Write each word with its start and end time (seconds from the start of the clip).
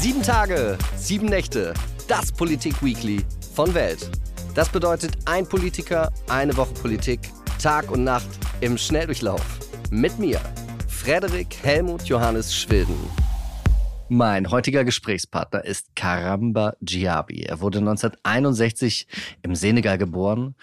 Sieben 0.00 0.22
Tage, 0.22 0.78
sieben 0.96 1.26
Nächte, 1.26 1.74
das 2.06 2.30
Politik-Weekly 2.30 3.20
von 3.52 3.74
Welt. 3.74 4.08
Das 4.54 4.68
bedeutet 4.68 5.18
ein 5.24 5.44
Politiker, 5.44 6.12
eine 6.28 6.56
Woche 6.56 6.72
Politik, 6.72 7.18
Tag 7.60 7.90
und 7.90 8.04
Nacht 8.04 8.28
im 8.60 8.78
Schnelldurchlauf. 8.78 9.58
Mit 9.90 10.16
mir, 10.20 10.40
Frederik 10.86 11.48
Helmut 11.64 12.04
Johannes 12.04 12.54
Schwilden. 12.54 12.94
Mein 14.08 14.52
heutiger 14.52 14.84
Gesprächspartner 14.84 15.64
ist 15.64 15.96
Karamba 15.96 16.74
Djiabi. 16.80 17.42
Er 17.42 17.60
wurde 17.60 17.80
1961 17.80 19.08
im 19.42 19.56
Senegal 19.56 19.98
geboren 19.98 20.54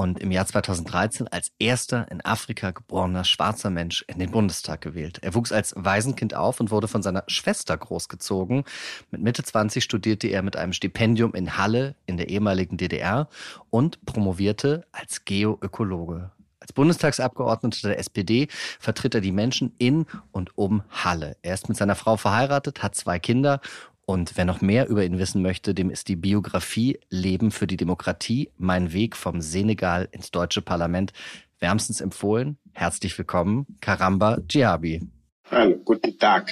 und 0.00 0.18
im 0.18 0.30
Jahr 0.30 0.46
2013 0.46 1.28
als 1.28 1.52
erster 1.58 2.10
in 2.10 2.24
Afrika 2.24 2.70
geborener 2.70 3.22
schwarzer 3.22 3.68
Mensch 3.68 4.02
in 4.08 4.18
den 4.18 4.30
Bundestag 4.30 4.80
gewählt. 4.80 5.18
Er 5.20 5.34
wuchs 5.34 5.52
als 5.52 5.74
Waisenkind 5.76 6.34
auf 6.34 6.58
und 6.58 6.70
wurde 6.70 6.88
von 6.88 7.02
seiner 7.02 7.22
Schwester 7.26 7.76
großgezogen. 7.76 8.64
Mit 9.10 9.20
Mitte 9.20 9.42
20 9.42 9.84
studierte 9.84 10.28
er 10.28 10.40
mit 10.40 10.56
einem 10.56 10.72
Stipendium 10.72 11.34
in 11.34 11.58
Halle 11.58 11.96
in 12.06 12.16
der 12.16 12.30
ehemaligen 12.30 12.78
DDR 12.78 13.28
und 13.68 14.02
promovierte 14.06 14.86
als 14.90 15.26
Geoökologe. 15.26 16.30
Als 16.60 16.72
Bundestagsabgeordneter 16.72 17.88
der 17.88 17.98
SPD 17.98 18.48
vertritt 18.78 19.14
er 19.14 19.20
die 19.20 19.32
Menschen 19.32 19.74
in 19.76 20.06
und 20.32 20.56
um 20.56 20.82
Halle. 20.88 21.36
Er 21.42 21.52
ist 21.52 21.68
mit 21.68 21.76
seiner 21.76 21.94
Frau 21.94 22.16
verheiratet, 22.16 22.82
hat 22.82 22.94
zwei 22.94 23.18
Kinder 23.18 23.60
und 24.10 24.36
wer 24.36 24.44
noch 24.44 24.60
mehr 24.60 24.88
über 24.88 25.04
ihn 25.04 25.20
wissen 25.20 25.40
möchte, 25.40 25.72
dem 25.72 25.88
ist 25.88 26.08
die 26.08 26.16
Biografie 26.16 26.98
Leben 27.10 27.52
für 27.52 27.68
die 27.68 27.76
Demokratie, 27.76 28.50
mein 28.58 28.92
Weg 28.92 29.14
vom 29.14 29.40
Senegal 29.40 30.08
ins 30.10 30.32
deutsche 30.32 30.62
Parlament 30.62 31.12
wärmstens 31.60 32.00
empfohlen. 32.00 32.58
Herzlich 32.72 33.16
willkommen, 33.16 33.66
Karamba 33.80 34.38
Djiabi. 34.40 35.02
Hallo, 35.48 35.76
guten 35.84 36.18
Tag. 36.18 36.50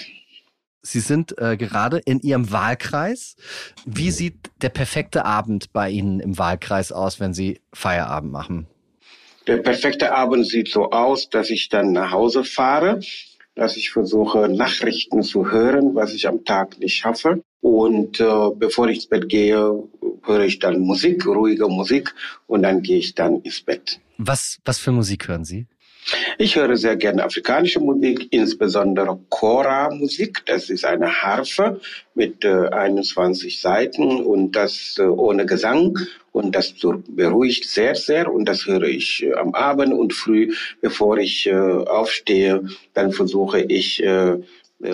Sie 0.83 1.01
sind 1.01 1.37
äh, 1.39 1.57
gerade 1.57 1.99
in 1.99 2.21
Ihrem 2.21 2.53
Wahlkreis. 2.53 3.35
Wie 3.85 4.13
sieht 4.13 4.51
der 4.63 4.69
perfekte 4.69 5.25
Abend 5.25 5.73
bei 5.73 5.91
Ihnen 5.91 6.21
im 6.21 6.39
Wahlkreis 6.39 6.93
aus, 6.93 7.19
wenn 7.19 7.35
Sie 7.35 7.61
Feierabend 7.73 8.31
machen? 8.31 8.69
Der 9.49 9.57
perfekte 9.57 10.15
Abend 10.15 10.47
sieht 10.47 10.69
so 10.69 10.91
aus, 10.91 11.29
dass 11.29 11.51
ich 11.51 11.69
dann 11.69 11.91
nach 11.91 12.13
Hause 12.13 12.45
fahre, 12.45 13.01
dass 13.57 13.77
ich 13.77 13.91
versuche, 13.91 14.49
Nachrichten 14.49 15.25
zu 15.25 15.51
hören, 15.51 15.97
was 15.97 16.15
ich 16.15 16.29
am 16.29 16.45
Tag 16.45 16.79
nicht 16.79 16.95
schaffe. 16.95 17.43
Und 17.61 18.21
äh, 18.21 18.51
bevor 18.57 18.89
ich 18.89 18.97
ins 18.97 19.07
Bett 19.07 19.29
gehe, 19.29 19.83
höre 20.25 20.45
ich 20.45 20.59
dann 20.59 20.81
Musik, 20.81 21.27
ruhige 21.27 21.69
Musik, 21.69 22.15
und 22.47 22.63
dann 22.63 22.83
gehe 22.83 22.99
ich 22.99 23.15
dann 23.15 23.41
ins 23.43 23.61
Bett. 23.61 24.01
Was, 24.19 24.61
was 24.65 24.79
für 24.79 24.93
Musik 24.93 25.29
hören 25.29 25.45
Sie? 25.45 25.67
Ich 26.39 26.57
höre 26.57 26.77
sehr 26.77 26.97
gerne 26.97 27.25
afrikanische 27.25 27.81
Musik, 27.81 28.29
insbesondere 28.31 29.19
Chora-Musik. 29.29 30.43
Das 30.47 30.71
ist 30.71 30.85
eine 30.85 31.23
Harfe 31.23 31.81
mit 32.15 32.45
äh, 32.45 32.69
21 32.69 33.61
Seiten 33.61 34.23
und 34.23 34.53
das 34.53 34.97
äh, 34.99 35.03
ohne 35.03 35.45
Gesang. 35.45 35.99
Und 36.33 36.55
das 36.55 36.73
beruhigt 37.09 37.69
sehr, 37.69 37.95
sehr. 37.95 38.33
Und 38.33 38.47
das 38.49 38.67
höre 38.67 38.85
ich 38.85 39.23
äh, 39.23 39.35
am 39.35 39.55
Abend 39.55 39.93
und 39.93 40.15
früh, 40.15 40.55
bevor 40.81 41.19
ich 41.19 41.47
äh, 41.47 41.55
aufstehe. 41.55 42.65
Dann 42.95 43.13
versuche 43.13 43.61
ich, 43.61 44.03
äh, 44.03 44.39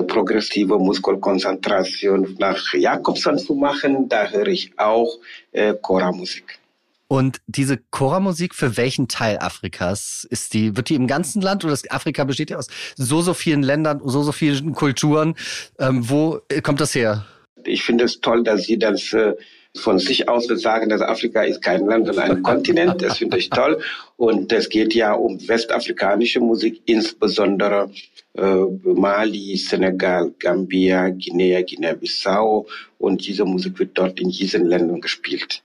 progressive 0.06 0.78
Muskelkonzentration 0.78 2.36
nach 2.38 2.72
Jakobson 2.72 3.38
zu 3.38 3.54
machen. 3.54 4.08
Da 4.08 4.28
höre 4.28 4.48
ich 4.48 4.72
auch 4.78 5.18
äh, 5.52 5.74
Chora-Musik. 5.74 6.58
Und 7.06 7.40
diese 7.46 7.78
Chora-Musik 7.90 8.54
für 8.54 8.76
welchen 8.76 9.08
Teil 9.08 9.38
Afrikas 9.38 10.26
ist 10.30 10.54
die? 10.54 10.76
Wird 10.76 10.88
die 10.88 10.94
im 10.94 11.06
ganzen 11.06 11.42
Land 11.42 11.64
oder 11.64 11.72
das 11.72 11.88
Afrika 11.90 12.24
besteht 12.24 12.50
ja 12.50 12.56
aus 12.56 12.68
so, 12.96 13.20
so 13.20 13.34
vielen 13.34 13.62
Ländern, 13.62 14.00
so, 14.04 14.22
so 14.22 14.32
vielen 14.32 14.72
Kulturen. 14.72 15.34
Ähm, 15.78 16.08
wo 16.08 16.40
kommt 16.62 16.80
das 16.80 16.94
her? 16.94 17.26
Ich 17.64 17.82
finde 17.82 18.04
es 18.04 18.20
toll, 18.20 18.42
dass 18.42 18.64
Sie 18.64 18.78
das 18.78 19.12
äh, 19.12 19.34
von 19.76 19.98
sich 19.98 20.28
aus 20.28 20.46
sagen, 20.46 20.88
dass 20.88 21.02
Afrika 21.02 21.42
ist 21.42 21.60
kein 21.62 21.84
Land, 21.86 22.06
sondern 22.06 22.30
ein 22.30 22.42
Kontinent. 22.42 23.02
Das 23.02 23.18
finde 23.18 23.38
ich 23.38 23.50
toll. 23.50 23.80
Und 24.16 24.52
es 24.52 24.68
geht 24.68 24.94
ja 24.94 25.12
um 25.12 25.38
westafrikanische 25.46 26.40
Musik, 26.40 26.82
insbesondere 26.86 27.90
äh, 27.90 28.13
Mali, 28.36 29.56
Senegal, 29.56 30.34
Gambia, 30.38 31.08
Guinea, 31.10 31.62
Guinea-Bissau. 31.62 32.66
Und 32.98 33.26
diese 33.26 33.44
Musik 33.44 33.78
wird 33.78 33.96
dort 33.96 34.20
in 34.20 34.30
diesen 34.30 34.66
Ländern 34.66 35.00
gespielt. 35.00 35.62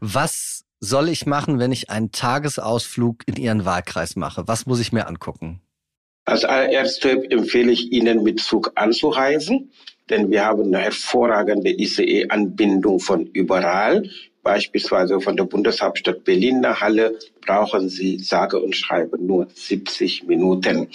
Was 0.00 0.64
soll 0.80 1.08
ich 1.08 1.26
machen, 1.26 1.58
wenn 1.58 1.72
ich 1.72 1.90
einen 1.90 2.12
Tagesausflug 2.12 3.22
in 3.26 3.36
Ihren 3.36 3.64
Wahlkreis 3.64 4.16
mache? 4.16 4.46
Was 4.46 4.66
muss 4.66 4.80
ich 4.80 4.92
mir 4.92 5.06
angucken? 5.06 5.60
Als 6.26 6.44
allererstes 6.44 7.24
empfehle 7.30 7.72
ich 7.72 7.92
Ihnen, 7.92 8.22
mit 8.22 8.40
Zug 8.40 8.72
anzureisen, 8.76 9.70
denn 10.08 10.30
wir 10.30 10.44
haben 10.44 10.74
eine 10.74 10.78
hervorragende 10.78 11.70
ICE-Anbindung 11.70 12.98
von 12.98 13.26
überall. 13.26 14.08
Beispielsweise 14.44 15.20
von 15.20 15.36
der 15.36 15.44
Bundeshauptstadt 15.44 16.22
Berlin 16.22 16.60
nach 16.60 16.82
Halle 16.82 17.18
brauchen 17.40 17.88
Sie 17.88 18.18
sage 18.18 18.60
und 18.60 18.76
schreibe 18.76 19.22
nur 19.22 19.48
70 19.54 20.24
Minuten. 20.24 20.88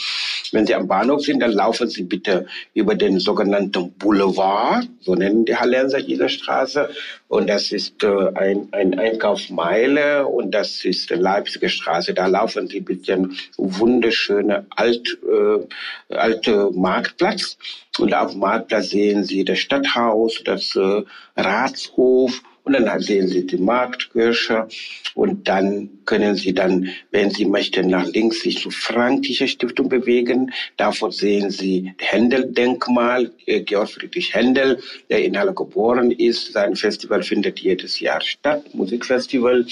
Wenn 0.51 0.65
Sie 0.65 0.75
am 0.75 0.87
Bahnhof 0.87 1.21
sind, 1.21 1.41
dann 1.41 1.51
laufen 1.51 1.89
Sie 1.89 2.03
bitte 2.03 2.45
über 2.75 2.95
den 2.95 3.19
sogenannten 3.19 3.91
Boulevard, 3.93 4.87
so 5.01 5.15
nennen 5.15 5.45
die 5.45 5.55
Hallenser 5.55 6.01
diese 6.01 6.29
Straße. 6.29 6.89
Und 7.27 7.47
das 7.47 7.71
ist 7.71 8.03
äh, 8.03 8.31
ein, 8.35 8.69
ein 8.71 8.97
Einkaufsmeile 8.97 10.27
und 10.27 10.51
das 10.51 10.85
ist 10.85 11.09
die 11.09 11.15
Leipziger 11.15 11.69
Straße. 11.69 12.13
Da 12.13 12.27
laufen 12.27 12.67
Sie 12.67 12.81
mit 12.81 13.07
dem 13.07 13.35
wunderschönen 13.57 14.67
alt, 14.69 15.17
äh, 15.27 16.15
alte 16.15 16.71
Marktplatz. 16.71 17.57
Und 17.97 18.13
auf 18.13 18.31
dem 18.31 18.39
Marktplatz 18.41 18.89
sehen 18.89 19.23
Sie 19.23 19.43
das 19.43 19.59
Stadthaus, 19.59 20.41
das 20.45 20.75
äh, 20.75 21.03
Ratshof 21.35 22.41
und 22.75 22.85
dann 22.85 22.99
sehen 22.99 23.27
Sie 23.27 23.45
die 23.45 23.57
Marktkirche 23.57 24.67
und 25.15 25.47
dann 25.47 25.89
können 26.05 26.35
Sie 26.35 26.53
dann, 26.53 26.89
wenn 27.11 27.29
Sie 27.29 27.45
möchten, 27.45 27.87
nach 27.87 28.07
links 28.07 28.41
sich 28.41 28.59
zur 28.59 28.71
Frankische 28.71 29.47
Stiftung 29.47 29.89
bewegen. 29.89 30.51
Davor 30.77 31.11
sehen 31.11 31.49
Sie 31.51 31.93
Händel-Denkmal, 31.97 33.31
äh, 33.45 33.61
Georg 33.61 33.89
Friedrich 33.89 34.33
Händel, 34.33 34.79
der 35.09 35.23
in 35.23 35.37
Halle 35.37 35.53
geboren 35.53 36.11
ist. 36.11 36.53
Sein 36.53 36.75
Festival 36.75 37.23
findet 37.23 37.59
jedes 37.59 37.99
Jahr 37.99 38.21
statt, 38.21 38.73
Musikfestival. 38.73 39.65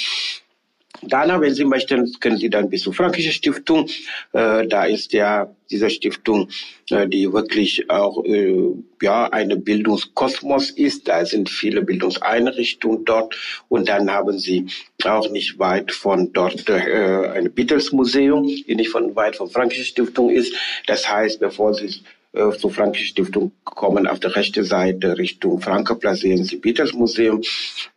Danach, 1.04 1.42
wenn 1.42 1.54
Sie 1.54 1.66
möchten, 1.66 2.12
können 2.20 2.38
Sie 2.38 2.50
dann 2.50 2.70
bis 2.70 2.82
zur 2.82 2.94
Frankische 2.94 3.32
Stiftung. 3.32 3.88
Äh, 4.34 4.68
da 4.68 4.86
ist 4.86 5.14
ja 5.14 5.54
diese 5.70 5.90
Stiftung, 5.90 6.50
äh, 6.90 7.08
die 7.08 7.32
wirklich 7.32 7.90
auch 7.90 8.24
äh, 8.26 8.74
ja 9.02 9.26
eine 9.32 9.58
Bildungskosmos 9.58 10.72
ist. 10.72 11.08
Da 11.08 11.24
sind 11.26 11.50
viele 11.50 11.84
Bildungseinrichtungen 11.84 13.06
dort. 13.06 13.36
Und 13.70 13.90
dann 13.90 14.10
haben 14.10 14.40
Sie 14.40 14.66
auch 15.04 15.30
nicht 15.30 15.60
weit 15.60 15.92
von 15.92 16.34
dort 16.34 16.68
äh, 16.68 17.30
ein 17.36 17.52
Beatles 17.54 17.92
Museum, 17.92 18.48
die 18.48 18.76
nicht 18.76 18.90
von 18.90 19.16
weit 19.16 19.36
von 19.36 19.50
Frankische 19.50 19.84
Stiftung 19.84 20.32
ist. 20.32 20.54
Das 20.88 21.08
heißt, 21.08 21.40
bevor 21.40 21.76
Sie 21.76 22.02
äh, 22.38 22.58
zur 22.58 22.72
Frankische 22.72 23.08
Stiftung 23.08 23.52
kommen 23.64 24.08
auf 24.08 24.20
der 24.20 24.36
rechten 24.36 24.64
Seite 24.64 25.18
Richtung 25.18 25.60
Frankenplatz 25.60 26.20
sehen 26.20 26.44
Sie 26.44 26.58
Peters 26.58 26.94
Museum. 26.94 27.42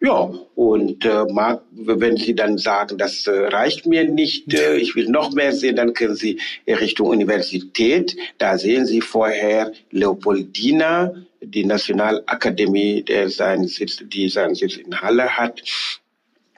Ja, 0.00 0.32
und 0.54 1.04
äh, 1.04 1.24
mag, 1.30 1.62
wenn 1.72 2.16
Sie 2.16 2.34
dann 2.34 2.58
sagen, 2.58 2.98
das 2.98 3.26
äh, 3.26 3.30
reicht 3.30 3.86
mir 3.86 4.08
nicht, 4.08 4.52
äh, 4.54 4.76
ich 4.76 4.94
will 4.94 5.08
noch 5.08 5.32
mehr 5.32 5.52
sehen, 5.52 5.76
dann 5.76 5.94
können 5.94 6.14
Sie 6.14 6.38
Richtung 6.66 7.08
Universität. 7.08 8.16
Da 8.38 8.58
sehen 8.58 8.86
Sie 8.86 9.00
vorher 9.00 9.72
Leopoldina, 9.90 11.12
die 11.42 11.64
Nationalakademie, 11.64 13.02
der 13.02 13.30
seinen 13.30 13.66
Sitz, 13.66 14.02
die 14.02 14.28
seinen 14.28 14.54
Sitz 14.54 14.76
in 14.76 15.00
Halle 15.00 15.36
hat. 15.36 15.62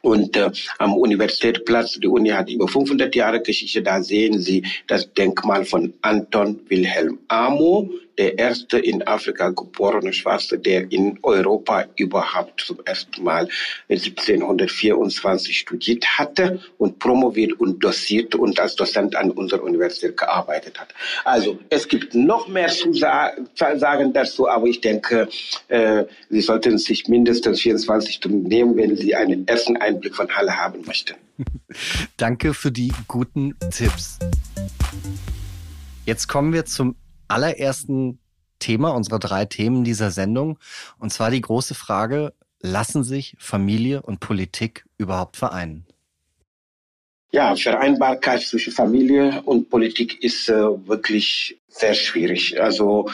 Und 0.02 0.36
äh, 0.36 0.50
am 0.78 0.94
Universitätsplatz, 0.94 1.98
die 2.00 2.08
Uni 2.08 2.30
hat 2.30 2.50
über 2.50 2.66
500 2.66 3.14
Jahre 3.14 3.40
Geschichte, 3.40 3.82
da 3.82 4.02
sehen 4.02 4.40
Sie 4.40 4.64
das 4.88 5.12
Denkmal 5.14 5.64
von 5.64 5.94
Anton 6.02 6.60
Wilhelm 6.68 7.20
Amo, 7.28 7.88
der 8.22 8.38
erste 8.38 8.78
in 8.78 9.02
Afrika 9.02 9.48
geborene 9.48 10.12
Schwarze, 10.12 10.56
der 10.56 10.92
in 10.92 11.18
Europa 11.22 11.86
überhaupt 11.96 12.60
zum 12.60 12.78
ersten 12.84 13.24
Mal 13.24 13.48
1724 13.88 15.58
studiert 15.58 16.04
hatte 16.18 16.60
und 16.78 17.00
promoviert 17.00 17.58
und 17.58 17.82
dossiert 17.82 18.36
und 18.36 18.60
als 18.60 18.76
Dozent 18.76 19.16
an 19.16 19.32
unserer 19.32 19.64
Universität 19.64 20.16
gearbeitet 20.16 20.78
hat. 20.78 20.94
Also 21.24 21.58
es 21.68 21.88
gibt 21.88 22.14
noch 22.14 22.46
mehr 22.46 22.68
zu 22.68 22.92
sagen 22.92 24.12
dazu, 24.12 24.48
aber 24.48 24.68
ich 24.68 24.80
denke, 24.80 25.28
äh, 25.66 26.04
Sie 26.30 26.40
sollten 26.42 26.78
sich 26.78 27.08
mindestens 27.08 27.60
24 27.60 28.14
Stunden 28.14 28.44
nehmen, 28.44 28.76
wenn 28.76 28.96
Sie 28.96 29.16
einen 29.16 29.48
ersten 29.48 29.76
Einblick 29.78 30.14
von 30.14 30.28
Halle 30.30 30.56
haben 30.56 30.82
möchten. 30.86 31.14
Danke 32.16 32.54
für 32.54 32.70
die 32.70 32.92
guten 33.08 33.56
Tipps. 33.72 34.20
Jetzt 36.06 36.28
kommen 36.28 36.52
wir 36.52 36.64
zum 36.64 36.94
allerersten 37.32 38.18
Thema 38.58 38.90
unserer 38.90 39.18
drei 39.18 39.44
Themen 39.44 39.84
dieser 39.84 40.10
Sendung. 40.10 40.58
Und 40.98 41.12
zwar 41.12 41.30
die 41.30 41.40
große 41.40 41.74
Frage, 41.74 42.32
lassen 42.60 43.02
sich 43.02 43.34
Familie 43.38 44.02
und 44.02 44.20
Politik 44.20 44.84
überhaupt 44.98 45.36
vereinen? 45.36 45.84
Ja, 47.32 47.56
Vereinbarkeit 47.56 48.42
zwischen 48.42 48.72
Familie 48.72 49.42
und 49.44 49.70
Politik 49.70 50.22
ist 50.22 50.48
äh, 50.48 50.54
wirklich 50.86 51.58
sehr 51.68 51.94
schwierig. 51.94 52.60
Also 52.60 53.10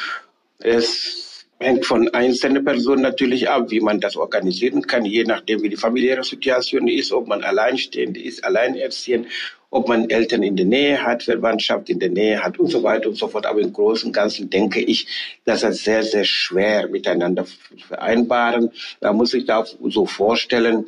es 0.58 1.46
hängt 1.60 1.86
von 1.86 2.08
einzelnen 2.14 2.64
Personen 2.64 3.02
natürlich 3.02 3.48
ab, 3.48 3.70
wie 3.70 3.80
man 3.80 4.00
das 4.00 4.16
organisieren 4.16 4.86
kann, 4.86 5.04
je 5.04 5.24
nachdem, 5.24 5.62
wie 5.62 5.68
die 5.68 5.76
familiäre 5.76 6.24
Situation 6.24 6.88
ist, 6.88 7.12
ob 7.12 7.28
man 7.28 7.42
alleinstehend 7.42 8.16
ist, 8.16 8.44
alleinerziehend, 8.44 9.28
ob 9.70 9.88
man 9.88 10.08
Eltern 10.08 10.42
in 10.42 10.56
der 10.56 10.66
Nähe 10.66 11.02
hat, 11.02 11.22
Verwandtschaft 11.22 11.90
in 11.90 11.98
der 11.98 12.10
Nähe 12.10 12.42
hat 12.42 12.58
und 12.58 12.68
so 12.68 12.82
weiter 12.82 13.08
und 13.08 13.16
so 13.16 13.28
fort. 13.28 13.46
Aber 13.46 13.60
im 13.60 13.72
Großen 13.72 14.08
und 14.08 14.12
Ganzen 14.12 14.48
denke 14.48 14.80
ich, 14.80 15.06
dass 15.44 15.60
das 15.60 15.84
sehr, 15.84 16.02
sehr 16.02 16.24
schwer 16.24 16.88
miteinander 16.88 17.44
vereinbaren. 17.86 18.70
Da 19.00 19.12
muss 19.12 19.34
ich 19.34 19.44
da 19.44 19.64
so 19.88 20.06
vorstellen, 20.06 20.86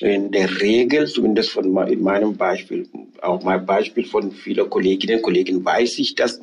in 0.00 0.32
der 0.32 0.60
Regel, 0.62 1.06
zumindest 1.06 1.50
von 1.50 1.64
in 1.88 2.02
meinem 2.02 2.36
Beispiel, 2.36 2.88
auch 3.20 3.42
mein 3.42 3.66
Beispiel 3.66 4.06
von 4.06 4.32
vielen 4.32 4.70
Kolleginnen 4.70 5.16
und 5.16 5.22
Kollegen, 5.22 5.64
weiß 5.64 5.98
ich, 5.98 6.14
dass 6.14 6.40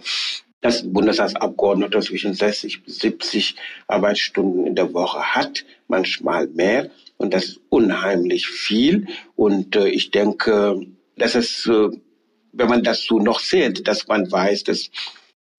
dass 0.59 0.83
ein 0.83 0.91
Bundestagsabgeordneter 0.91 2.01
zwischen 2.01 2.33
60 2.33 2.83
bis 2.83 2.99
70 2.99 3.55
Arbeitsstunden 3.87 4.65
in 4.65 4.75
der 4.75 4.91
Woche 4.93 5.35
hat, 5.35 5.65
manchmal 5.87 6.47
mehr. 6.47 6.89
Und 7.17 7.33
das 7.33 7.45
ist 7.45 7.59
unheimlich 7.69 8.47
viel. 8.47 9.07
Und 9.35 9.75
äh, 9.75 9.87
ich 9.89 10.11
denke, 10.11 10.81
dass 11.17 11.35
es, 11.35 11.65
äh, 11.67 11.89
wenn 12.53 12.69
man 12.69 12.83
das 12.83 13.03
so 13.03 13.19
noch 13.19 13.41
zählt, 13.41 13.87
dass 13.87 14.07
man 14.07 14.31
weiß, 14.31 14.63
dass 14.63 14.89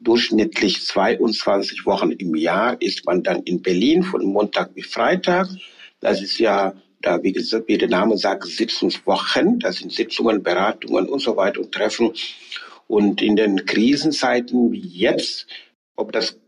durchschnittlich 0.01 0.85
22 0.85 1.85
Wochen 1.85 2.13
im 2.13 2.35
Jahr 2.37 2.81
ist 2.81 3.05
man 3.05 3.23
dann 3.23 3.43
in 3.43 3.63
Berlin 3.63 4.03
von 4.03 4.25
Montag 4.25 4.75
bis 4.75 4.87
Freitag. 4.87 5.49
Das 6.01 6.23
ist 6.23 6.39
ja 6.39 6.75
da, 7.03 7.23
wie 7.23 7.33
gesagt, 7.33 7.69
wie 7.69 7.79
der 7.79 7.89
Name 7.89 8.17
sagt, 8.17 8.47
Sitzungswochen. 8.47 9.59
Das 9.59 9.77
sind 9.77 9.93
Sitzungen, 9.93 10.43
Beratungen 10.43 11.09
und 11.09 11.21
so 11.21 11.37
weiter 11.37 11.61
und 11.61 11.73
Treffen. 11.73 12.13
Und 12.87 13.21
in 13.23 13.37
den 13.37 13.67
Krisenzeiten 13.67 14.73
wie 14.73 14.81
jetzt, 14.81 15.47
ob 15.97 16.13
das 16.13 16.39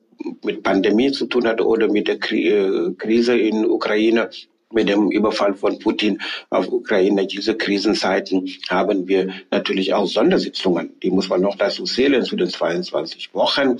mit 0.44 0.62
Pandemie 0.62 1.12
zu 1.12 1.26
tun 1.26 1.46
hat 1.46 1.60
oder 1.60 1.88
mit 1.88 2.08
der 2.08 2.16
äh, 2.16 2.92
Krise 2.96 3.38
in 3.38 3.66
Ukraine, 3.66 4.30
mit 4.72 4.88
dem 4.88 5.10
Überfall 5.10 5.54
von 5.54 5.78
Putin 5.78 6.20
auf 6.48 6.68
Ukraine, 6.68 7.26
diese 7.26 7.56
Krisenzeiten, 7.56 8.48
haben 8.68 9.08
wir 9.08 9.32
natürlich 9.50 9.94
auch 9.94 10.06
Sondersitzungen. 10.06 10.94
Die 11.02 11.10
muss 11.10 11.28
man 11.28 11.40
noch 11.40 11.56
dazu 11.56 11.84
zählen 11.84 12.24
zu 12.24 12.36
den 12.36 12.48
22 12.48 13.34
Wochen. 13.34 13.78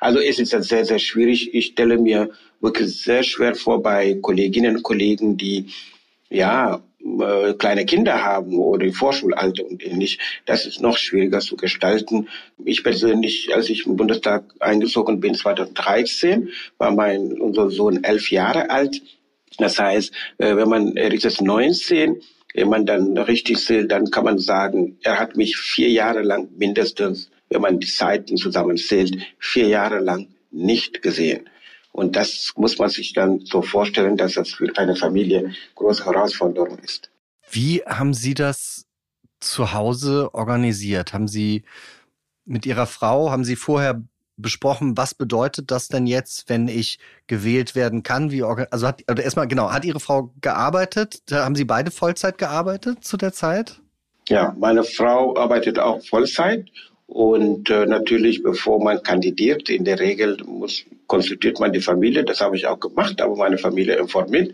Also 0.00 0.20
es 0.20 0.38
ist 0.38 0.50
sehr, 0.50 0.84
sehr 0.84 0.98
schwierig. 0.98 1.54
Ich 1.54 1.66
stelle 1.66 1.98
mir 1.98 2.30
wirklich 2.60 3.02
sehr 3.02 3.22
schwer 3.22 3.54
vor 3.54 3.82
bei 3.82 4.14
Kolleginnen 4.20 4.76
und 4.76 4.82
Kollegen, 4.82 5.36
die 5.36 5.66
ja 6.30 6.82
äh, 7.00 7.54
kleine 7.54 7.86
Kinder 7.86 8.22
haben 8.24 8.58
oder 8.58 8.92
Vorschulalter 8.92 9.64
und 9.64 9.84
ähnlich, 9.86 10.18
das 10.46 10.66
ist 10.66 10.80
noch 10.80 10.98
schwieriger 10.98 11.38
zu 11.40 11.56
gestalten. 11.56 12.28
Ich 12.64 12.82
persönlich, 12.82 13.54
als 13.54 13.70
ich 13.70 13.86
im 13.86 13.96
Bundestag 13.96 14.44
eingezogen 14.58 15.20
bin, 15.20 15.34
2013, 15.34 16.50
war 16.76 16.90
mein 16.90 17.40
unser 17.40 17.70
Sohn 17.70 18.02
elf 18.02 18.30
Jahre 18.30 18.70
alt. 18.70 19.00
Das 19.58 19.78
heißt, 19.78 20.12
äh, 20.38 20.56
wenn 20.56 20.68
man, 20.68 20.96
ist 20.96 21.24
jetzt 21.24 21.42
19, 21.42 22.22
wenn 22.54 22.68
man 22.68 22.86
dann 22.86 23.16
richtig 23.18 23.58
zählt, 23.58 23.90
dann 23.92 24.10
kann 24.10 24.24
man 24.24 24.38
sagen, 24.38 24.98
er 25.02 25.18
hat 25.18 25.36
mich 25.36 25.56
vier 25.56 25.90
Jahre 25.90 26.22
lang 26.22 26.48
mindestens, 26.56 27.30
wenn 27.50 27.60
man 27.60 27.78
die 27.78 27.86
Zeiten 27.86 28.36
zusammenzählt, 28.36 29.16
vier 29.38 29.68
Jahre 29.68 29.98
lang 29.98 30.28
nicht 30.50 31.02
gesehen. 31.02 31.48
Und 31.92 32.16
das 32.16 32.52
muss 32.56 32.78
man 32.78 32.90
sich 32.90 33.12
dann 33.12 33.40
so 33.44 33.62
vorstellen, 33.62 34.16
dass 34.16 34.34
das 34.34 34.50
für 34.50 34.70
eine 34.76 34.94
Familie 34.94 35.52
große 35.74 36.04
Herausforderung 36.04 36.78
ist. 36.78 37.10
Wie 37.50 37.82
haben 37.86 38.14
Sie 38.14 38.34
das 38.34 38.86
zu 39.40 39.72
Hause 39.72 40.32
organisiert? 40.34 41.12
Haben 41.12 41.28
Sie 41.28 41.64
mit 42.44 42.66
Ihrer 42.66 42.86
Frau, 42.86 43.30
haben 43.30 43.44
Sie 43.44 43.56
vorher 43.56 44.02
besprochen, 44.38 44.96
was 44.96 45.14
bedeutet 45.14 45.70
das 45.70 45.88
denn 45.88 46.06
jetzt, 46.06 46.48
wenn 46.48 46.68
ich 46.68 46.98
gewählt 47.26 47.74
werden 47.74 48.02
kann? 48.02 48.30
Wie 48.30 48.42
also 48.42 48.86
hat 48.86 49.02
also 49.06 49.22
erstmal 49.22 49.48
genau, 49.48 49.70
hat 49.70 49.84
Ihre 49.84 50.00
Frau 50.00 50.32
gearbeitet? 50.40 51.22
Haben 51.30 51.54
Sie 51.54 51.64
beide 51.64 51.90
Vollzeit 51.90 52.38
gearbeitet 52.38 53.04
zu 53.04 53.16
der 53.16 53.32
Zeit? 53.32 53.80
Ja, 54.28 54.54
meine 54.58 54.84
Frau 54.84 55.36
arbeitet 55.36 55.78
auch 55.78 56.04
Vollzeit 56.04 56.66
und 57.06 57.70
äh, 57.70 57.86
natürlich, 57.86 58.42
bevor 58.42 58.82
man 58.82 59.02
kandidiert, 59.02 59.70
in 59.70 59.84
der 59.84 59.98
Regel 59.98 60.36
muss, 60.44 60.84
konsultiert 61.06 61.58
man 61.58 61.72
die 61.72 61.80
Familie. 61.80 62.22
Das 62.24 62.40
habe 62.40 62.56
ich 62.56 62.66
auch 62.66 62.78
gemacht, 62.78 63.20
aber 63.22 63.34
meine 63.34 63.56
Familie 63.56 63.96
informiert, 63.96 64.52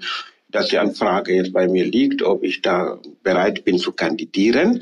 dass 0.49 0.69
die 0.69 0.79
Anfrage 0.79 1.35
jetzt 1.35 1.53
bei 1.53 1.67
mir 1.67 1.85
liegt, 1.85 2.23
ob 2.23 2.45
ich 2.45 2.63
da 2.63 2.99
bereit 3.25 3.65
bin 3.65 3.79
zu 3.79 3.91
kandidieren. 3.91 4.81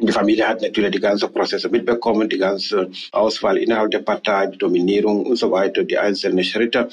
Die 0.00 0.12
Familie 0.12 0.48
hat 0.48 0.62
natürlich 0.62 0.92
die 0.92 1.00
ganzen 1.00 1.32
Prozesse 1.32 1.68
mitbekommen, 1.68 2.28
die 2.28 2.38
ganze 2.38 2.90
Auswahl 3.12 3.58
innerhalb 3.58 3.90
der 3.90 3.98
Partei, 3.98 4.46
die 4.46 4.58
Dominierung 4.58 5.26
und 5.26 5.36
so 5.36 5.50
weiter, 5.50 5.84
die 5.84 5.98
einzelnen 5.98 6.42
Schritte. 6.42 6.88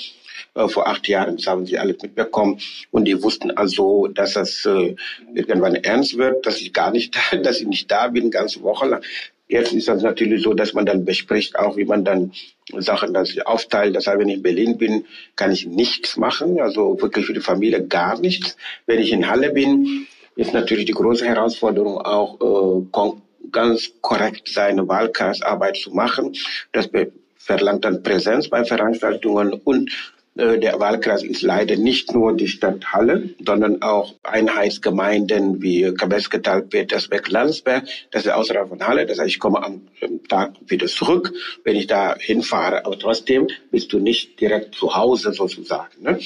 Äh, 0.53 0.67
vor 0.67 0.87
acht 0.87 1.07
Jahren, 1.07 1.37
haben 1.45 1.65
sie 1.65 1.77
alles 1.77 2.01
mitbekommen. 2.01 2.59
Und 2.91 3.05
die 3.05 3.21
wussten 3.21 3.51
also, 3.51 4.07
dass 4.07 4.33
das 4.33 4.65
äh, 4.65 4.95
irgendwann 5.33 5.75
ernst 5.75 6.17
wird, 6.17 6.45
dass 6.45 6.59
ich 6.59 6.73
gar 6.73 6.91
nicht, 6.91 7.15
dass 7.43 7.61
ich 7.61 7.67
nicht 7.67 7.89
da 7.91 8.07
bin, 8.07 8.31
ganze 8.31 8.61
Woche 8.61 8.87
lang. 8.87 9.01
Jetzt 9.49 9.71
ist 9.71 9.87
das 9.87 10.01
natürlich 10.01 10.43
so, 10.43 10.53
dass 10.53 10.73
man 10.73 10.85
dann 10.85 11.05
bespricht, 11.05 11.57
auch 11.57 11.77
wie 11.77 11.85
man 11.85 12.03
dann 12.03 12.33
Sachen 12.79 13.13
das 13.13 13.37
aufteilt. 13.45 13.95
Das 13.95 14.07
heißt, 14.07 14.19
wenn 14.19 14.27
ich 14.27 14.35
in 14.35 14.43
Berlin 14.43 14.77
bin, 14.77 15.05
kann 15.37 15.53
ich 15.53 15.65
nichts 15.65 16.17
machen, 16.17 16.59
also 16.59 17.01
wirklich 17.01 17.25
für 17.25 17.33
die 17.33 17.39
Familie 17.39 17.87
gar 17.87 18.19
nichts. 18.19 18.57
Wenn 18.87 18.99
ich 18.99 19.13
in 19.13 19.29
Halle 19.29 19.51
bin, 19.51 20.05
ist 20.37 20.53
natürlich 20.53 20.85
die 20.85 20.93
große 20.93 21.25
Herausforderung 21.25 21.97
auch 21.97 22.39
äh, 22.39 23.49
ganz 23.51 23.91
korrekt 24.01 24.47
seine 24.47 24.87
Wahlkreisarbeit 24.87 25.77
zu 25.77 25.91
machen. 25.91 26.33
Das 26.71 26.89
verlangt 27.35 27.85
dann 27.85 28.03
Präsenz 28.03 28.49
bei 28.49 28.63
Veranstaltungen 28.63 29.53
und 29.53 29.91
äh, 30.37 30.59
der 30.59 30.79
Wahlkreis 30.79 31.23
ist 31.23 31.41
leider 31.41 31.75
nicht 31.75 32.13
nur 32.13 32.35
die 32.35 32.47
Stadt 32.47 32.93
Halle, 32.93 33.29
sondern 33.43 33.81
auch 33.81 34.13
Einheitsgemeinden 34.23 35.61
wie 35.61 35.93
Kabesketal, 35.93 36.61
Petersberg, 36.63 37.29
Landsberg. 37.29 37.85
Das 38.11 38.25
ist 38.25 38.31
außerhalb 38.31 38.69
von 38.69 38.87
Halle. 38.87 39.05
Das 39.05 39.19
heißt, 39.19 39.29
ich 39.29 39.39
komme 39.39 39.63
am 39.63 39.81
Tag 40.29 40.53
wieder 40.67 40.87
zurück, 40.87 41.33
wenn 41.63 41.75
ich 41.75 41.87
da 41.87 42.15
hinfahre. 42.19 42.85
Aber 42.85 42.99
trotzdem 42.99 43.47
bist 43.71 43.91
du 43.93 43.99
nicht 43.99 44.39
direkt 44.39 44.75
zu 44.75 44.95
Hause 44.95 45.33
sozusagen. 45.33 46.03
Ne? 46.03 46.19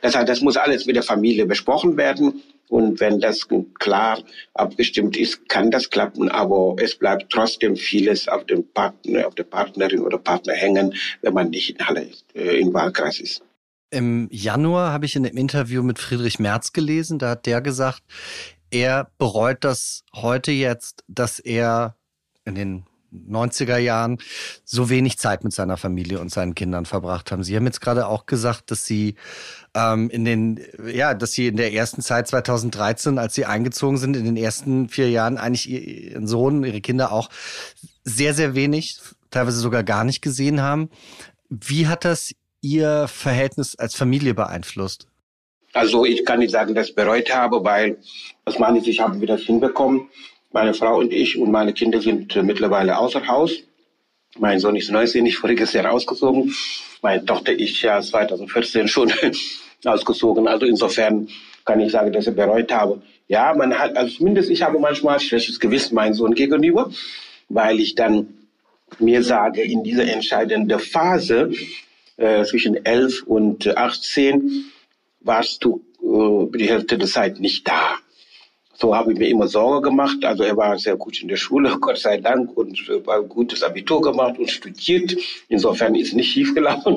Das 0.00 0.16
heißt, 0.16 0.28
das 0.28 0.40
muss 0.40 0.56
alles 0.56 0.86
mit 0.86 0.96
der 0.96 1.02
Familie 1.02 1.44
besprochen 1.44 1.96
werden. 1.96 2.42
Und 2.68 3.00
wenn 3.00 3.20
das 3.20 3.48
klar 3.78 4.22
abgestimmt 4.54 5.16
ist, 5.16 5.48
kann 5.48 5.70
das 5.70 5.90
klappen, 5.90 6.28
aber 6.28 6.76
es 6.78 6.94
bleibt 6.94 7.30
trotzdem 7.30 7.76
vieles 7.76 8.28
auf 8.28 8.44
dem 8.46 8.66
Partner, 8.72 9.26
auf 9.26 9.34
der 9.34 9.44
Partnerin 9.44 10.00
oder 10.00 10.18
Partner 10.18 10.54
hängen, 10.54 10.94
wenn 11.22 11.34
man 11.34 11.50
nicht 11.50 11.70
in 11.70 11.86
Halle 11.86 12.04
ist, 12.04 12.24
äh, 12.34 12.58
im 12.58 12.72
Wahlkreis 12.74 13.20
ist. 13.20 13.42
Im 13.90 14.28
Januar 14.30 14.92
habe 14.92 15.06
ich 15.06 15.16
in 15.16 15.24
einem 15.24 15.38
Interview 15.38 15.82
mit 15.82 15.98
Friedrich 15.98 16.38
Merz 16.38 16.72
gelesen, 16.72 17.18
da 17.18 17.30
hat 17.30 17.46
der 17.46 17.62
gesagt, 17.62 18.02
er 18.70 19.10
bereut 19.16 19.64
das 19.64 20.04
heute 20.14 20.52
jetzt, 20.52 21.04
dass 21.08 21.38
er 21.38 21.96
in 22.44 22.54
den 22.54 22.87
90er 23.12 23.78
Jahren 23.78 24.18
so 24.64 24.90
wenig 24.90 25.18
Zeit 25.18 25.44
mit 25.44 25.52
seiner 25.52 25.76
Familie 25.76 26.20
und 26.20 26.30
seinen 26.30 26.54
Kindern 26.54 26.84
verbracht 26.84 27.32
haben. 27.32 27.42
Sie 27.42 27.56
haben 27.56 27.66
jetzt 27.66 27.80
gerade 27.80 28.06
auch 28.06 28.26
gesagt, 28.26 28.70
dass 28.70 28.84
Sie 28.84 29.14
ähm, 29.74 30.10
in 30.10 30.24
den, 30.24 30.60
ja, 30.86 31.14
dass 31.14 31.32
Sie 31.32 31.46
in 31.46 31.56
der 31.56 31.72
ersten 31.72 32.02
Zeit 32.02 32.28
2013, 32.28 33.18
als 33.18 33.34
Sie 33.34 33.44
eingezogen 33.44 33.96
sind, 33.96 34.16
in 34.16 34.24
den 34.24 34.36
ersten 34.36 34.88
vier 34.88 35.10
Jahren 35.10 35.38
eigentlich 35.38 35.68
Ihren 35.68 36.26
Sohn, 36.26 36.64
Ihre 36.64 36.80
Kinder 36.80 37.12
auch 37.12 37.30
sehr, 38.04 38.34
sehr 38.34 38.54
wenig, 38.54 38.98
teilweise 39.30 39.58
sogar 39.58 39.84
gar 39.84 40.04
nicht 40.04 40.22
gesehen 40.22 40.60
haben. 40.60 40.90
Wie 41.48 41.86
hat 41.86 42.04
das 42.04 42.34
Ihr 42.60 43.06
Verhältnis 43.08 43.76
als 43.76 43.94
Familie 43.94 44.34
beeinflusst? 44.34 45.06
Also 45.72 46.04
ich 46.04 46.24
kann 46.24 46.40
nicht 46.40 46.50
sagen, 46.50 46.74
dass 46.74 46.88
ich 46.88 46.94
bereut 46.94 47.32
habe, 47.34 47.62
weil 47.62 47.98
aus 48.44 48.58
meiner 48.58 48.80
Sicht 48.80 49.00
haben 49.00 49.20
wir 49.20 49.28
das 49.28 49.42
hinbekommen. 49.42 50.08
Meine 50.50 50.72
Frau 50.72 50.98
und 50.98 51.12
ich 51.12 51.38
und 51.38 51.50
meine 51.50 51.74
Kinder 51.74 52.00
sind 52.00 52.34
mittlerweile 52.42 52.96
außer 52.98 53.26
Haus. 53.26 53.52
Mein 54.38 54.58
Sohn 54.60 54.76
ist 54.76 54.90
19, 54.90 55.26
ich 55.26 55.36
voriges 55.38 55.72
Jahr 55.74 55.92
ausgezogen. 55.92 56.54
Meine 57.02 57.24
Tochter 57.24 57.52
ist 57.52 57.80
ja 57.82 58.00
2014 58.00 58.88
schon 58.88 59.12
ausgezogen. 59.84 60.48
Also 60.48 60.64
insofern 60.66 61.28
kann 61.64 61.80
ich 61.80 61.92
sagen, 61.92 62.12
dass 62.12 62.26
ich 62.26 62.34
bereut 62.34 62.72
habe. 62.72 63.02
Ja, 63.26 63.54
man 63.54 63.78
hat, 63.78 63.94
also 63.96 64.16
zumindest 64.16 64.50
ich 64.50 64.62
habe 64.62 64.78
manchmal 64.78 65.20
schlechtes 65.20 65.60
Gewissen 65.60 65.94
meinem 65.94 66.14
Sohn 66.14 66.34
gegenüber, 66.34 66.90
weil 67.50 67.78
ich 67.78 67.94
dann 67.94 68.28
mir 68.98 69.22
sage, 69.22 69.60
in 69.62 69.84
dieser 69.84 70.10
entscheidenden 70.10 70.78
Phase 70.80 71.52
äh, 72.16 72.42
zwischen 72.44 72.86
11 72.86 73.24
und 73.24 73.76
18 73.76 74.64
warst 75.20 75.62
du 75.62 75.84
äh, 76.02 76.58
die 76.58 76.68
Hälfte 76.70 76.96
der 76.96 77.06
Zeit 77.06 77.38
nicht 77.38 77.68
da. 77.68 77.98
So 78.80 78.94
habe 78.94 79.12
ich 79.12 79.18
mir 79.18 79.28
immer 79.28 79.48
Sorge 79.48 79.88
gemacht. 79.88 80.24
Also 80.24 80.44
er 80.44 80.56
war 80.56 80.78
sehr 80.78 80.96
gut 80.96 81.20
in 81.20 81.26
der 81.26 81.36
Schule, 81.36 81.76
Gott 81.80 81.98
sei 81.98 82.18
Dank, 82.18 82.56
und 82.56 82.78
äh, 82.88 83.10
ein 83.10 83.28
gutes 83.28 83.62
Abitur 83.64 84.00
gemacht 84.00 84.38
und 84.38 84.50
studiert. 84.50 85.16
Insofern 85.48 85.96
ist 85.96 86.14
nicht 86.14 86.30
schief 86.30 86.54
gelaufen. 86.54 86.96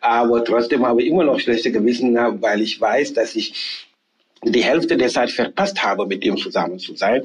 Aber 0.00 0.44
trotzdem 0.44 0.86
habe 0.86 1.02
ich 1.02 1.08
immer 1.08 1.24
noch 1.24 1.40
schlechte 1.40 1.72
Gewissen, 1.72 2.14
weil 2.14 2.60
ich 2.60 2.78
weiß, 2.78 3.14
dass 3.14 3.34
ich 3.34 3.86
die 4.44 4.62
Hälfte 4.62 4.96
der 4.96 5.08
Zeit 5.08 5.30
verpasst 5.30 5.82
habe, 5.82 6.04
mit 6.04 6.22
ihm 6.24 6.36
zusammen 6.36 6.78
zu 6.78 6.96
sein. 6.96 7.24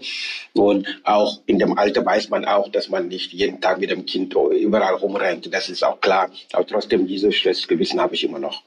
Und 0.53 0.87
auch 1.03 1.41
in 1.45 1.59
dem 1.59 1.77
Alter 1.77 2.05
weiß 2.05 2.29
man 2.29 2.45
auch, 2.45 2.69
dass 2.69 2.87
man 2.87 3.09
nicht 3.09 3.33
jeden 3.33 3.59
Tag 3.59 3.79
mit 3.79 3.89
dem 3.89 4.05
Kind 4.05 4.33
überall 4.33 4.93
rumrennt. 4.93 5.53
Das 5.53 5.67
ist 5.67 5.83
auch 5.83 5.99
klar. 5.99 6.29
Aber 6.53 6.65
trotzdem, 6.65 7.07
dieses 7.07 7.35
schlechtes 7.35 7.67
Gewissen 7.67 7.99
habe 7.99 8.15
ich 8.15 8.23
immer 8.23 8.39
noch. 8.39 8.63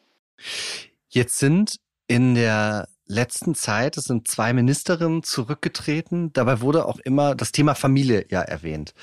Jetzt 1.09 1.39
sind 1.39 1.77
in 2.09 2.35
der 2.35 2.89
letzten 3.11 3.55
Zeit, 3.55 3.97
es 3.97 4.05
sind 4.05 4.29
zwei 4.29 4.53
Ministerinnen 4.53 5.23
zurückgetreten. 5.23 6.33
Dabei 6.33 6.61
wurde 6.61 6.87
auch 6.87 6.99
immer 7.01 7.35
das 7.35 7.53
Thema 7.53 7.75
Familie 7.75 8.27
ja 8.31 8.41
erwähnt. 8.41 8.95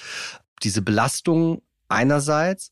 Diese 0.64 0.82
Belastung 0.82 1.62
einerseits 1.90 2.72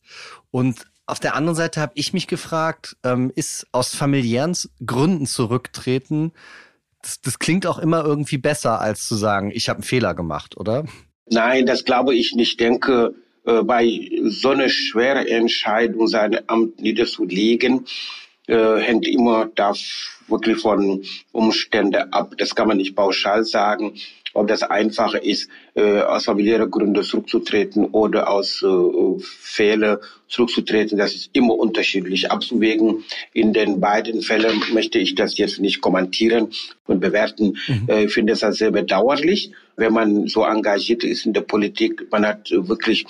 und 0.51 0.85
auf 1.07 1.19
der 1.19 1.35
anderen 1.35 1.55
Seite 1.55 1.81
habe 1.81 1.91
ich 1.95 2.13
mich 2.13 2.25
gefragt, 2.25 2.97
ähm, 3.03 3.31
ist 3.35 3.67
aus 3.71 3.93
familiären 3.93 4.57
Gründen 4.83 5.27
zurücktreten, 5.27 6.31
das, 7.05 7.21
das 7.21 7.37
klingt 7.37 7.67
auch 7.67 7.77
immer 7.77 8.03
irgendwie 8.03 8.39
besser, 8.39 8.81
als 8.81 9.07
zu 9.07 9.15
sagen, 9.15 9.51
ich 9.53 9.69
habe 9.69 9.77
einen 9.77 9.83
Fehler 9.83 10.15
gemacht, 10.15 10.57
oder? 10.57 10.85
Nein, 11.29 11.67
das 11.67 11.85
glaube 11.85 12.15
ich 12.15 12.33
nicht. 12.33 12.53
Ich 12.53 12.57
denke, 12.57 13.13
äh, 13.45 13.61
bei 13.61 14.09
so 14.23 14.49
einer 14.49 14.69
schweren 14.69 15.27
Entscheidung, 15.27 16.07
sein 16.07 16.39
Amt 16.47 16.81
niederzulegen, 16.81 17.85
äh, 18.47 18.77
hängt 18.77 19.07
immer 19.07 19.49
da 19.55 19.73
wirklich 20.27 20.57
von 20.57 21.03
Umständen 21.31 22.11
ab. 22.11 22.33
Das 22.37 22.55
kann 22.55 22.67
man 22.67 22.77
nicht 22.77 22.95
pauschal 22.95 23.43
sagen, 23.43 23.93
ob 24.35 24.47
das 24.47 24.63
einfacher 24.63 25.23
ist, 25.23 25.49
äh, 25.75 26.01
aus 26.01 26.25
familiären 26.25 26.69
Gründen 26.69 27.01
zurückzutreten 27.03 27.85
oder 27.85 28.29
aus 28.29 28.61
äh, 28.61 29.19
Fehlern 29.21 29.97
zurückzutreten. 30.27 30.97
Das 30.97 31.15
ist 31.15 31.29
immer 31.33 31.53
unterschiedlich 31.53 32.29
abzuwägen. 32.29 33.05
In 33.33 33.53
den 33.53 33.79
beiden 33.79 34.21
Fällen 34.21 34.61
möchte 34.73 34.99
ich 34.99 35.15
das 35.15 35.37
jetzt 35.37 35.59
nicht 35.59 35.79
kommentieren 35.79 36.49
und 36.85 36.99
bewerten. 36.99 37.57
Mhm. 37.67 37.87
Äh, 37.87 38.05
ich 38.05 38.13
finde 38.13 38.33
es 38.33 38.41
sehr 38.41 38.71
bedauerlich, 38.71 39.51
wenn 39.77 39.93
man 39.93 40.27
so 40.27 40.43
engagiert 40.43 41.03
ist 41.03 41.25
in 41.25 41.33
der 41.33 41.41
Politik. 41.41 42.07
Man 42.11 42.25
hat 42.25 42.51
wirklich 42.51 43.05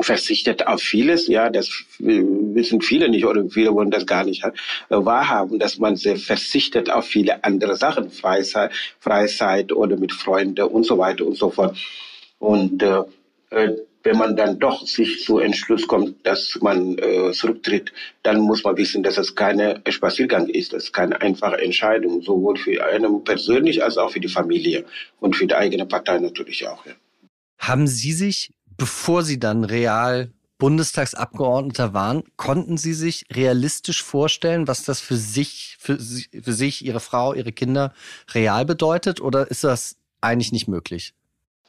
verzichtet 0.00 0.66
auf 0.66 0.80
vieles, 0.80 1.26
ja, 1.26 1.48
das 1.48 1.70
wissen 1.98 2.82
viele 2.82 3.08
nicht 3.08 3.24
oder 3.24 3.48
viele 3.48 3.72
wollen 3.72 3.90
das 3.90 4.06
gar 4.06 4.24
nicht 4.24 4.44
wahrhaben, 4.88 5.58
dass 5.58 5.78
man 5.78 5.96
sehr 5.96 6.16
verzichtet 6.16 6.90
auf 6.90 7.06
viele 7.06 7.42
andere 7.44 7.76
Sachen, 7.76 8.10
Freizeit, 8.10 8.72
Freizeit 9.00 9.72
oder 9.72 9.96
mit 9.96 10.12
Freunden 10.12 10.66
und 10.66 10.84
so 10.84 10.98
weiter 10.98 11.26
und 11.26 11.36
so 11.36 11.50
fort. 11.50 11.76
Und 12.38 12.82
äh, 12.82 13.02
äh, 13.50 13.76
wenn 14.02 14.18
man 14.18 14.36
dann 14.36 14.58
doch 14.60 14.86
sich 14.86 15.24
zu 15.24 15.38
Entschluss 15.38 15.88
kommt, 15.88 16.24
dass 16.24 16.56
man 16.60 16.96
äh, 16.98 17.32
zurücktritt, 17.32 17.92
dann 18.22 18.40
muss 18.40 18.62
man 18.62 18.76
wissen, 18.76 19.02
dass 19.02 19.18
es 19.18 19.34
keine 19.34 19.82
Spaziergang 19.88 20.48
ist, 20.48 20.72
das 20.72 20.84
ist 20.84 20.92
keine 20.92 21.20
einfache 21.20 21.58
Entscheidung, 21.60 22.22
sowohl 22.22 22.56
für 22.56 22.84
einen 22.86 23.24
persönlich 23.24 23.82
als 23.82 23.98
auch 23.98 24.12
für 24.12 24.20
die 24.20 24.28
Familie 24.28 24.84
und 25.18 25.34
für 25.34 25.46
die 25.46 25.56
eigene 25.56 25.86
Partei 25.86 26.18
natürlich 26.20 26.66
auch. 26.68 26.86
Ja. 26.86 26.92
Haben 27.58 27.88
Sie 27.88 28.12
sich 28.12 28.50
bevor 28.76 29.22
Sie 29.22 29.38
dann 29.38 29.64
real 29.64 30.32
Bundestagsabgeordneter 30.58 31.92
waren, 31.92 32.22
konnten 32.36 32.78
Sie 32.78 32.94
sich 32.94 33.26
realistisch 33.32 34.02
vorstellen, 34.02 34.66
was 34.66 34.84
das 34.84 35.00
für 35.00 35.16
sich, 35.16 35.76
für, 35.78 35.98
für 35.98 36.52
sich, 36.52 36.84
Ihre 36.84 37.00
Frau, 37.00 37.34
Ihre 37.34 37.52
Kinder 37.52 37.92
real 38.32 38.64
bedeutet? 38.64 39.20
Oder 39.20 39.50
ist 39.50 39.64
das 39.64 39.96
eigentlich 40.20 40.52
nicht 40.52 40.68
möglich? 40.68 41.12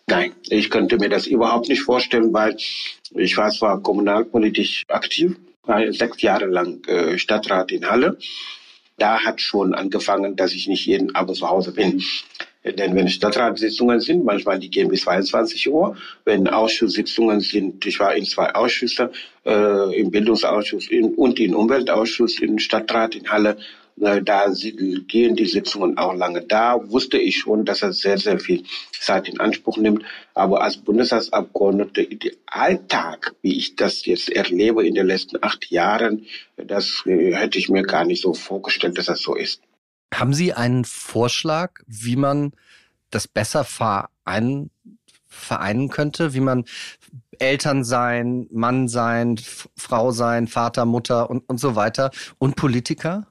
Nein, 0.10 0.34
ich 0.44 0.70
könnte 0.70 0.98
mir 0.98 1.10
das 1.10 1.28
überhaupt 1.28 1.68
nicht 1.68 1.82
vorstellen, 1.82 2.34
weil 2.34 2.56
ich 3.12 3.36
war 3.36 3.52
zwar 3.52 3.82
kommunalpolitisch 3.82 4.84
aktiv, 4.88 5.36
war 5.64 5.92
sechs 5.92 6.22
Jahre 6.22 6.46
lang 6.46 6.82
äh, 6.86 7.18
Stadtrat 7.18 7.74
in 7.74 7.90
Halle. 7.90 8.18
Da 8.98 9.20
hat 9.20 9.42
schon 9.42 9.76
angefangen, 9.76 10.38
dass 10.38 10.54
ich 10.54 10.68
nicht 10.68 10.86
jeden 10.86 11.14
Abend 11.14 11.38
zu 11.38 11.50
Hause 11.50 11.74
bin. 11.74 12.02
Denn 12.74 12.96
wenn 12.96 13.08
Stadtratssitzungen 13.08 14.00
sind, 14.00 14.26
manchmal 14.26 14.60
die 14.60 14.70
gehen 14.70 14.90
bis 14.90 15.02
22 15.02 15.70
Uhr. 15.70 15.96
Wenn 16.26 16.48
Ausschusssitzungen 16.48 17.40
sind, 17.40 17.86
ich 17.86 18.00
war 18.00 18.16
in 18.16 18.26
zwei 18.26 18.54
Ausschüssen, 18.54 19.10
äh, 19.46 20.00
im 20.00 20.12
Bildungsausschuss 20.12 20.90
in, 20.90 21.14
und 21.16 21.40
im 21.40 21.56
Umweltausschuss, 21.56 22.40
im 22.40 22.60
Stadtrat 22.60 23.16
in 23.16 23.30
Halle, 23.30 23.58
äh, 24.00 24.22
da 24.22 24.48
gehen 25.08 25.36
die 25.36 25.46
Sitzungen 25.46 25.98
auch 25.98 26.14
lange. 26.14 26.42
Da 26.42 26.80
wusste 26.90 27.18
ich 27.18 27.38
schon, 27.38 27.66
dass 27.66 27.82
er 27.82 27.94
sehr, 27.94 28.18
sehr 28.18 28.40
viel 28.40 28.64
Zeit 29.00 29.28
in 29.28 29.40
Anspruch 29.40 29.78
nimmt. 29.78 30.04
Aber 30.34 30.62
als 30.62 30.78
Bundestagsabgeordneter, 30.78 32.04
der 32.04 32.32
Alltag, 32.46 33.36
wie 33.42 33.58
ich 33.58 33.76
das 33.76 34.06
jetzt 34.06 34.30
erlebe 34.30 34.86
in 34.86 34.96
den 34.96 35.08
letzten 35.08 35.42
acht 35.42 35.70
Jahren, 35.72 36.26
das 36.58 37.04
äh, 37.06 37.34
hätte 37.34 37.58
ich 37.58 37.70
mir 37.70 37.84
gar 37.84 38.06
nicht 38.06 38.22
so 38.22 38.34
vorgestellt, 38.34 38.98
dass 38.98 39.06
das 39.06 39.22
so 39.22 39.36
ist. 39.36 39.62
Haben 40.14 40.34
Sie 40.34 40.54
einen 40.54 40.86
Vorschlag, 40.86 41.82
wie 41.86 42.16
man 42.16 42.54
das 43.12 43.28
besser 43.28 43.64
vereinen, 43.64 44.72
vereinen 45.28 45.90
könnte, 45.90 46.34
wie 46.34 46.40
man 46.40 46.66
Eltern 47.40 47.84
sein, 47.84 48.48
Mann 48.52 48.88
sein, 48.88 49.40
Frau 49.76 50.12
sein, 50.12 50.48
Vater, 50.48 50.86
Mutter 50.86 51.30
und, 51.30 51.48
und 51.48 51.60
so 51.60 51.76
weiter 51.76 52.12
und 52.40 52.56
Politiker? 52.56 53.28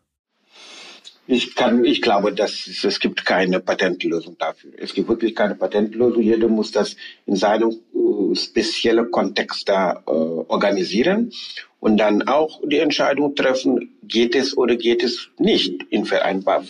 Ich 1.29 1.57
kann, 1.57 1.85
ich 1.85 2.03
glaube, 2.03 2.33
dass 2.33 2.69
es, 2.69 2.85
es 2.85 3.01
gibt 3.01 3.25
keine 3.25 3.59
Patentlösung 3.59 4.39
dafür. 4.39 4.71
Es 4.79 4.95
gibt 4.95 5.09
wirklich 5.09 5.35
keine 5.35 5.57
Patentlösung. 5.57 6.23
Jeder 6.23 6.47
muss 6.47 6.71
das 6.71 6.95
in 7.27 7.35
seinem 7.35 7.71
äh, 7.71 8.37
speziellen 8.37 9.11
Kontext 9.11 9.69
da 9.69 10.05
äh, 10.07 10.11
organisieren 10.11 11.33
und 11.81 11.97
dann 11.97 12.23
auch 12.29 12.61
die 12.65 12.79
Entscheidung 12.79 13.35
treffen, 13.35 13.96
geht 14.09 14.35
es 14.35 14.57
oder 14.57 14.77
geht 14.77 15.03
es 15.03 15.29
nicht 15.39 15.83
in 15.91 16.05
vereinbar, 16.05 16.65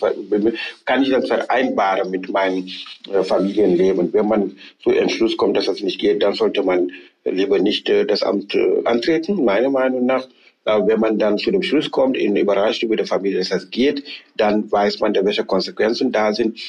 kann 0.85 1.03
ich 1.03 1.09
das 1.09 1.27
vereinbaren 1.27 2.09
mit 2.09 2.29
meinem 2.29 2.67
äh, 3.11 3.23
Familienleben? 3.23 4.11
Wenn 4.13 4.27
man 4.27 4.57
zu 4.81 4.91
Entschluss 4.91 5.37
kommt, 5.37 5.57
dass 5.57 5.65
das 5.65 5.81
nicht 5.81 5.99
geht, 5.99 6.21
dann 6.23 6.33
sollte 6.33 6.63
man 6.63 6.91
lieber 7.23 7.59
nicht 7.59 7.89
äh, 7.89 8.05
das 8.05 8.23
Amt 8.23 8.55
äh, 8.55 8.81
antreten, 8.85 9.43
meiner 9.43 9.69
Meinung 9.69 10.05
nach. 10.05 10.27
Wenn 10.65 10.99
man 10.99 11.17
dann 11.17 11.37
zu 11.37 11.49
dem 11.49 11.63
Schluss 11.63 11.89
kommt, 11.89 12.17
in 12.17 12.35
überrascht 12.35 12.83
über 12.83 12.97
die 12.97 13.05
Familie, 13.05 13.37
dass 13.37 13.47
das 13.47 13.69
geht, 13.69 14.03
dann 14.35 14.69
weiß 14.69 14.99
man, 14.99 15.15
welche 15.15 15.45
Konsequenzen 15.45 16.11
da 16.11 16.33
sind. 16.33 16.59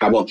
Aber 0.00 0.26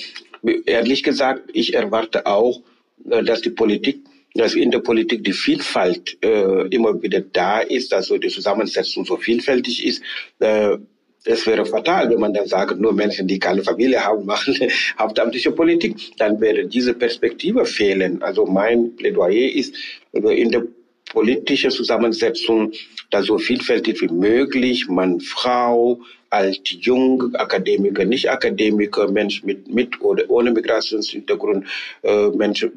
ehrlich 0.66 1.04
gesagt, 1.04 1.50
ich 1.54 1.74
erwarte 1.74 2.26
auch, 2.26 2.60
dass 2.98 3.40
die 3.40 3.52
Politik 3.52 4.02
dass 4.34 4.56
in 4.56 4.72
der 4.72 4.80
Politik 4.80 5.24
die 5.24 5.34
Vielfalt 5.34 6.18
äh, 6.24 6.68
immer 6.68 7.02
wieder 7.02 7.22
da 7.22 7.60
ist, 7.60 7.94
also 7.94 8.18
die 8.18 8.30
Zusammensetzung 8.30 9.06
so 9.06 9.18
vielfältig 9.18 9.86
ist. 9.86 10.02
Äh, 10.40 10.78
es 11.26 11.46
wäre 11.46 11.66
fatal, 11.66 12.10
wenn 12.10 12.20
man 12.20 12.34
dann 12.34 12.48
sagt, 12.48 12.80
nur 12.80 12.94
Menschen, 12.94 13.28
die 13.28 13.40
keine 13.40 13.62
Familie 13.64 14.04
haben, 14.04 14.26
machen 14.26 14.56
hauptamtliche 15.00 15.52
Politik. 15.52 15.96
Dann 16.18 16.40
wäre 16.40 16.66
diese 16.66 16.94
Perspektive 16.94 17.66
fehlen. 17.66 18.22
Also 18.22 18.46
mein 18.46 18.96
Plädoyer 18.96 19.52
ist, 19.54 19.76
in 20.14 20.52
der 20.52 20.64
politische 21.12 21.70
Zusammensetzung 21.70 22.72
da 23.10 23.24
so 23.24 23.38
vielfältig 23.38 24.02
wie 24.02 24.10
möglich, 24.10 24.88
Mann, 24.88 25.20
Frau, 25.20 26.02
alt, 26.30 26.70
jung, 26.70 27.36
Akademiker, 27.36 28.06
nicht 28.06 28.30
Akademiker, 28.30 29.08
Mensch 29.08 29.44
mit, 29.44 29.74
mit 29.74 30.00
oder 30.02 30.24
ohne 30.30 30.52
Migrationshintergrund, 30.52 31.66
äh, 32.04 32.28
Menschen 32.30 32.72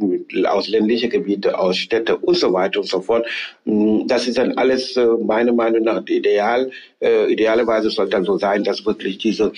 aus 0.47 0.69
ländlichen 0.69 1.11
Gebieten, 1.11 1.55
aus 1.55 1.77
Städten 1.77 2.17
und 2.17 2.37
so 2.37 2.53
weiter 2.53 2.81
und 2.81 2.89
so 2.89 3.01
fort. 3.01 3.27
Mm, 3.65 4.07
das 4.07 4.27
ist 4.29 4.39
dann 4.39 4.57
alles 4.59 4.97
äh, 4.97 5.07
meiner 5.07 5.53
Meinung 5.53 5.85
nach 5.85 6.03
ideal. 6.07 6.71
Äh, 7.01 7.33
idealerweise 7.33 7.91
soll 7.91 8.09
dann 8.09 8.25
so 8.25 8.39
sein, 8.39 8.65
dass 8.65 8.85
wirklich 8.87 9.19
diese 9.19 9.53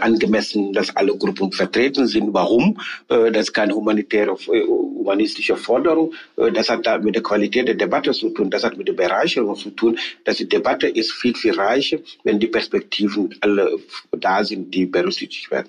angemessen, 0.00 0.72
dass 0.72 0.94
alle 0.96 1.16
Gruppen 1.16 1.52
vertreten 1.52 2.06
sind. 2.06 2.32
Warum? 2.32 2.80
Äh, 3.08 3.30
das 3.32 3.48
ist 3.48 3.52
keine 3.52 3.74
humanitäre, 3.74 4.32
äh, 4.32 4.66
humanistische 4.66 5.56
Forderung. 5.56 6.12
Das 6.36 6.68
hat 6.68 6.86
da 6.86 6.98
mit 6.98 7.14
der 7.14 7.22
Qualität 7.22 7.68
der 7.68 7.74
Debatte 7.74 8.12
zu 8.12 8.30
tun. 8.30 8.50
Das 8.50 8.64
hat 8.64 8.76
mit 8.76 8.88
der 8.88 8.94
Bereicherung 8.94 9.56
zu 9.56 9.70
tun. 9.70 9.98
Dass 10.24 10.36
die 10.36 10.48
Debatte 10.48 10.88
ist 10.88 11.12
viel, 11.12 11.34
viel 11.34 11.54
reicher, 11.54 11.98
wenn 12.24 12.38
die 12.38 12.46
Perspektiven 12.46 13.34
alle 13.40 13.78
da 14.12 14.44
sind, 14.44 14.72
die 14.74 14.86
berücksichtigt 14.86 15.50
werden. 15.50 15.68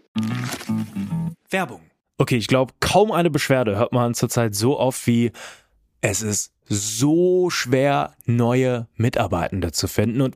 Werbung. 1.50 1.82
Okay, 2.18 2.38
ich 2.38 2.48
glaube, 2.48 2.74
kaum 2.80 3.12
eine 3.12 3.30
Beschwerde 3.30 3.78
hört 3.78 3.92
man 3.92 4.14
zurzeit 4.14 4.56
so 4.56 4.80
oft 4.80 5.08
wie 5.08 5.32
es 6.02 6.22
ist 6.22 6.54
so 6.68 7.50
schwer, 7.50 8.16
neue 8.26 8.88
Mitarbeitende 8.96 9.72
zu 9.72 9.88
finden. 9.88 10.22
Und 10.22 10.36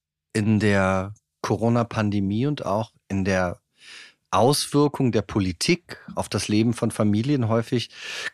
in 0.33 0.59
der 0.59 1.13
Corona-Pandemie 1.41 2.45
und 2.45 2.65
auch 2.65 2.91
in 3.07 3.25
der 3.25 3.59
Auswirkung 4.31 5.11
der 5.11 5.23
Politik 5.23 5.97
auf 6.15 6.29
das 6.29 6.47
Leben 6.47 6.73
von 6.73 6.89
Familien 6.89 7.49
häufig 7.49 7.89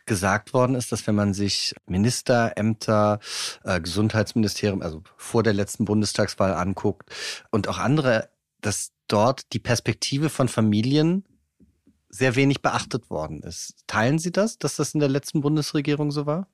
gesagt 0.06 0.54
worden 0.54 0.76
ist, 0.76 0.92
dass 0.92 1.06
wenn 1.08 1.16
man 1.16 1.34
sich 1.34 1.74
Ministerämter, 1.86 3.18
äh, 3.64 3.80
Gesundheitsministerium, 3.80 4.80
also 4.80 5.02
vor 5.16 5.42
der 5.42 5.54
letzten 5.54 5.84
Bundestagswahl 5.84 6.54
anguckt 6.54 7.10
und 7.50 7.68
auch 7.68 7.78
andere, 7.78 8.28
dass 8.60 8.92
dort 9.08 9.52
die 9.52 9.58
Perspektive 9.58 10.28
von 10.28 10.48
Familien 10.48 11.24
sehr 12.08 12.36
wenig 12.36 12.62
beachtet 12.62 13.10
worden 13.10 13.42
ist. 13.42 13.74
Teilen 13.86 14.18
Sie 14.18 14.32
das, 14.32 14.58
dass 14.58 14.76
das 14.76 14.94
in 14.94 15.00
der 15.00 15.08
letzten 15.08 15.40
Bundesregierung 15.40 16.10
so 16.10 16.26
war? 16.26 16.48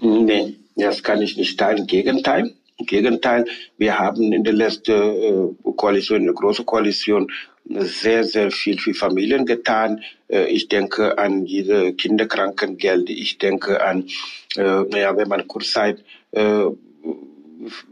Nee, 0.00 0.58
das 0.76 1.02
kann 1.02 1.20
ich 1.22 1.36
nicht 1.36 1.58
teilen. 1.58 1.86
Gegenteil. 1.86 2.54
Im 2.76 2.86
Gegenteil, 2.86 3.44
wir 3.78 3.98
haben 3.98 4.32
in 4.32 4.42
der 4.42 4.52
letzten 4.52 4.92
äh, 4.92 5.72
Koalition, 5.76 6.22
eine 6.22 6.34
große 6.34 6.64
Koalition, 6.64 7.30
sehr, 7.66 8.24
sehr 8.24 8.50
viel 8.50 8.78
für 8.78 8.94
Familien 8.94 9.46
getan. 9.46 10.02
Äh, 10.28 10.46
ich 10.46 10.68
denke 10.68 11.16
an 11.16 11.44
diese 11.44 11.94
Kinderkrankengeld. 11.94 13.08
Ich 13.10 13.38
denke 13.38 13.82
an, 13.82 14.08
äh, 14.56 14.82
naja, 14.90 15.16
wenn 15.16 15.28
man 15.28 15.46
Kurzzeit 15.46 16.04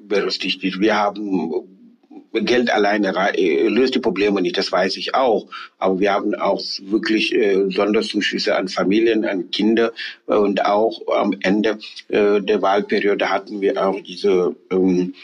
berücksichtigt. 0.09 0.81
Wir 0.81 0.97
haben 0.97 1.53
Geld 2.33 2.71
alleine 2.71 3.13
äh, 3.37 3.69
löst 3.69 3.95
die 3.95 4.01
Probleme 4.01 4.41
nicht, 4.41 4.57
das 4.57 4.73
weiß 4.73 4.97
ich 4.97 5.15
auch. 5.15 5.47
Aber 5.79 6.01
wir 6.01 6.13
haben 6.13 6.35
auch 6.35 6.61
wirklich 6.83 7.35
äh, 7.35 7.71
Sonderzuschüsse 7.71 8.57
an 8.57 8.69
Familien, 8.69 9.25
an 9.25 9.51
Kinder 9.51 9.93
und 10.27 10.65
auch 10.65 11.01
am 11.09 11.37
Ende 11.41 11.79
äh, 12.09 12.41
der 12.41 12.63
Wahlperiode 12.63 13.29
hatten 13.29 13.61
wir 13.61 13.85
auch 13.87 14.01
diese 14.01 14.57
ähm, 14.71 15.15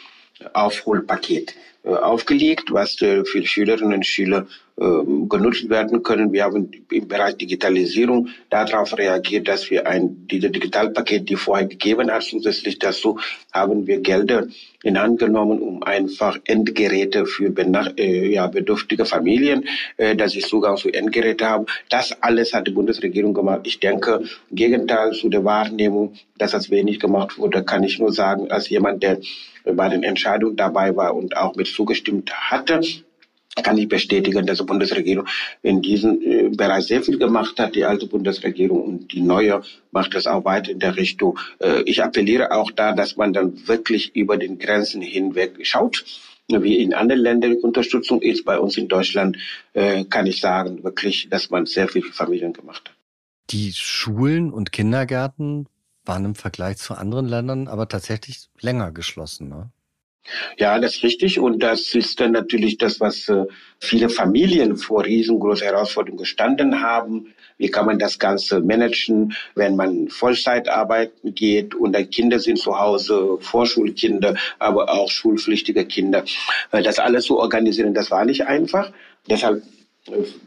Aufholpaket 0.53 1.51
äh, 1.51 1.78
aufgelegt, 1.95 2.73
was 2.73 3.01
äh, 3.03 3.25
für 3.25 3.45
Schülerinnen 3.45 3.95
und 3.95 4.07
Schüler 4.07 4.47
ähm, 4.81 5.29
genutzt 5.29 5.69
werden 5.69 6.05
können. 6.05 6.33
Wir 6.33 6.45
haben 6.45 6.71
im 6.93 7.09
Bereich 7.09 7.37
Digitalisierung 7.37 8.29
darauf 8.49 8.97
reagiert, 8.97 9.49
dass 9.49 9.69
wir 9.71 9.89
ein 9.89 10.29
dieses 10.29 10.53
Digitalpaket, 10.53 11.29
die 11.29 11.35
vorher 11.35 11.67
gegeben 11.67 12.11
hat, 12.13 12.23
zusätzlich 12.23 12.79
dazu 12.79 13.19
haben 13.53 13.89
wir 13.89 14.01
Gelder 14.01 14.47
in 14.85 15.01
Hand 15.01 15.19
genommen, 15.19 15.61
um 15.61 15.83
einfach 15.83 16.39
Endgeräte 16.45 17.27
für 17.27 17.53
äh, 17.97 18.33
ja, 18.33 18.47
bedürftige 18.47 19.05
Familien, 19.05 19.65
äh, 19.97 20.15
dass 20.15 20.33
sie 20.33 20.41
Zugang 20.41 20.77
zu 20.77 20.91
Endgeräten 20.91 21.49
haben. 21.49 21.67
Das 21.89 22.23
alles 22.23 22.55
hat 22.55 22.69
die 22.69 22.73
Bundesregierung 22.73 23.35
gemacht. 23.35 23.63
Ich 23.65 23.81
denke, 23.81 24.23
im 24.51 24.57
Gegenteil 24.57 25.11
zu 25.13 25.29
der 25.29 25.45
Wahrnehmung, 25.45 26.15
dass 26.37 26.53
das 26.53 26.71
wenig 26.71 27.01
gemacht 27.01 27.37
wurde, 27.37 27.65
kann 27.65 27.83
ich 27.83 27.99
nur 27.99 28.13
sagen, 28.13 28.49
als 28.53 28.69
jemand, 28.69 29.03
der 29.03 29.19
bei 29.75 29.89
den 29.89 30.03
Entscheidungen 30.03 30.57
dabei 30.57 30.95
war 30.97 31.15
und 31.15 31.37
auch 31.37 31.55
mit 31.57 31.67
zugestimmt 31.67 32.33
hatte, 32.33 32.81
kann 33.63 33.79
ich 33.79 33.89
bestätigen, 33.89 34.47
dass 34.47 34.59
die 34.59 34.65
Bundesregierung 34.65 35.27
in 35.63 35.83
diesem 35.83 36.21
äh, 36.23 36.49
Bereich 36.49 36.87
sehr 36.87 37.03
viel 37.03 37.19
gemacht 37.19 37.59
hat. 37.59 37.75
Die 37.75 37.85
alte 37.85 38.07
Bundesregierung 38.07 38.83
und 38.83 39.13
die 39.13 39.21
neue 39.21 39.63
macht 39.91 40.15
das 40.15 40.27
auch 40.27 40.45
weiter 40.45 40.71
in 40.71 40.79
der 40.79 40.97
Richtung. 40.97 41.39
Äh, 41.59 41.83
ich 41.83 42.03
appelliere 42.03 42.53
auch 42.53 42.71
da, 42.71 42.93
dass 42.93 43.17
man 43.17 43.33
dann 43.33 43.67
wirklich 43.67 44.15
über 44.15 44.37
den 44.37 44.59
Grenzen 44.59 45.03
hinweg 45.03 45.59
schaut. 45.63 46.05
Wie 46.51 46.79
in 46.79 46.95
anderen 46.95 47.21
Ländern 47.21 47.57
Unterstützung 47.57 48.23
ist, 48.23 48.45
bei 48.45 48.59
uns 48.59 48.79
in 48.79 48.89
Deutschland 48.89 49.37
äh, 49.75 50.05
kann 50.05 50.27
ich 50.27 50.41
sagen, 50.41 50.83
wirklich, 50.83 51.29
dass 51.29 51.51
man 51.51 51.67
sehr 51.67 51.89
viel 51.89 52.03
für 52.03 52.13
Familien 52.13 52.55
gemacht 52.55 52.89
hat. 52.89 52.97
Die 53.51 53.73
Schulen 53.75 54.51
und 54.51 54.73
Kindergärten 54.73 55.69
waren 56.09 56.25
im 56.25 56.35
Vergleich 56.35 56.79
zu 56.79 56.95
anderen 56.95 57.29
Ländern 57.29 57.69
aber 57.69 57.89
tatsächlich 57.89 58.49
länger 58.61 58.91
geschlossen. 58.91 59.49
Ne? 59.49 59.71
Ja, 60.57 60.79
das 60.79 60.97
ist 60.97 61.03
richtig. 61.03 61.39
Und 61.39 61.63
das 61.63 61.95
ist 61.95 62.21
dann 62.21 62.33
natürlich 62.33 62.79
das, 62.79 63.01
was 63.01 63.29
äh, 63.29 63.47
viele 63.79 64.09
Familien 64.09 64.77
vor 64.77 65.05
riesengroße 65.05 65.65
Herausforderungen 65.65 66.19
gestanden 66.19 66.83
haben. 66.83 67.35
Wie 67.57 67.71
kann 67.71 67.87
man 67.87 67.99
das 67.99 68.19
Ganze 68.19 68.61
managen, 68.61 69.35
wenn 69.55 69.77
man 69.77 70.09
Vollzeit 70.09 70.69
arbeiten 70.69 71.35
geht 71.35 71.75
und 71.75 71.93
dann 71.93 72.11
Kinder 72.11 72.39
sind 72.39 72.59
zu 72.59 72.79
Hause, 72.79 73.39
Vorschulkinder, 73.41 74.37
aber 74.59 74.91
auch 74.91 75.11
schulpflichtige 75.11 75.85
Kinder. 75.87 76.25
Äh, 76.73 76.83
das 76.83 76.99
alles 76.99 77.25
zu 77.25 77.39
organisieren, 77.39 77.95
das 77.95 78.11
war 78.11 78.25
nicht 78.25 78.47
einfach. 78.47 78.93
Deshalb 79.29 79.63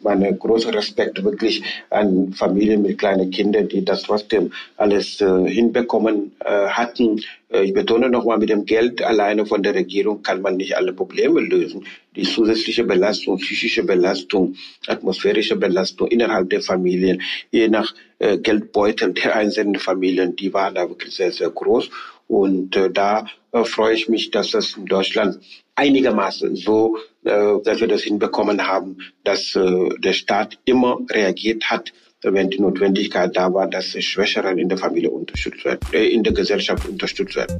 meine 0.02 0.36
große 0.36 0.74
Respekt 0.74 1.24
wirklich 1.24 1.64
an 1.90 2.34
Familien 2.34 2.82
mit 2.82 2.98
kleinen 2.98 3.32
Kindern, 3.32 3.68
die 3.68 3.84
das 3.84 4.04
trotzdem 4.04 4.52
alles 4.78 5.22
äh, 5.22 5.48
hinbekommen 5.48 6.32
äh, 6.40 6.68
hatten. 6.68 7.22
Äh, 7.50 7.64
ich 7.64 7.74
betone 7.74 8.10
nochmal, 8.10 8.38
mit 8.38 8.50
dem 8.50 8.66
Geld 8.66 9.02
alleine 9.02 9.46
von 9.46 9.64
der 9.64 9.76
Regierung 9.76 10.24
kann 10.24 10.42
man 10.42 10.58
nicht 10.58 10.76
alle 10.78 10.94
Probleme 10.94 11.42
lösen. 11.42 11.86
Die 12.16 12.24
zusätzliche 12.24 12.84
Belastung, 12.84 13.38
psychische 13.38 13.84
Belastung, 13.84 14.56
atmosphärische 14.88 15.56
Belastung 15.56 16.08
innerhalb 16.08 16.50
der 16.50 16.62
Familien, 16.62 17.22
je 17.52 17.68
nach 17.68 17.94
äh, 18.20 18.38
Geldbeutel 18.38 19.14
der 19.14 19.36
einzelnen 19.36 19.76
Familien, 19.76 20.36
die 20.36 20.54
waren 20.54 20.76
da 20.76 20.88
wirklich 20.88 21.16
sehr, 21.16 21.32
sehr 21.32 21.50
groß. 21.50 21.90
Und 22.32 22.78
äh, 22.78 22.90
da 22.90 23.26
äh, 23.52 23.66
freue 23.66 23.94
ich 23.94 24.08
mich, 24.08 24.32
dass 24.32 24.52
das 24.52 24.78
in 24.78 24.86
Deutschland 24.86 25.44
einigermaßen 25.76 26.56
so, 26.56 26.98
äh, 27.26 27.58
dass 27.66 27.82
wir 27.82 27.90
das 27.90 28.04
hinbekommen 28.04 28.66
haben, 28.66 29.00
dass 29.26 29.54
äh, 29.54 29.90
der 30.00 30.14
Staat 30.14 30.58
immer 30.64 30.98
reagiert 31.10 31.70
hat, 31.70 31.92
wenn 32.22 32.50
die 32.50 32.62
Notwendigkeit 32.62 33.36
da 33.36 33.54
war, 33.54 33.68
dass 33.68 34.02
Schwächeren 34.02 34.58
in 34.60 34.70
der 34.70 34.78
Familie 34.78 35.12
unterstützt 35.12 35.66
werden, 35.66 35.82
äh, 35.92 36.06
in 36.06 36.24
der 36.24 36.32
Gesellschaft 36.32 36.88
unterstützt 36.88 37.36
werden. 37.36 37.60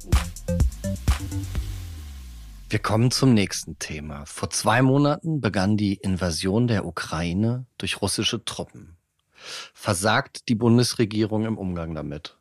Wir 2.70 2.80
kommen 2.80 3.12
zum 3.12 3.34
nächsten 3.34 3.78
Thema. 3.78 4.24
Vor 4.26 4.52
zwei 4.52 4.82
Monaten 4.82 5.42
begann 5.42 5.76
die 5.76 5.96
Invasion 5.96 6.68
der 6.68 6.86
Ukraine 6.86 7.66
durch 7.78 8.02
russische 8.02 8.46
Truppen. 8.46 8.96
Versagt 9.74 10.48
die 10.48 10.56
Bundesregierung 10.56 11.44
im 11.44 11.58
Umgang 11.58 11.94
damit? 11.94 12.38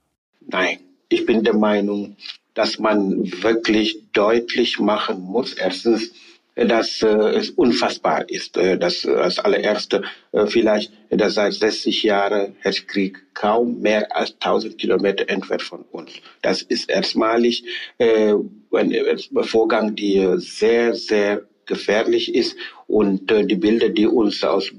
Nein, 0.47 0.79
ich 1.11 1.27
bin 1.27 1.45
der 1.45 1.55
Meinung, 1.55 2.17
dass 2.55 2.79
man 2.79 3.31
wirklich 3.43 3.99
deutlich 4.13 4.79
machen 4.79 5.21
muss. 5.21 5.55
Erstens, 5.55 6.13
dass 6.57 7.03
äh, 7.03 7.07
es 7.07 7.51
unfassbar 7.51 8.29
ist, 8.29 8.57
äh, 8.57 8.79
dass 8.79 9.05
äh, 9.05 9.13
als 9.13 9.39
allererste 9.39 10.03
äh, 10.33 10.47
vielleicht, 10.47 10.93
dass 11.11 11.35
seit 11.35 11.55
60 11.55 12.03
Jahren 12.03 12.57
Krieg 12.87 13.23
kaum 13.35 13.81
mehr 13.81 14.15
als 14.15 14.33
1000 14.41 14.79
Kilometer 14.79 15.29
entfernt 15.29 15.63
von 15.63 15.83
uns. 15.91 16.13
Das 16.43 16.63
ist 16.63 16.91
erstmalig 16.91 17.65
äh, 17.99 18.35
ein 18.73 18.95
Vorgang, 19.43 19.97
der 19.97 20.39
sehr, 20.39 20.95
sehr 20.95 21.43
gefährlich 21.67 22.35
ist 22.35 22.57
und 22.87 23.31
äh, 23.31 23.47
die 23.47 23.57
Bilder, 23.57 23.89
die 23.89 24.07
uns 24.07 24.43
aus 24.45 24.73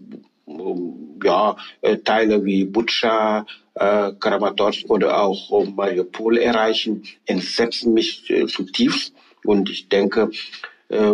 ja, 1.24 1.56
äh, 1.82 1.98
Teile 1.98 2.44
wie 2.44 2.66
Butscha, 2.66 3.46
äh, 3.76 4.12
Kramatorsk 4.20 4.90
oder 4.90 5.22
auch 5.22 5.66
Mariupol 5.76 6.38
erreichen, 6.38 7.04
entsetzen 7.26 7.94
mich 7.94 8.30
äh, 8.30 8.48
zutiefst. 8.48 9.14
Und 9.44 9.70
ich 9.70 9.90
denke, 9.90 10.30
äh, 10.90 11.14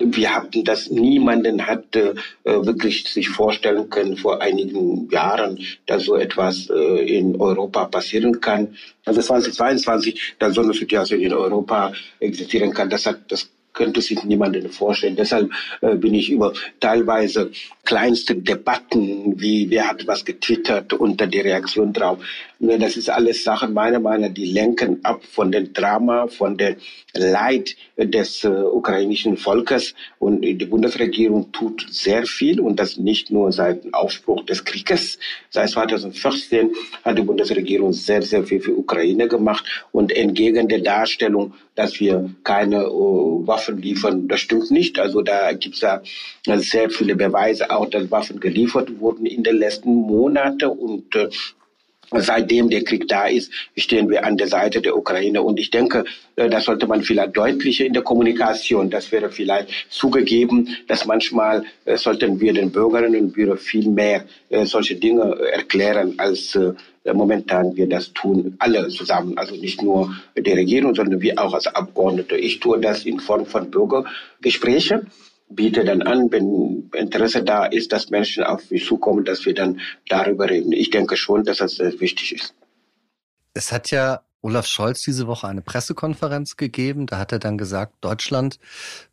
wir 0.00 0.34
hatten 0.34 0.64
das, 0.64 0.90
niemanden 0.90 1.66
hatte 1.66 2.14
äh, 2.44 2.52
wirklich 2.52 3.04
sich 3.04 3.28
vorstellen 3.28 3.90
können 3.90 4.16
vor 4.16 4.40
einigen 4.40 5.08
Jahren, 5.10 5.58
dass 5.86 6.04
so 6.04 6.16
etwas 6.16 6.70
äh, 6.70 7.18
in 7.18 7.38
Europa 7.38 7.84
passieren 7.84 8.40
kann. 8.40 8.76
Also 9.04 9.20
2022, 9.20 10.36
dass 10.38 10.54
so 10.54 10.62
eine 10.62 10.72
Situation 10.72 11.20
in 11.20 11.34
Europa 11.34 11.92
existieren 12.18 12.72
kann, 12.72 12.88
das 12.88 13.04
hat, 13.04 13.20
das 13.28 13.50
könnte 13.72 14.00
sich 14.00 14.22
niemanden 14.24 14.70
vorstellen. 14.70 15.16
Deshalb 15.16 15.50
äh, 15.80 15.96
bin 15.96 16.14
ich 16.14 16.30
über 16.30 16.52
teilweise 16.80 17.50
kleinste 17.84 18.34
Debatten, 18.34 19.40
wie 19.40 19.70
wer 19.70 19.88
hat 19.88 20.06
was 20.06 20.24
getwittert 20.24 20.92
unter 20.92 21.26
die 21.26 21.40
Reaktion 21.40 21.92
drauf. 21.92 22.18
Ne, 22.62 22.78
das 22.78 22.98
ist 22.98 23.08
alles 23.08 23.42
Sachen 23.42 23.72
meiner 23.72 24.00
Meinung 24.00 24.28
nach, 24.28 24.34
die 24.34 24.44
lenken 24.44 25.02
ab 25.02 25.24
von 25.24 25.50
dem 25.50 25.72
Drama, 25.72 26.26
von 26.26 26.58
der 26.58 26.76
Leid 27.14 27.74
des 27.96 28.44
äh, 28.44 28.48
ukrainischen 28.48 29.38
Volkes. 29.38 29.94
Und 30.18 30.42
die 30.42 30.66
Bundesregierung 30.66 31.52
tut 31.52 31.86
sehr 31.90 32.26
viel 32.26 32.60
und 32.60 32.78
das 32.78 32.98
nicht 32.98 33.30
nur 33.30 33.50
seit 33.50 33.84
dem 33.84 33.94
Aufbruch 33.94 34.44
des 34.44 34.62
Krieges. 34.62 35.18
Seit 35.48 35.70
2014 35.70 36.72
hat 37.02 37.16
die 37.16 37.22
Bundesregierung 37.22 37.94
sehr, 37.94 38.20
sehr 38.20 38.44
viel 38.44 38.60
für 38.60 38.76
Ukraine 38.76 39.26
gemacht 39.26 39.86
und 39.90 40.12
entgegen 40.12 40.68
der 40.68 40.80
Darstellung, 40.80 41.54
dass 41.76 41.98
wir 41.98 42.28
keine 42.44 42.92
uh, 42.92 43.46
Waffen 43.46 43.80
liefern, 43.80 44.28
das 44.28 44.40
stimmt 44.40 44.70
nicht. 44.70 44.98
Also 44.98 45.22
da 45.22 45.54
gibt 45.54 45.76
es 45.76 45.80
ja 45.80 46.02
sehr 46.58 46.90
viele 46.90 47.16
Beweise 47.16 47.70
auch, 47.70 47.88
dass 47.88 48.10
Waffen 48.10 48.38
geliefert 48.38 49.00
wurden 49.00 49.24
in 49.24 49.42
den 49.42 49.56
letzten 49.56 49.94
Monaten 49.94 50.68
und 50.68 51.16
uh, 51.16 51.30
Seitdem 52.12 52.68
der 52.68 52.82
Krieg 52.82 53.06
da 53.06 53.26
ist, 53.26 53.52
stehen 53.76 54.10
wir 54.10 54.24
an 54.24 54.36
der 54.36 54.48
Seite 54.48 54.80
der 54.80 54.96
Ukraine. 54.96 55.42
Und 55.42 55.60
ich 55.60 55.70
denke, 55.70 56.04
äh, 56.36 56.48
das 56.48 56.64
sollte 56.64 56.86
man 56.86 57.02
vielleicht 57.02 57.36
deutlicher 57.36 57.84
in 57.84 57.92
der 57.92 58.02
Kommunikation, 58.02 58.90
das 58.90 59.12
wäre 59.12 59.30
vielleicht 59.30 59.68
zugegeben, 59.90 60.76
dass 60.88 61.06
manchmal 61.06 61.64
äh, 61.84 61.96
sollten 61.96 62.40
wir 62.40 62.52
den 62.52 62.72
Bürgerinnen 62.72 63.20
und 63.26 63.32
Bürgern 63.32 63.58
viel 63.58 63.88
mehr 63.88 64.24
äh, 64.48 64.64
solche 64.64 64.96
Dinge 64.96 65.36
erklären, 65.52 66.14
als 66.18 66.58
momentan 67.14 67.74
wir 67.76 67.88
das 67.88 68.12
tun, 68.12 68.56
alle 68.58 68.88
zusammen. 68.88 69.38
Also 69.38 69.54
nicht 69.54 69.82
nur 69.82 70.14
die 70.36 70.52
Regierung, 70.52 70.94
sondern 70.94 71.20
wir 71.20 71.38
auch 71.38 71.54
als 71.54 71.66
Abgeordnete. 71.66 72.36
Ich 72.36 72.60
tue 72.60 72.78
das 72.78 73.06
in 73.06 73.20
Form 73.20 73.46
von 73.46 73.70
Bürgergesprächen 73.70 75.10
biete 75.50 75.84
dann 75.84 76.02
an, 76.02 76.30
wenn 76.30 76.90
Interesse 76.94 77.42
da 77.42 77.66
ist, 77.66 77.92
dass 77.92 78.10
Menschen 78.10 78.44
auf 78.44 78.70
mich 78.70 78.86
zukommen, 78.86 79.24
dass 79.24 79.44
wir 79.44 79.54
dann 79.54 79.80
darüber 80.08 80.48
reden. 80.48 80.72
Ich 80.72 80.90
denke 80.90 81.16
schon, 81.16 81.44
dass 81.44 81.58
das 81.58 81.76
sehr 81.76 81.98
wichtig 82.00 82.34
ist. 82.34 82.54
Es 83.52 83.72
hat 83.72 83.90
ja 83.90 84.20
Olaf 84.42 84.66
Scholz 84.66 85.02
diese 85.02 85.26
Woche 85.26 85.48
eine 85.48 85.60
Pressekonferenz 85.60 86.56
gegeben. 86.56 87.06
Da 87.06 87.18
hat 87.18 87.32
er 87.32 87.38
dann 87.38 87.58
gesagt, 87.58 87.96
Deutschland 88.00 88.58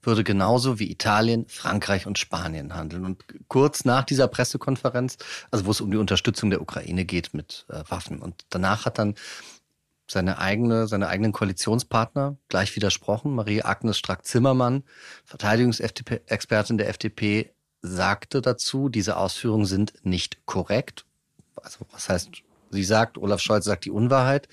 würde 0.02 0.23
genauso 0.23 0.80
wie 0.80 0.89
Italien, 0.89 1.45
Frankreich 1.50 2.08
und 2.08 2.17
Spanien 2.17 2.76
handeln. 2.76 3.04
Und 3.04 3.26
kurz 3.50 3.84
nach 3.84 4.06
dieser 4.06 4.28
Pressekonferenz, 4.28 5.17
also 5.52 5.65
wo 5.65 5.71
es 5.71 5.82
um 5.82 5.91
die 5.91 5.97
Unterstützung 5.97 6.50
der 6.50 6.62
Ukraine 6.62 7.04
geht 7.04 7.34
mit 7.34 7.65
äh, 7.69 7.84
Waffen. 7.89 8.19
Und 8.19 8.45
danach 8.50 8.86
hat 8.86 9.00
dann 9.00 9.15
seine 10.09 10.39
eigene, 10.39 10.87
seine 10.87 11.07
eigenen 11.07 11.31
Koalitionspartner 11.31 12.37
gleich 12.49 12.75
widersprochen. 12.75 13.35
Marie-Agnes 13.35 13.97
Strack-Zimmermann, 13.97 14.83
Verteidigungsexpertin 15.25 16.77
der 16.77 16.89
FDP, 16.89 17.51
sagte 17.81 18.41
dazu, 18.41 18.89
diese 18.89 19.17
Ausführungen 19.17 19.65
sind 19.65 19.93
nicht 20.03 20.45
korrekt. 20.45 21.05
Also 21.55 21.85
was 21.91 22.09
heißt, 22.09 22.29
sie 22.71 22.83
sagt, 22.83 23.17
Olaf 23.17 23.41
Scholz 23.41 23.65
sagt 23.65 23.85
die 23.85 23.91
Unwahrheit. 23.91 24.47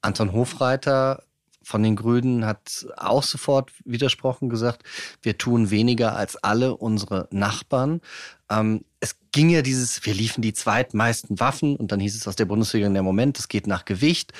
Anton 0.00 0.32
Hofreiter 0.32 1.24
von 1.62 1.82
den 1.82 1.96
Grünen 1.96 2.46
hat 2.46 2.86
auch 2.96 3.22
sofort 3.22 3.70
widersprochen, 3.84 4.48
gesagt, 4.48 4.82
wir 5.22 5.38
tun 5.38 5.70
weniger 5.70 6.16
als 6.16 6.36
alle 6.36 6.76
unsere 6.76 7.28
Nachbarn. 7.30 8.00
Ähm, 8.50 8.84
es 8.98 9.16
ging 9.32 9.50
ja 9.50 9.62
dieses, 9.62 10.04
wir 10.04 10.14
liefen 10.14 10.42
die 10.42 10.52
zweitmeisten 10.52 11.38
Waffen 11.38 11.76
und 11.76 11.92
dann 11.92 12.00
hieß 12.00 12.16
es 12.16 12.26
aus 12.26 12.36
der 12.36 12.46
Bundesregierung, 12.46 12.94
der 12.94 13.02
Moment, 13.02 13.38
es 13.38 13.48
geht 13.48 13.66
nach 13.66 13.84
Gewicht. 13.84 14.32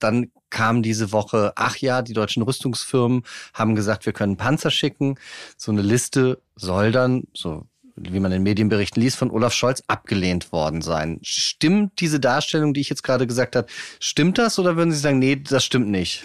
Dann 0.00 0.30
kam 0.50 0.82
diese 0.82 1.12
Woche, 1.12 1.52
ach 1.56 1.76
ja, 1.76 2.02
die 2.02 2.12
deutschen 2.12 2.42
Rüstungsfirmen 2.42 3.22
haben 3.54 3.76
gesagt, 3.76 4.06
wir 4.06 4.12
können 4.12 4.36
Panzer 4.36 4.70
schicken. 4.70 5.16
So 5.56 5.70
eine 5.70 5.82
Liste 5.82 6.40
soll 6.56 6.92
dann, 6.92 7.24
so 7.32 7.66
wie 7.96 8.20
man 8.20 8.32
in 8.32 8.42
Medienberichten 8.42 9.00
liest, 9.02 9.16
von 9.16 9.30
Olaf 9.30 9.52
Scholz 9.52 9.82
abgelehnt 9.86 10.52
worden 10.52 10.82
sein. 10.82 11.18
Stimmt 11.22 12.00
diese 12.00 12.18
Darstellung, 12.20 12.74
die 12.74 12.80
ich 12.80 12.88
jetzt 12.88 13.02
gerade 13.02 13.26
gesagt 13.26 13.56
habe, 13.56 13.68
stimmt 13.98 14.38
das 14.38 14.58
oder 14.58 14.76
würden 14.76 14.92
Sie 14.92 14.98
sagen, 14.98 15.18
nee, 15.18 15.36
das 15.36 15.64
stimmt 15.64 15.88
nicht? 15.88 16.24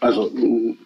Also 0.00 0.32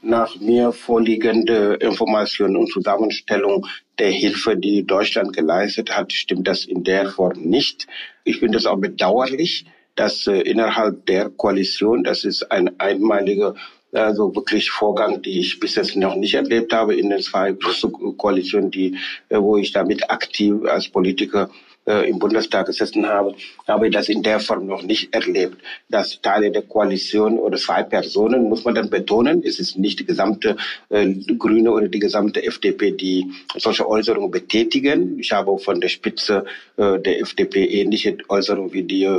nach 0.03 0.37
mir 0.41 0.73
vorliegende 0.73 1.75
Informationen 1.75 2.57
und 2.57 2.71
Zusammenstellung 2.71 3.67
der 3.99 4.11
Hilfe, 4.11 4.57
die 4.57 4.85
Deutschland 4.85 5.33
geleistet 5.33 5.97
hat, 5.97 6.13
stimmt 6.13 6.49
das 6.49 6.65
in 6.65 6.83
der 6.83 7.09
Form 7.09 7.41
nicht. 7.41 7.87
Ich 8.25 8.39
finde 8.39 8.59
das 8.59 8.67
auch 8.67 8.79
bedauerlich, 8.79 9.67
dass 9.97 10.27
äh, 10.27 10.41
innerhalb 10.41 11.07
der 11.07 11.31
Koalition, 11.31 12.05
das 12.05 12.25
ist 12.25 12.51
ein 12.51 12.79
einmaliger 12.79 13.55
also 13.95 14.35
wirklich 14.35 14.71
Vorgang, 14.71 15.23
die 15.23 15.39
ich 15.39 15.61
bis 15.61 15.77
jetzt 15.77 15.97
noch 15.97 16.17
nicht 16.17 16.35
erlebt 16.35 16.73
habe 16.73 16.97
in 16.97 17.11
den 17.11 17.21
zwei 17.21 17.53
großen 17.53 17.93
Koalitionen, 18.17 18.71
die, 18.71 18.97
äh, 19.29 19.39
wo 19.39 19.57
ich 19.57 19.73
damit 19.73 20.11
aktiv 20.11 20.55
als 20.67 20.89
Politiker 20.89 21.51
äh, 21.87 22.09
im 22.09 22.19
Bundestag 22.19 22.67
gesessen 22.67 23.07
habe, 23.07 23.35
habe 23.67 23.87
ich 23.87 23.95
das 23.95 24.09
in 24.09 24.23
der 24.23 24.41
Form 24.41 24.67
noch 24.67 24.83
nicht 24.83 25.15
erlebt. 25.15 25.59
Dass 25.89 26.21
Teile 26.21 26.51
der 26.51 26.63
Koalition 26.63 27.39
oder 27.39 27.59
zwei 27.59 27.83
Personen, 27.83 28.49
muss 28.49 28.65
man 28.65 28.75
dann 28.75 28.91
betonen, 28.91 29.43
es 29.45 29.59
ist 29.59 29.77
nicht 29.77 30.01
die 30.01 30.07
gesamte 30.07 30.57
äh, 30.89 31.13
Grüne 31.39 31.71
oder 31.71 31.89
die 31.89 31.99
gesamte 31.99 32.43
FDP, 32.43 32.93
die 32.93 33.31
solche 33.57 33.89
Äußerungen 33.89 34.31
betätigen. 34.31 35.19
Ich 35.19 35.33
habe 35.33 35.59
von 35.59 35.81
der 35.81 35.89
Spitze 35.89 36.45
äh, 36.77 36.99
der 36.99 37.21
FDP 37.21 37.65
ähnliche 37.65 38.17
Äußerungen 38.29 38.73
wie 38.73 38.83
die 38.83 39.05
äh, 39.05 39.11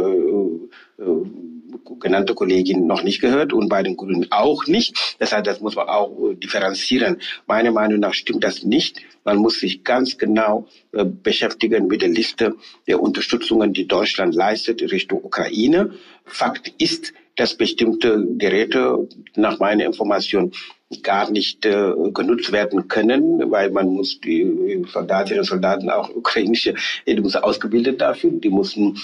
äh, 1.00 1.55
genannte 2.00 2.34
Kollegin 2.34 2.88
noch 2.88 3.04
nicht 3.04 3.22
gehört 3.22 3.54
und 3.54 3.70
bei 3.70 3.84
den 3.84 3.98
Grünen 3.98 4.28
auch 4.32 4.66
nicht. 4.68 5.16
Das 5.20 5.32
heißt, 5.32 5.46
das 5.46 5.62
muss 5.62 5.76
man 5.76 5.88
auch 5.88 6.12
äh, 6.32 6.36
differenzieren. 6.36 7.18
Meiner 7.48 7.72
Meinung 7.72 8.00
nach 8.00 8.14
stimmt 8.14 8.44
das 8.44 8.64
nicht. 8.64 9.02
Man 9.24 9.38
muss 9.38 9.60
sich 9.60 9.84
ganz 9.84 10.18
genau 10.18 10.68
äh, 10.92 11.06
beschäftigen 11.06 11.88
mit 11.88 12.02
der 12.02 12.10
Liste 12.10 12.56
der 12.88 13.02
Unterstützungen, 13.02 13.74
die 13.74 13.88
Deutschland 13.88 14.36
leistet 14.36 14.82
Richtung 14.92 15.24
Ukraine. 15.24 15.94
Fakt 16.26 16.74
ist, 16.78 17.14
dass 17.36 17.56
bestimmte 17.56 18.26
Geräte 18.38 19.08
nach 19.36 19.60
meiner 19.60 19.86
Information 19.86 20.52
gar 21.04 21.30
nicht 21.30 21.66
äh, 21.66 21.92
genutzt 22.14 22.52
werden 22.52 22.88
können, 22.88 23.52
weil 23.52 23.72
man 23.72 23.90
muss 23.90 24.20
die 24.22 24.86
Soldatinnen 24.92 25.40
und 25.40 25.46
Soldaten 25.46 25.90
auch 25.90 26.10
ukrainische, 26.10 26.76
die 27.06 27.20
müssen 27.20 27.44
ausgebildet 27.44 28.00
dafür, 28.02 28.32
die 28.32 28.50
müssen 28.50 28.98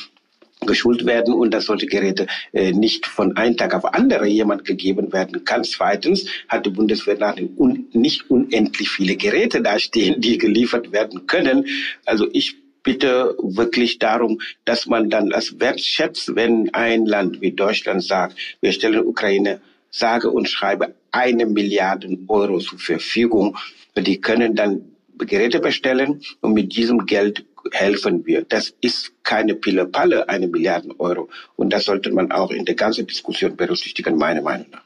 geschult 0.65 1.05
werden 1.05 1.33
und 1.33 1.51
dass 1.51 1.65
solche 1.65 1.87
Geräte 1.87 2.27
äh, 2.53 2.71
nicht 2.71 3.07
von 3.07 3.35
einem 3.35 3.57
Tag 3.57 3.73
auf 3.73 3.93
andere 3.93 4.27
jemand 4.27 4.63
gegeben 4.63 5.11
werden 5.11 5.43
kann. 5.43 5.63
Zweitens 5.63 6.25
hat 6.47 6.65
die 6.65 6.69
Bundeswehr 6.69 7.17
nach 7.17 7.35
un 7.57 7.87
nicht 7.93 8.29
unendlich 8.29 8.89
viele 8.89 9.15
Geräte 9.15 9.61
dastehen, 9.61 10.21
die 10.21 10.37
geliefert 10.37 10.91
werden 10.91 11.25
können. 11.25 11.65
Also 12.05 12.27
ich 12.31 12.57
bitte 12.83 13.35
wirklich 13.41 13.99
darum, 13.99 14.39
dass 14.65 14.85
man 14.85 15.09
dann 15.09 15.29
das 15.29 15.59
wertschätzt, 15.59 16.35
wenn 16.35 16.73
ein 16.73 17.05
Land 17.05 17.41
wie 17.41 17.51
Deutschland 17.51 18.03
sagt, 18.03 18.37
wir 18.61 18.71
stellen 18.71 19.05
Ukraine 19.05 19.61
sage 19.89 20.29
und 20.29 20.47
schreibe 20.47 20.95
eine 21.11 21.45
Milliarde 21.45 22.17
Euro 22.27 22.59
zur 22.59 22.79
Verfügung. 22.79 23.57
Die 23.97 24.21
können 24.21 24.55
dann 24.55 24.85
Geräte 25.17 25.59
bestellen 25.59 26.21
und 26.41 26.53
mit 26.53 26.75
diesem 26.75 27.05
Geld 27.05 27.45
helfen 27.71 28.25
wir. 28.25 28.43
Das 28.43 28.73
ist 28.81 29.13
keine 29.23 29.55
Pille-Palle, 29.55 30.29
eine 30.29 30.47
Milliarden 30.47 30.91
Euro. 30.99 31.29
Und 31.55 31.71
das 31.71 31.85
sollte 31.85 32.11
man 32.11 32.31
auch 32.31 32.51
in 32.51 32.65
der 32.65 32.75
ganzen 32.75 33.07
Diskussion 33.07 33.55
berücksichtigen, 33.55 34.17
meiner 34.17 34.41
Meinung 34.41 34.67
nach. 34.71 34.83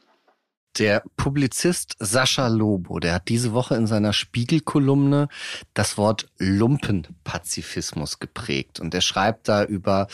Der 0.78 1.02
Publizist 1.16 1.96
Sascha 2.00 2.48
Lobo, 2.48 2.98
der 2.98 3.14
hat 3.14 3.28
diese 3.28 3.54
Woche 3.54 3.76
in 3.76 3.86
seiner 3.86 4.12
Spiegelkolumne 4.12 5.28
das 5.72 5.96
Wort 5.96 6.28
Lumpenpazifismus 6.36 8.18
geprägt. 8.18 8.78
Und 8.78 8.92
er 8.92 9.00
schreibt 9.00 9.48
da 9.48 9.64
über 9.64 10.06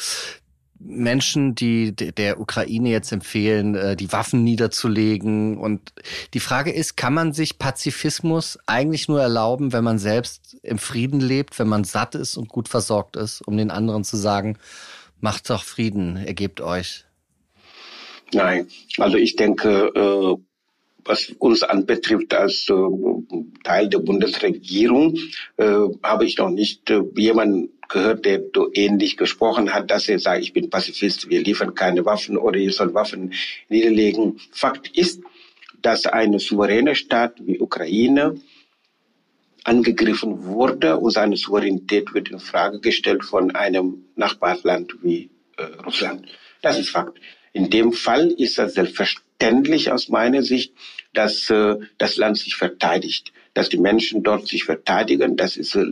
Menschen, 0.85 1.55
die 1.55 1.95
der 1.95 2.41
Ukraine 2.41 2.91
jetzt 2.91 3.13
empfehlen, 3.13 3.75
äh, 3.75 3.97
die 3.97 4.13
Waffen 4.13 4.43
niederzulegen. 4.45 5.57
Und 5.59 5.93
die 6.35 6.41
Frage 6.41 6.73
ist, 6.73 6.97
kann 6.97 7.15
man 7.15 7.33
sich 7.33 7.59
Pazifismus 7.59 8.59
eigentlich 8.67 9.09
nur 9.09 9.21
erlauben, 9.21 9.73
wenn 9.73 9.85
man 9.85 9.99
selbst 9.99 10.57
im 10.63 10.79
Frieden 10.79 11.21
lebt, 11.21 11.59
wenn 11.59 11.69
man 11.69 11.85
satt 11.85 12.15
ist 12.15 12.37
und 12.37 12.49
gut 12.49 12.69
versorgt 12.69 13.17
ist, 13.17 13.47
um 13.47 13.57
den 13.57 13.71
anderen 13.71 14.05
zu 14.05 14.17
sagen, 14.17 14.59
macht 15.21 15.49
doch 15.51 15.65
Frieden, 15.65 16.17
ergebt 16.17 16.61
euch? 16.61 17.05
Nein, 18.33 18.67
also 18.99 19.17
ich 19.17 19.37
denke, 19.37 19.93
äh, 19.95 20.37
was 21.05 21.31
uns 21.39 21.63
anbetrifft 21.63 22.33
als 22.35 22.69
äh, 22.69 22.75
Teil 23.65 23.89
der 23.89 23.99
Bundesregierung, 23.99 25.19
habe 26.03 26.25
ich 26.25 26.39
noch 26.39 26.51
nicht 26.51 26.93
jemanden 27.17 27.71
gehört, 27.93 28.25
der 28.25 28.43
so 28.55 28.71
ähnlich 28.73 29.17
gesprochen 29.17 29.73
hat, 29.73 29.91
dass 29.91 30.09
er 30.09 30.19
sagt, 30.19 30.43
ich 30.43 30.53
bin 30.53 30.71
Pazifist, 30.71 31.29
wir 31.29 31.43
liefern 31.43 31.75
keine 31.75 32.05
Waffen 32.05 32.37
oder 32.37 32.59
ihr 32.59 32.73
sollt 32.73 32.95
Waffen 32.95 33.33
niederlegen. 33.69 34.41
Fakt 34.51 34.97
ist, 34.97 35.21
dass 35.81 36.07
eine 36.07 36.39
souveräne 36.41 36.95
Staat 36.95 37.35
wie 37.41 37.61
Ukraine 37.61 38.41
angegriffen 39.65 40.45
wurde 40.45 40.97
und 40.97 41.13
seine 41.13 41.37
Souveränität 41.37 42.15
wird 42.15 42.31
in 42.31 42.41
Frage 42.41 42.81
gestellt 42.81 43.25
von 43.25 43.55
einem 43.55 44.05
Nachbarland 44.17 44.95
wie 45.03 45.31
äh, 45.57 45.65
Russland. 45.85 46.27
Das 46.63 46.79
ist 46.79 46.91
Fakt. 46.91 47.21
In 47.53 47.71
dem 47.71 47.93
Fall 47.93 48.31
ist 48.31 48.59
das 48.59 48.75
selbstverständlich 48.75 49.93
aus 49.93 50.09
meiner 50.09 50.43
Sicht, 50.43 50.73
dass 51.13 51.51
äh, 51.51 51.77
das 51.99 52.17
Land 52.17 52.39
sich 52.39 52.57
verteidigt 52.57 53.33
dass 53.55 53.69
die 53.69 53.79
Menschen 53.79 54.23
dort 54.23 54.47
sich 54.47 54.65
verteidigen. 54.65 55.37
Das 55.37 55.57
ist 55.57 55.75
äh, 55.75 55.85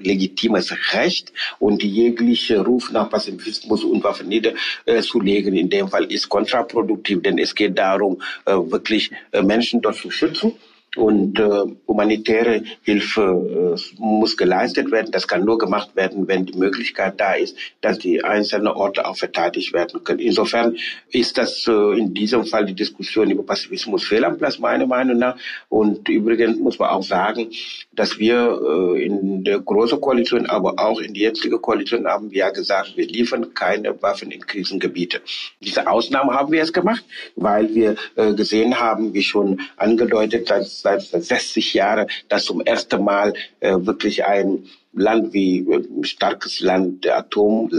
legitimes 0.00 0.72
Recht 0.92 1.32
und 1.58 1.82
jegliche 1.82 2.60
Ruf 2.60 2.90
nach 2.92 3.10
Pazifismus 3.10 3.84
und 3.84 4.04
Waffen 4.04 4.28
niederzulegen 4.28 5.54
in 5.54 5.68
dem 5.68 5.88
Fall 5.88 6.04
ist 6.04 6.28
kontraproduktiv, 6.28 7.22
denn 7.22 7.38
es 7.38 7.54
geht 7.54 7.78
darum, 7.78 8.22
äh, 8.44 8.52
wirklich 8.52 9.10
äh, 9.32 9.42
Menschen 9.42 9.80
dort 9.82 9.96
zu 9.96 10.10
schützen 10.10 10.52
und 10.96 11.38
äh, 11.38 11.66
humanitäre 11.86 12.62
Hilfe 12.82 13.76
äh, 13.76 14.00
muss 14.00 14.36
geleistet 14.36 14.90
werden. 14.90 15.12
Das 15.12 15.28
kann 15.28 15.44
nur 15.44 15.56
gemacht 15.56 15.94
werden, 15.94 16.26
wenn 16.26 16.46
die 16.46 16.58
Möglichkeit 16.58 17.20
da 17.20 17.34
ist, 17.34 17.56
dass 17.80 17.98
die 17.98 18.24
einzelnen 18.24 18.68
Orte 18.68 19.06
auch 19.06 19.16
verteidigt 19.16 19.72
werden 19.72 20.02
können. 20.02 20.18
Insofern 20.18 20.76
ist 21.10 21.38
das 21.38 21.64
äh, 21.68 21.98
in 21.98 22.12
diesem 22.12 22.44
Fall 22.44 22.66
die 22.66 22.74
Diskussion 22.74 23.30
über 23.30 23.44
Pazifismus 23.44 24.04
fehl 24.04 24.24
am 24.24 24.36
Platz, 24.36 24.58
meiner 24.58 24.86
Meinung 24.86 25.18
nach. 25.18 25.36
Und 25.68 26.08
übrigens 26.08 26.58
muss 26.58 26.78
man 26.78 26.90
auch 26.90 27.04
sagen, 27.04 27.50
dass 27.92 28.18
wir 28.18 28.60
äh, 28.96 29.04
in 29.04 29.44
der 29.44 29.60
großen 29.60 30.00
Koalition, 30.00 30.46
aber 30.46 30.74
auch 30.78 31.00
in 31.00 31.14
die 31.14 31.20
jetzige 31.20 31.58
Koalition 31.60 32.06
haben 32.06 32.32
wir 32.32 32.38
ja 32.38 32.50
gesagt, 32.50 32.96
wir 32.96 33.06
liefern 33.06 33.54
keine 33.54 34.00
Waffen 34.02 34.32
in 34.32 34.40
Krisengebiete. 34.40 35.20
Diese 35.60 35.86
Ausnahme 35.86 36.32
haben 36.32 36.50
wir 36.50 36.58
jetzt 36.58 36.74
gemacht, 36.74 37.04
weil 37.36 37.72
wir 37.74 37.94
äh, 38.16 38.34
gesehen 38.34 38.80
haben, 38.80 39.14
wie 39.14 39.22
schon 39.22 39.60
angedeutet, 39.76 40.50
dass 40.50 40.79
seit 40.82 41.02
60 41.02 41.74
Jahren, 41.74 42.08
dass 42.28 42.44
zum 42.44 42.60
ersten 42.60 43.02
Mal 43.04 43.34
äh, 43.60 43.76
wirklich 43.80 44.24
ein 44.24 44.66
Land 44.92 45.32
wie 45.32 45.60
äh, 45.60 45.76
ein 45.76 46.04
starkes 46.04 46.60
Land 46.60 47.04
der 47.04 47.18
Atom 47.18 47.70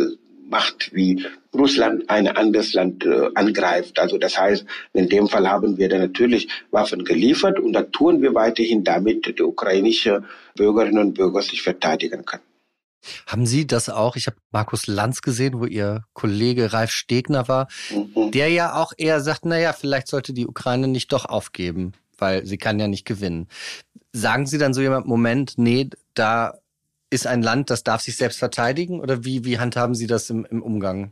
macht, 0.51 0.93
wie 0.93 1.25
Russland 1.53 2.09
ein 2.09 2.27
anderes 2.27 2.73
Land 2.73 3.05
äh, 3.05 3.29
angreift. 3.35 3.97
Also 3.99 4.17
das 4.17 4.37
heißt, 4.37 4.65
in 4.93 5.09
dem 5.09 5.27
Fall 5.27 5.49
haben 5.49 5.77
wir 5.77 5.89
da 5.89 5.97
natürlich 5.97 6.47
Waffen 6.71 7.03
geliefert 7.03 7.59
und 7.59 7.73
da 7.73 7.83
tun 7.83 8.21
wir 8.21 8.35
weiterhin, 8.35 8.83
damit 8.83 9.37
die 9.37 9.41
ukrainische 9.41 10.23
Bürgerinnen 10.55 10.99
und 10.99 11.13
Bürger 11.13 11.41
sich 11.41 11.61
verteidigen 11.61 12.25
können. 12.25 12.43
Haben 13.25 13.47
Sie 13.47 13.65
das 13.65 13.89
auch? 13.89 14.15
Ich 14.15 14.27
habe 14.27 14.37
Markus 14.51 14.85
Lanz 14.85 15.21
gesehen, 15.21 15.59
wo 15.59 15.65
Ihr 15.65 16.03
Kollege 16.13 16.71
Ralf 16.71 16.91
Stegner 16.91 17.47
war, 17.47 17.67
mhm. 17.89 18.31
der 18.31 18.49
ja 18.49 18.75
auch 18.75 18.93
eher 18.95 19.21
sagt, 19.21 19.45
naja, 19.45 19.73
vielleicht 19.73 20.07
sollte 20.07 20.33
die 20.33 20.45
Ukraine 20.45 20.87
nicht 20.87 21.11
doch 21.11 21.25
aufgeben, 21.25 21.93
weil 22.21 22.45
sie 22.45 22.57
kann 22.57 22.79
ja 22.79 22.87
nicht 22.87 23.05
gewinnen. 23.05 23.47
Sagen 24.13 24.45
Sie 24.45 24.57
dann 24.57 24.73
so 24.73 24.81
jemand, 24.81 25.07
Moment, 25.07 25.53
nee, 25.57 25.89
da 26.13 26.59
ist 27.09 27.27
ein 27.27 27.41
Land, 27.41 27.69
das 27.69 27.83
darf 27.83 28.01
sich 28.01 28.15
selbst 28.15 28.39
verteidigen? 28.39 28.99
Oder 28.99 29.25
wie, 29.25 29.45
wie 29.45 29.59
handhaben 29.59 29.95
Sie 29.95 30.07
das 30.07 30.29
im, 30.29 30.45
im 30.49 30.61
Umgang? 30.61 31.11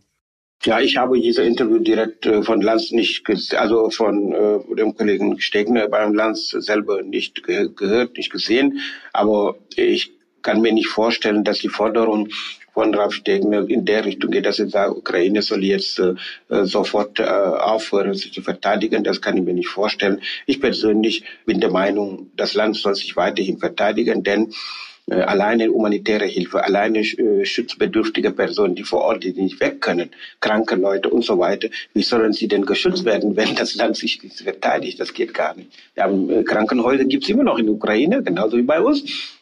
Ja, 0.64 0.82
ich 0.82 0.98
habe 0.98 1.20
dieses 1.20 1.46
Interview 1.46 1.80
direkt 1.80 2.26
äh, 2.26 2.44
von 2.44 2.62
Lanz 2.62 2.92
nicht, 2.92 3.24
also 3.56 3.90
von 3.90 4.34
äh, 4.34 4.76
dem 4.76 4.94
Kollegen 4.96 5.40
Stegner 5.40 5.88
beim 5.88 6.14
Lanz 6.14 6.50
selber 6.50 7.02
nicht 7.02 7.44
ge 7.46 7.70
gehört, 7.74 8.18
nicht 8.18 8.30
gesehen. 8.30 8.80
Aber 9.14 9.56
ich 9.76 10.12
kann 10.42 10.62
mir 10.62 10.74
nicht 10.74 10.88
vorstellen, 10.88 11.46
dass 11.46 11.60
die 11.60 11.70
Forderung 11.70 12.30
von 12.80 12.96
Ralf 12.96 13.14
Stegner 13.14 13.70
in 13.70 13.84
der 13.84 14.06
Richtung 14.06 14.32
geht, 14.32 14.46
dass 14.46 14.58
er 14.58 14.70
sagt, 14.70 14.96
Ukraine 14.96 15.42
soll 15.42 15.66
jetzt 15.66 16.00
äh, 16.00 16.14
sofort 16.64 17.20
äh, 17.20 17.24
aufhören, 17.24 18.14
sich 18.14 18.32
zu 18.32 18.42
verteidigen. 18.42 19.04
Das 19.04 19.22
kann 19.22 19.36
ich 19.36 19.44
mir 19.44 19.54
nicht 19.54 19.68
vorstellen. 19.68 20.22
Ich 20.46 20.62
persönlich 20.62 21.26
bin 21.46 21.60
der 21.60 21.72
Meinung, 21.72 22.32
das 22.38 22.54
Land 22.54 22.78
soll 22.78 22.96
sich 22.96 23.18
weiterhin 23.18 23.58
verteidigen, 23.58 24.24
denn 24.24 24.54
äh, 25.12 25.16
alleine 25.16 25.68
humanitäre 25.68 26.24
Hilfe, 26.24 26.64
alleine 26.64 27.00
äh, 27.00 27.44
schutzbedürftige 27.44 28.32
Personen, 28.32 28.76
die 28.76 28.84
vor 28.84 29.02
Ort 29.02 29.26
die 29.26 29.34
nicht 29.34 29.60
weg 29.60 29.82
können, 29.82 30.12
kranke 30.40 30.76
Leute 30.76 31.10
und 31.10 31.26
so 31.26 31.38
weiter, 31.38 31.68
wie 31.94 32.04
sollen 32.04 32.32
sie 32.32 32.48
denn 32.48 32.66
geschützt 32.66 33.04
werden, 33.04 33.36
wenn 33.36 33.56
das 33.56 33.76
Land 33.76 33.98
sich 33.98 34.24
nicht 34.24 34.40
verteidigt? 34.40 35.02
Das 35.02 35.14
geht 35.14 35.34
gar 35.34 35.54
nicht. 35.54 35.70
Wir 35.96 36.04
haben, 36.04 36.30
äh, 36.30 36.44
Krankenhäuser 36.44 37.04
gibt 37.04 37.26
es 37.26 37.30
immer 37.30 37.44
noch 37.44 37.58
in 37.58 37.66
der 37.66 37.76
Ukraine, 37.76 38.24
genauso 38.24 38.56
wie 38.56 38.62
bei 38.62 38.80
uns. 38.80 39.39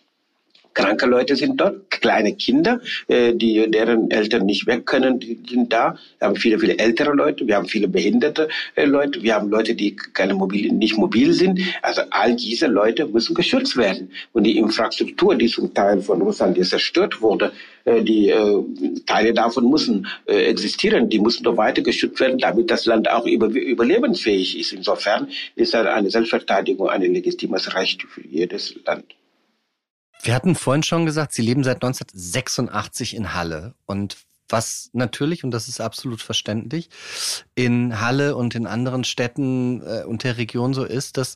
Kranke 0.78 1.08
Leute 1.08 1.36
sind 1.36 1.60
dort, 1.60 1.90
kleine 1.90 2.36
Kinder, 2.36 2.80
äh, 3.08 3.34
die 3.34 3.70
deren 3.72 4.12
Eltern 4.12 4.46
nicht 4.46 4.68
weg 4.68 4.86
können, 4.86 5.20
die 5.20 5.40
sind 5.50 5.74
da. 5.74 5.98
Wir 6.20 6.28
haben 6.28 6.36
viele, 6.36 6.60
viele 6.60 6.78
ältere 6.78 7.14
Leute, 7.14 7.48
wir 7.48 7.56
haben 7.56 7.68
viele 7.68 7.88
behinderte 7.88 8.48
äh, 8.76 8.86
Leute, 8.86 9.24
wir 9.24 9.34
haben 9.34 9.50
Leute, 9.50 9.74
die 9.74 9.96
keine 9.96 10.36
mobil, 10.36 10.72
nicht 10.72 10.96
mobil 10.96 11.34
sind. 11.34 11.60
Also 11.82 12.04
all 12.12 12.36
diese 12.36 12.68
Leute 12.68 13.08
müssen 13.08 13.34
geschützt 13.34 13.76
werden. 13.76 14.12
Und 14.34 14.44
die 14.44 14.60
Infrastruktur, 14.60 15.34
die 15.34 15.48
zum 15.48 15.74
Teil 15.74 16.00
von 16.00 16.22
Russland 16.22 16.64
zerstört 16.64 17.24
wurde, 17.24 17.54
äh, 17.86 18.04
die 18.04 18.30
äh, 18.30 18.64
Teile 19.08 19.34
davon 19.34 19.70
müssen 19.72 20.06
äh, 20.28 20.44
existieren, 20.44 21.10
die 21.10 21.20
müssen 21.20 21.44
doch 21.44 21.58
weiter 21.58 21.82
geschützt 21.82 22.20
werden, 22.20 22.38
damit 22.38 22.70
das 22.70 22.86
Land 22.86 23.10
auch 23.10 23.26
über, 23.26 23.48
überlebensfähig 23.48 24.60
ist. 24.60 24.74
Insofern 24.74 25.28
ist 25.56 25.74
eine 25.74 26.12
Selbstverteidigung 26.12 26.88
ein 26.88 27.02
legitimes 27.02 27.74
Recht 27.74 28.04
für 28.04 28.22
jedes 28.28 28.76
Land. 28.86 29.06
Wir 30.24 30.34
hatten 30.34 30.56
vorhin 30.56 30.84
schon 30.84 31.06
gesagt, 31.06 31.34
Sie 31.34 31.42
leben 31.42 31.64
seit 31.64 31.78
1986 31.78 33.16
in 33.16 33.34
Halle. 33.34 33.76
Und 33.86 34.18
was 34.50 34.90
natürlich, 34.94 35.44
und 35.44 35.52
das 35.52 35.68
ist 35.68 35.82
absolut 35.82 36.22
verständlich, 36.22 36.90
in 37.56 38.00
Halle 38.00 38.36
und 38.36 38.56
in 38.56 38.68
anderen 38.68 39.04
Städten 39.04 39.82
äh, 39.82 40.04
und 40.04 40.24
der 40.24 40.38
Region 40.38 40.74
so 40.74 40.84
ist, 40.84 41.18
dass 41.18 41.36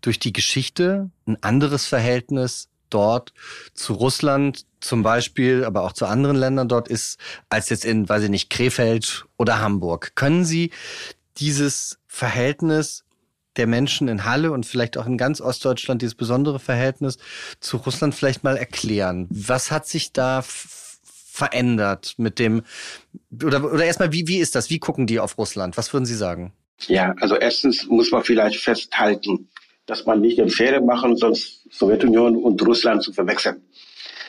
durch 0.00 0.18
die 0.18 0.32
Geschichte 0.32 1.10
ein 1.26 1.42
anderes 1.42 1.86
Verhältnis 1.86 2.68
dort 2.90 3.32
zu 3.74 3.94
Russland 3.94 4.64
zum 4.80 5.02
Beispiel, 5.02 5.64
aber 5.64 5.82
auch 5.82 5.92
zu 5.92 6.06
anderen 6.06 6.36
Ländern 6.36 6.68
dort 6.68 6.88
ist, 6.88 7.18
als 7.48 7.68
jetzt 7.68 7.84
in, 7.84 8.08
weiß 8.08 8.24
ich 8.24 8.30
nicht, 8.30 8.50
Krefeld 8.50 9.26
oder 9.36 9.60
Hamburg. 9.60 10.12
Können 10.14 10.44
Sie 10.44 10.70
dieses 11.38 11.98
Verhältnis 12.06 13.04
der 13.56 13.66
Menschen 13.66 14.08
in 14.08 14.24
Halle 14.24 14.52
und 14.52 14.66
vielleicht 14.66 14.96
auch 14.96 15.06
in 15.06 15.18
ganz 15.18 15.40
Ostdeutschland 15.40 16.02
dieses 16.02 16.14
besondere 16.14 16.58
Verhältnis 16.58 17.18
zu 17.60 17.78
Russland 17.78 18.14
vielleicht 18.14 18.44
mal 18.44 18.56
erklären. 18.56 19.26
Was 19.30 19.70
hat 19.70 19.86
sich 19.86 20.12
da 20.12 20.42
verändert 21.36 22.14
mit 22.16 22.38
dem, 22.38 22.62
oder, 23.42 23.62
oder 23.64 23.84
erstmal, 23.84 24.12
wie, 24.12 24.26
wie 24.26 24.38
ist 24.38 24.54
das? 24.54 24.70
Wie 24.70 24.78
gucken 24.78 25.06
die 25.06 25.20
auf 25.20 25.36
Russland? 25.38 25.76
Was 25.76 25.92
würden 25.92 26.06
Sie 26.06 26.14
sagen? 26.14 26.52
Ja, 26.88 27.14
also 27.20 27.36
erstens 27.36 27.86
muss 27.86 28.10
man 28.10 28.22
vielleicht 28.22 28.60
festhalten, 28.60 29.48
dass 29.86 30.06
man 30.06 30.20
nicht 30.20 30.38
den 30.38 30.50
Fehler 30.50 30.80
machen, 30.80 31.16
sonst 31.16 31.64
Sowjetunion 31.70 32.36
und 32.36 32.60
Russland 32.66 33.02
zu 33.02 33.12
verwechseln. 33.12 33.62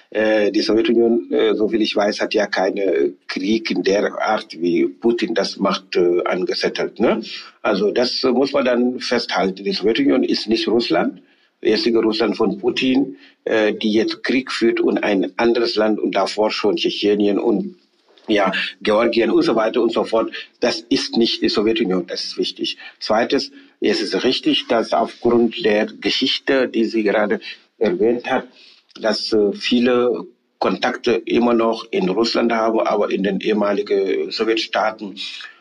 Äh, 0.10 0.52
die 0.52 0.62
Sowjetunion, 0.62 1.32
äh, 1.32 1.54
so 1.54 1.68
viel 1.68 1.82
ich 1.82 1.96
weiß, 1.96 2.22
hat 2.22 2.34
ja 2.34 2.48
keine 2.48 3.14
Krieg 3.28 3.70
in 3.72 3.84
der 3.84 4.20
Art, 4.22 4.60
wie 4.60 4.88
Putin 4.88 5.34
das 5.34 5.58
macht, 5.58 5.96
äh, 5.96 6.24
angesettelt. 6.24 7.00
Ne? 7.00 7.22
Also 7.62 7.92
das 7.92 8.24
muss 8.24 8.54
man 8.54 8.66
dann 8.66 9.00
festhalten. 9.00 9.64
Die 9.64 9.74
Sowjetunion 9.74 10.24
ist 10.24 10.48
nicht 10.48 10.68
Russland. 10.68 11.22
Jetzige 11.62 12.00
Russland 12.00 12.38
von 12.38 12.60
Putin, 12.60 13.18
äh, 13.44 13.74
die 13.74 13.92
jetzt 13.92 14.24
Krieg 14.24 14.52
führt 14.52 14.80
und 14.80 15.00
ein 15.00 15.34
anderes 15.38 15.76
Land 15.76 16.00
und 16.00 16.16
davor 16.16 16.52
schon 16.52 16.78
Tschetschenien 16.78 17.40
und 17.40 17.76
ja, 18.28 18.52
Georgien 18.82 19.32
und 19.32 19.42
so 19.42 19.56
weiter 19.56 19.82
und 19.82 19.92
so 19.92 20.04
fort. 20.04 20.32
Das 20.60 20.82
ist 20.82 21.18
nicht 21.18 21.42
die 21.42 21.50
Sowjetunion, 21.50 22.06
das 22.08 22.26
ist 22.26 22.38
wichtig. 22.38 22.78
Zweites, 23.00 23.52
es 23.80 24.02
ist 24.02 24.24
richtig, 24.24 24.68
dass 24.68 24.94
aufgrund 24.94 25.64
der 25.66 25.86
Geschichte, 25.86 26.68
die 26.68 26.86
sie 26.86 27.04
gerade 27.04 27.40
erwähnt 27.78 28.30
hat, 28.30 28.48
dass 29.00 29.34
äh, 29.34 29.54
viele 29.54 30.26
Kontakte 30.60 31.14
immer 31.26 31.54
noch 31.54 31.86
in 31.92 32.10
Russland 32.10 32.52
haben, 32.52 32.80
aber 32.80 33.12
in 33.12 33.24
den 33.24 33.40
ehemaligen 33.40 34.32
Sowjetstaaten 34.32 35.16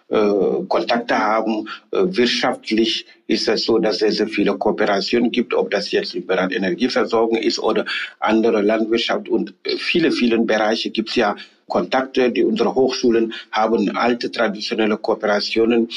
äh, 0.09 0.65
Kontakte 0.69 1.19
haben. 1.19 1.69
Äh, 1.91 2.05
wirtschaftlich 2.05 3.07
ist 3.27 3.49
es 3.49 3.65
so, 3.65 3.79
dass 3.79 4.03
es 4.03 4.17
sehr 4.17 4.29
viele 4.29 4.57
Kooperationen 4.57 5.31
gibt, 5.31 5.53
ob 5.53 5.71
das 5.71 5.91
jetzt 5.91 6.15
im 6.15 6.27
Bereich 6.27 6.53
Energieversorgung 6.53 7.37
ist 7.37 7.59
oder 7.59 7.85
andere 8.21 8.63
Landwirtschaft 8.63 9.29
und 9.29 9.55
viele, 9.79 10.13
viele 10.13 10.39
Bereiche 10.39 10.91
gibt 10.91 11.11
es 11.11 11.17
ja 11.17 11.37
Kontakte, 11.69 12.31
die 12.31 12.45
unsere 12.45 12.73
Hochschulen 12.73 13.35
haben 13.51 13.97
alte 13.97 14.31
traditionelle 14.31 14.97
Kooperationen, 14.97 15.89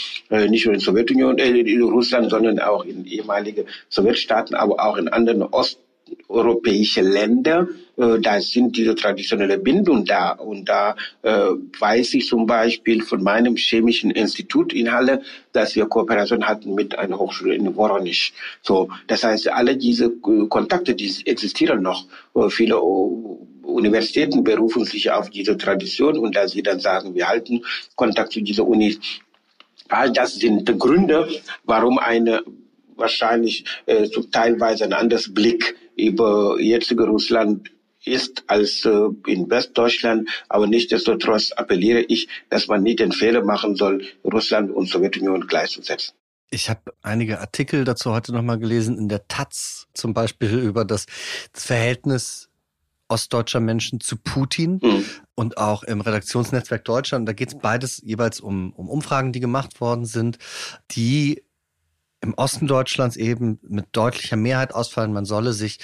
nicht 0.48 0.66
nur 0.66 0.74
in 0.74 0.80
Sowjetunion, 0.80 1.38
in 1.38 1.82
Russland, 1.84 2.32
sondern 2.32 2.58
auch 2.58 2.84
in 2.86 3.06
ehemaligen 3.06 3.66
Sowjetstaaten, 3.90 4.56
aber 4.56 4.84
auch 4.84 4.98
in 4.98 5.08
anderen 5.10 5.44
Ost 5.44 5.78
europäische 6.28 7.02
Länder, 7.02 7.68
äh, 7.98 8.20
da 8.20 8.40
sind 8.42 8.78
diese 8.78 8.96
traditionelle 8.96 9.58
Bindung 9.58 10.06
da. 10.06 10.32
Und 10.32 10.70
da 10.70 10.96
äh, 11.22 11.50
weiß 11.80 12.14
ich 12.16 12.28
zum 12.28 12.46
Beispiel 12.46 13.02
von 13.02 13.22
meinem 13.24 13.56
chemischen 13.56 14.12
Institut 14.12 14.74
in 14.74 14.92
Halle, 14.92 15.22
dass 15.52 15.76
wir 15.76 15.86
Kooperation 15.86 16.48
hatten 16.48 16.76
mit 16.76 16.98
einer 16.98 17.20
Hochschule 17.20 17.56
in 17.56 17.76
Voronezh. 17.76 18.32
So, 18.62 18.90
das 19.08 19.24
heißt, 19.24 19.50
alle 19.50 19.78
diese 19.78 20.06
äh, 20.06 20.48
Kontakte, 20.48 20.96
die 20.96 21.14
existieren 21.26 21.82
noch. 21.82 22.06
Äh, 22.36 22.50
viele 22.50 22.76
äh, 22.76 22.80
Universitäten 23.64 24.44
berufen 24.44 24.86
sich 24.86 25.12
auf 25.12 25.30
diese 25.30 25.58
Tradition 25.58 26.18
und 26.18 26.36
da 26.36 26.48
sie 26.48 26.64
dann 26.64 26.80
sagen, 26.80 27.14
wir 27.14 27.28
halten 27.28 27.62
Kontakt 27.96 28.34
zu 28.34 28.42
dieser 28.42 28.66
Uni. 28.66 28.98
All 29.90 30.12
das 30.12 30.36
sind 30.36 30.66
Gründe, 30.80 31.28
warum 31.66 31.98
eine 32.00 32.44
wahrscheinlich 33.00 33.64
äh, 33.86 34.08
teilweise 34.32 34.84
ein 34.84 34.94
anderes 34.94 35.34
Blick 35.34 35.76
über 36.00 36.60
jetzige 36.60 37.06
Russland 37.06 37.70
ist 38.06 38.44
als 38.48 38.86
äh, 38.86 39.10
in 39.28 39.50
Westdeutschland. 39.50 40.30
Aber 40.48 40.68
nichtsdestotrotz 40.68 41.52
appelliere 41.52 42.02
ich, 42.02 42.28
dass 42.50 42.68
man 42.68 42.84
nicht 42.84 43.00
den 43.00 43.12
Fehler 43.12 43.44
machen 43.44 43.76
soll, 43.76 44.04
Russland 44.24 44.72
und 44.72 44.88
Sowjetunion 44.88 45.48
gleichzusetzen. 45.48 46.16
Ich 46.52 46.70
habe 46.70 46.94
einige 47.02 47.40
Artikel 47.40 47.84
dazu 47.84 48.12
heute 48.12 48.34
nochmal 48.34 48.58
gelesen, 48.58 48.98
in 48.98 49.08
der 49.08 49.28
Taz 49.28 49.88
zum 49.94 50.14
Beispiel 50.14 50.50
über 50.60 50.86
das, 50.86 51.06
das 51.54 51.66
Verhältnis 51.66 52.50
ostdeutscher 53.10 53.60
Menschen 53.60 54.00
zu 54.00 54.18
Putin 54.18 54.80
mhm. 54.84 55.06
und 55.34 55.58
auch 55.58 55.82
im 55.84 56.00
Redaktionsnetzwerk 56.00 56.86
Deutschland. 56.86 57.28
Da 57.28 57.34
geht 57.34 57.50
es 57.50 57.58
beides 57.58 58.02
jeweils 58.04 58.40
um, 58.40 58.72
um 58.74 58.88
Umfragen, 58.88 59.34
die 59.34 59.40
gemacht 59.40 59.82
worden 59.82 60.06
sind, 60.06 60.38
die 60.92 61.44
im 62.22 62.34
Osten 62.34 62.68
Deutschlands 62.68 63.16
eben 63.16 63.60
mit 63.62 63.88
deutlicher 63.92 64.36
Mehrheit 64.36 64.74
ausfallen. 64.74 65.14
Man 65.14 65.26
solle 65.26 65.54
sich 65.54 65.80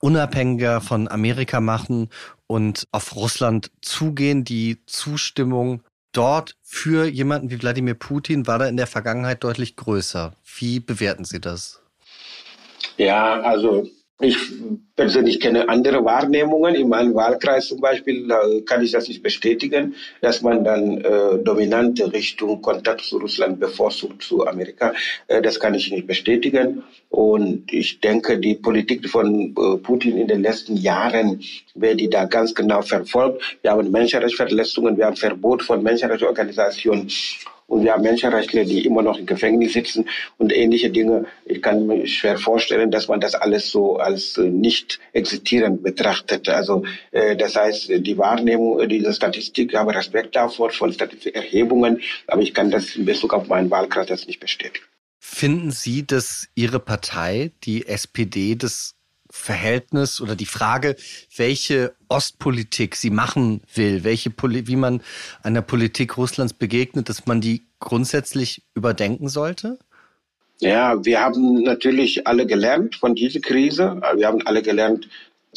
unabhängiger 0.00 0.80
von 0.80 1.08
Amerika 1.08 1.60
machen 1.60 2.10
und 2.46 2.86
auf 2.92 3.16
Russland 3.16 3.70
zugehen. 3.82 4.44
Die 4.44 4.84
Zustimmung 4.86 5.82
dort 6.12 6.56
für 6.62 7.06
jemanden 7.06 7.50
wie 7.50 7.60
Wladimir 7.60 7.94
Putin 7.94 8.46
war 8.46 8.58
da 8.58 8.66
in 8.66 8.76
der 8.76 8.86
Vergangenheit 8.86 9.44
deutlich 9.44 9.76
größer. 9.76 10.34
Wie 10.58 10.80
bewerten 10.80 11.24
Sie 11.24 11.40
das? 11.40 11.82
Ja, 12.96 13.40
also 13.42 13.88
Ich 14.18 14.38
persönlich 14.96 15.40
kenne 15.40 15.68
andere 15.68 16.02
Wahrnehmungen. 16.02 16.74
In 16.74 16.88
meinem 16.88 17.14
Wahlkreis 17.14 17.68
zum 17.68 17.82
Beispiel 17.82 18.26
kann 18.64 18.82
ich 18.82 18.92
das 18.92 19.08
nicht 19.08 19.22
bestätigen, 19.22 19.94
dass 20.22 20.40
man 20.40 20.64
dann 20.64 21.02
äh, 21.02 21.38
dominante 21.44 22.10
Richtung 22.10 22.62
Kontakt 22.62 23.02
zu 23.02 23.18
Russland 23.18 23.60
bevorzugt 23.60 24.22
zu 24.22 24.46
Amerika. 24.46 24.94
Äh, 25.26 25.42
das 25.42 25.60
kann 25.60 25.74
ich 25.74 25.90
nicht 25.90 26.06
bestätigen. 26.06 26.82
Und 27.10 27.70
ich 27.70 28.00
denke, 28.00 28.38
die 28.38 28.54
Politik 28.54 29.06
von 29.06 29.50
äh, 29.50 29.76
Putin 29.82 30.16
in 30.16 30.28
den 30.28 30.40
letzten 30.40 30.76
Jahren 30.76 31.42
wird 31.74 32.00
die 32.00 32.08
da 32.08 32.24
ganz 32.24 32.54
genau 32.54 32.80
verfolgt. 32.80 33.58
Wir 33.60 33.72
haben 33.72 33.90
Menschenrechtsverletzungen, 33.90 34.96
wir 34.96 35.04
haben 35.04 35.16
Verbot 35.16 35.62
von 35.62 35.82
Menschenrechtsorganisationen 35.82 37.10
und 37.66 37.82
wir 37.82 37.92
haben 37.92 38.02
Menschenrechtler, 38.02 38.64
die 38.64 38.84
immer 38.84 39.02
noch 39.02 39.18
im 39.18 39.26
Gefängnis 39.26 39.72
sitzen 39.72 40.08
und 40.38 40.52
ähnliche 40.52 40.90
Dinge. 40.90 41.26
Ich 41.44 41.60
kann 41.62 41.86
mir 41.86 42.06
schwer 42.06 42.38
vorstellen, 42.38 42.90
dass 42.90 43.08
man 43.08 43.20
das 43.20 43.34
alles 43.34 43.70
so 43.70 43.96
als 43.96 44.38
äh, 44.38 44.42
nicht 44.42 45.00
existierend 45.12 45.82
betrachtet. 45.82 46.48
Also 46.48 46.84
äh, 47.10 47.36
das 47.36 47.56
heißt, 47.56 47.90
die 47.90 48.18
Wahrnehmung 48.18 48.80
äh, 48.80 48.88
dieser 48.88 49.12
Statistik, 49.12 49.72
ich 49.72 49.78
habe 49.78 49.94
Respekt 49.94 50.36
davor 50.36 50.70
von 50.70 50.92
Statistikerhebungen, 50.92 52.00
aber 52.26 52.42
ich 52.42 52.54
kann 52.54 52.70
das 52.70 52.94
in 52.94 53.04
Bezug 53.04 53.34
auf 53.34 53.48
meinen 53.48 53.70
Wahlkreis 53.70 54.06
das 54.06 54.26
nicht 54.26 54.40
bestätigen. 54.40 54.84
Finden 55.18 55.72
Sie, 55.72 56.06
dass 56.06 56.48
Ihre 56.54 56.78
Partei, 56.78 57.50
die 57.64 57.86
SPD, 57.86 58.54
das 58.54 58.95
Verhältnis 59.36 60.20
oder 60.20 60.34
die 60.34 60.46
Frage, 60.46 60.96
welche 61.36 61.94
Ostpolitik 62.08 62.96
sie 62.96 63.10
machen 63.10 63.62
will, 63.74 64.02
welche 64.04 64.30
wie 64.36 64.76
man 64.76 65.02
einer 65.42 65.62
Politik 65.62 66.16
Russlands 66.16 66.52
begegnet, 66.52 67.08
dass 67.08 67.26
man 67.26 67.40
die 67.40 67.66
grundsätzlich 67.78 68.62
überdenken 68.74 69.28
sollte? 69.28 69.78
Ja, 70.60 71.04
wir 71.04 71.20
haben 71.20 71.62
natürlich 71.62 72.26
alle 72.26 72.46
gelernt 72.46 72.96
von 72.96 73.14
dieser 73.14 73.40
Krise. 73.40 74.00
Wir 74.14 74.26
haben 74.26 74.46
alle 74.46 74.62
gelernt, 74.62 75.06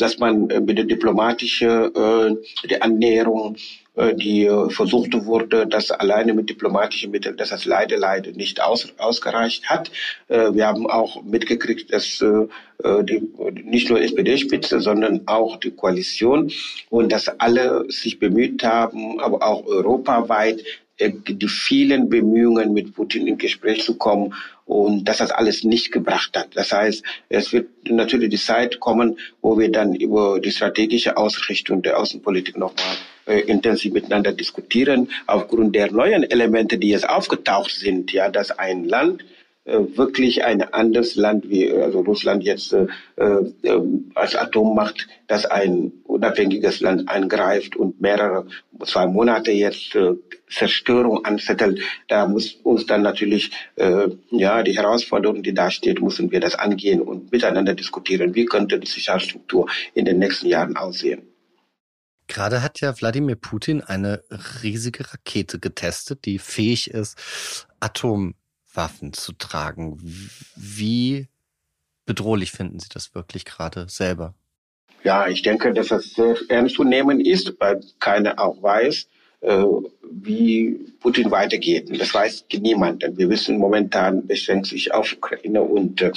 dass 0.01 0.17
man 0.17 0.49
äh, 0.49 0.59
mit 0.59 0.77
der 0.77 0.85
diplomatischen 0.85 1.95
äh, 1.95 2.35
die 2.67 2.81
Annäherung, 2.81 3.55
äh, 3.95 4.15
die 4.15 4.45
äh, 4.45 4.69
versucht 4.69 5.13
wurde, 5.25 5.67
dass 5.67 5.91
alleine 5.91 6.33
mit 6.33 6.49
diplomatischen 6.49 7.11
Mitteln, 7.11 7.37
dass 7.37 7.49
das 7.49 7.65
leider 7.65 7.97
leider 7.97 8.31
nicht 8.31 8.61
aus, 8.61 8.87
ausgereicht 8.97 9.69
hat. 9.69 9.91
Äh, 10.27 10.53
wir 10.53 10.67
haben 10.67 10.87
auch 10.87 11.23
mitgekriegt, 11.23 11.93
dass 11.93 12.21
äh, 12.21 12.47
äh 12.83 13.03
die, 13.03 13.21
nicht 13.63 13.89
nur 13.89 14.01
SPD-Spitze, 14.01 14.79
sondern 14.79 15.21
auch 15.27 15.57
die 15.57 15.71
Koalition 15.71 16.51
und 16.89 17.11
dass 17.11 17.27
alle 17.39 17.85
sich 17.89 18.19
bemüht 18.19 18.63
haben, 18.63 19.19
aber 19.19 19.45
auch 19.45 19.65
europaweit 19.65 20.63
die 20.99 21.47
vielen 21.47 22.09
Bemühungen, 22.09 22.73
mit 22.73 22.93
Putin 22.93 23.27
in 23.27 23.37
Gespräch 23.37 23.83
zu 23.83 23.95
kommen 23.95 24.33
und 24.65 25.05
dass 25.05 25.17
das 25.17 25.31
alles 25.31 25.63
nicht 25.63 25.91
gebracht 25.91 26.37
hat. 26.37 26.49
Das 26.55 26.71
heißt, 26.71 27.03
es 27.29 27.53
wird 27.53 27.69
natürlich 27.89 28.29
die 28.29 28.37
Zeit 28.37 28.79
kommen, 28.79 29.17
wo 29.41 29.57
wir 29.57 29.71
dann 29.71 29.95
über 29.95 30.39
die 30.39 30.51
strategische 30.51 31.17
Ausrichtung 31.17 31.81
der 31.81 31.99
Außenpolitik 31.99 32.57
nochmal 32.57 32.97
äh, 33.25 33.39
intensiv 33.41 33.93
miteinander 33.93 34.33
diskutieren, 34.33 35.09
aufgrund 35.25 35.75
der 35.75 35.91
neuen 35.91 36.23
Elemente, 36.23 36.77
die 36.77 36.89
jetzt 36.89 37.07
aufgetaucht 37.07 37.71
sind, 37.71 38.11
ja, 38.11 38.29
dass 38.29 38.51
ein 38.51 38.85
Land 38.85 39.21
äh, 39.21 39.38
wirklich 39.69 40.43
ein 40.43 40.61
anderes 40.73 41.15
Land 41.15 41.49
wie 41.49 41.67
äh, 41.67 41.81
also 41.81 42.01
Russland 42.01 42.43
jetzt 42.43 42.73
äh, 42.73 42.87
äh, 43.17 43.81
als 44.15 44.35
Atommacht, 44.35 45.07
das 45.27 45.45
ein 45.45 45.91
unabhängiges 46.05 46.81
Land 46.81 47.09
angreift 47.09 47.75
und 47.75 48.01
mehrere 48.01 48.47
zwei 48.85 49.07
Monate 49.07 49.51
jetzt 49.51 49.95
äh, 49.95 50.13
Zerstörung 50.49 51.25
anzettelt, 51.25 51.81
da 52.07 52.27
muss 52.27 52.53
uns 52.63 52.85
dann 52.85 53.03
natürlich 53.03 53.51
äh, 53.75 54.07
ja 54.31 54.63
die 54.63 54.75
Herausforderung, 54.75 55.43
die 55.43 55.53
da 55.53 55.69
steht, 55.69 56.01
müssen 56.01 56.31
wir 56.31 56.39
das 56.39 56.55
angehen 56.55 57.01
und 57.01 57.31
miteinander 57.31 57.75
diskutieren. 57.75 58.35
Wie 58.35 58.45
könnte 58.45 58.79
die 58.79 58.87
Sicherheitsstruktur 58.87 59.69
in 59.93 60.05
den 60.05 60.19
nächsten 60.19 60.47
Jahren 60.47 60.75
aussehen? 60.75 61.21
Gerade 62.27 62.61
hat 62.61 62.79
ja 62.79 62.95
Wladimir 62.99 63.35
Putin 63.35 63.81
eine 63.81 64.21
riesige 64.61 65.11
Rakete 65.11 65.59
getestet, 65.59 66.25
die 66.25 66.37
fähig 66.37 66.91
ist, 66.91 67.67
Atom 67.79 68.35
Waffen 68.73 69.13
zu 69.13 69.33
tragen. 69.33 69.97
Wie 70.55 71.27
bedrohlich 72.05 72.51
finden 72.51 72.79
Sie 72.79 72.89
das 72.91 73.15
wirklich 73.15 73.45
gerade 73.45 73.87
selber? 73.89 74.33
Ja, 75.03 75.27
ich 75.27 75.41
denke, 75.41 75.73
dass 75.73 75.87
das 75.87 76.11
sehr 76.11 76.35
ernst 76.49 76.75
zu 76.75 76.83
nehmen 76.83 77.21
ist, 77.21 77.53
weil 77.59 77.81
keiner 77.99 78.39
auch 78.39 78.61
weiß, 78.61 79.07
äh, 79.41 79.63
wie 80.11 80.93
Putin 80.99 81.31
weitergeht. 81.31 81.89
Das 81.99 82.13
weiß 82.13 82.45
niemand. 82.59 83.05
Wir 83.15 83.29
wissen 83.29 83.57
momentan 83.57 84.27
beschränkt 84.27 84.67
sich 84.67 84.93
auf 84.93 85.13
Ukraine 85.13 85.61
und 85.61 86.01
äh, 86.01 86.11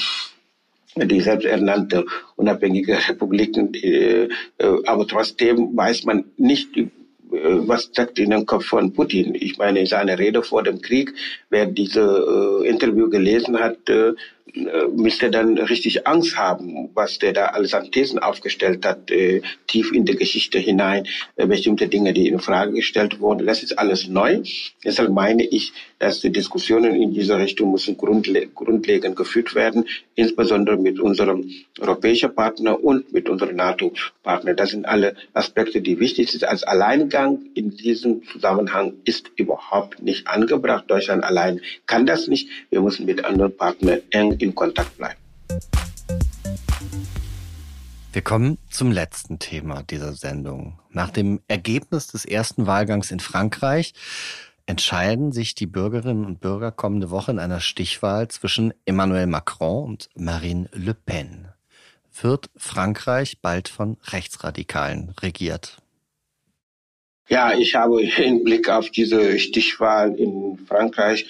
die 0.96 1.20
selbsternannte 1.20 2.04
unabhängige 2.36 2.96
Republiken. 3.08 3.72
Äh, 3.74 4.28
aber 4.58 5.06
trotzdem 5.06 5.76
weiß 5.76 6.04
man 6.04 6.24
nicht, 6.36 6.70
was 7.32 7.84
steckt 7.84 8.18
in 8.18 8.30
dem 8.30 8.46
Kopf 8.46 8.66
von 8.66 8.92
Putin? 8.92 9.34
Ich 9.34 9.58
meine, 9.58 9.86
seine 9.86 10.18
Rede 10.18 10.42
vor 10.42 10.62
dem 10.62 10.80
Krieg, 10.80 11.12
wer 11.50 11.66
diese 11.66 12.62
äh, 12.62 12.68
Interview 12.68 13.08
gelesen 13.08 13.58
hat, 13.58 13.88
äh, 13.88 14.12
äh, 14.54 14.86
müsste 14.94 15.30
dann 15.30 15.56
richtig 15.56 16.06
Angst 16.06 16.36
haben, 16.36 16.90
was 16.92 17.18
der 17.18 17.32
da 17.32 17.46
alles 17.46 17.72
an 17.72 17.90
Thesen 17.90 18.18
aufgestellt 18.18 18.84
hat, 18.84 19.10
äh, 19.10 19.40
tief 19.66 19.92
in 19.92 20.04
die 20.04 20.16
Geschichte 20.16 20.58
hinein, 20.58 21.06
äh, 21.36 21.46
bestimmte 21.46 21.88
Dinge, 21.88 22.12
die 22.12 22.28
in 22.28 22.38
Frage 22.38 22.72
gestellt 22.72 23.18
wurden. 23.20 23.46
Das 23.46 23.62
ist 23.62 23.78
alles 23.78 24.08
neu. 24.08 24.42
Deshalb 24.84 25.10
meine 25.10 25.44
ich, 25.44 25.72
die 26.20 26.32
Diskussionen 26.32 26.96
in 26.96 27.14
dieser 27.14 27.38
Richtung 27.38 27.70
müssen 27.70 27.96
grundle 27.96 28.48
grundlegend 28.48 29.14
geführt 29.14 29.54
werden, 29.54 29.86
insbesondere 30.16 30.76
mit 30.76 30.98
unserem 30.98 31.48
europäischen 31.78 32.34
Partner 32.34 32.82
und 32.82 33.12
mit 33.12 33.28
unserem 33.28 33.54
NATO-Partner. 33.54 34.54
Das 34.54 34.70
sind 34.70 34.84
alle 34.84 35.14
Aspekte, 35.32 35.80
die 35.80 36.00
wichtig 36.00 36.32
sind. 36.32 36.42
Als 36.42 36.64
Alleingang 36.64 37.38
in 37.54 37.76
diesem 37.76 38.24
Zusammenhang 38.24 38.94
ist 39.04 39.30
überhaupt 39.36 40.02
nicht 40.02 40.26
angebracht. 40.26 40.86
Deutschland 40.88 41.22
allein 41.22 41.60
kann 41.86 42.04
das 42.04 42.26
nicht. 42.26 42.48
Wir 42.70 42.80
müssen 42.80 43.06
mit 43.06 43.24
anderen 43.24 43.56
Partnern 43.56 44.00
eng 44.10 44.32
in 44.40 44.56
Kontakt 44.56 44.98
bleiben. 44.98 45.20
Wir 48.12 48.22
kommen 48.22 48.58
zum 48.70 48.90
letzten 48.90 49.38
Thema 49.38 49.84
dieser 49.84 50.14
Sendung. 50.14 50.80
Nach 50.90 51.10
dem 51.10 51.40
Ergebnis 51.46 52.08
des 52.08 52.24
ersten 52.24 52.66
Wahlgangs 52.66 53.12
in 53.12 53.20
Frankreich 53.20 53.94
entscheiden 54.66 55.32
sich 55.32 55.54
die 55.54 55.66
Bürgerinnen 55.66 56.24
und 56.24 56.40
Bürger 56.40 56.72
kommende 56.72 57.10
Woche 57.10 57.30
in 57.30 57.38
einer 57.38 57.60
Stichwahl 57.60 58.28
zwischen 58.28 58.72
Emmanuel 58.84 59.26
Macron 59.26 59.84
und 59.84 60.08
Marine 60.14 60.68
Le 60.72 60.94
Pen. 60.94 61.48
Wird 62.20 62.50
Frankreich 62.56 63.40
bald 63.40 63.68
von 63.68 63.96
Rechtsradikalen 64.04 65.14
regiert? 65.20 65.78
Ja, 67.28 67.54
ich 67.54 67.74
habe 67.74 68.02
im 68.02 68.44
Blick 68.44 68.68
auf 68.68 68.90
diese 68.90 69.38
Stichwahl 69.38 70.14
in 70.16 70.58
Frankreich 70.66 71.26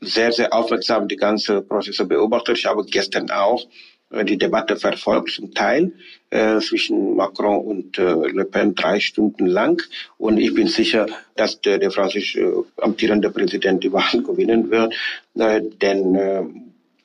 sehr, 0.00 0.32
sehr 0.32 0.52
aufmerksam 0.52 1.08
die 1.08 1.16
ganze 1.16 1.62
Prozesse 1.62 2.06
beobachtet. 2.06 2.58
Ich 2.58 2.66
habe 2.66 2.84
gestern 2.84 3.30
auch 3.30 3.66
die 4.10 4.38
Debatte 4.38 4.76
verfolgt, 4.76 5.32
zum 5.32 5.52
Teil 5.52 5.92
äh, 6.30 6.58
zwischen 6.60 7.16
Macron 7.16 7.64
und 7.64 7.98
äh, 7.98 8.14
Le 8.32 8.44
Pen 8.44 8.74
drei 8.74 9.00
Stunden 9.00 9.46
lang. 9.46 9.82
Und 10.18 10.38
ich 10.38 10.54
bin 10.54 10.68
sicher, 10.68 11.06
dass 11.34 11.60
der, 11.60 11.78
der 11.78 11.90
französische 11.90 12.40
äh, 12.40 12.82
amtierende 12.82 13.30
Präsident 13.30 13.82
die 13.82 13.92
Wahl 13.92 14.22
gewinnen 14.22 14.70
wird. 14.70 14.94
Äh, 15.34 15.62
denn 15.80 16.14
äh, 16.14 16.42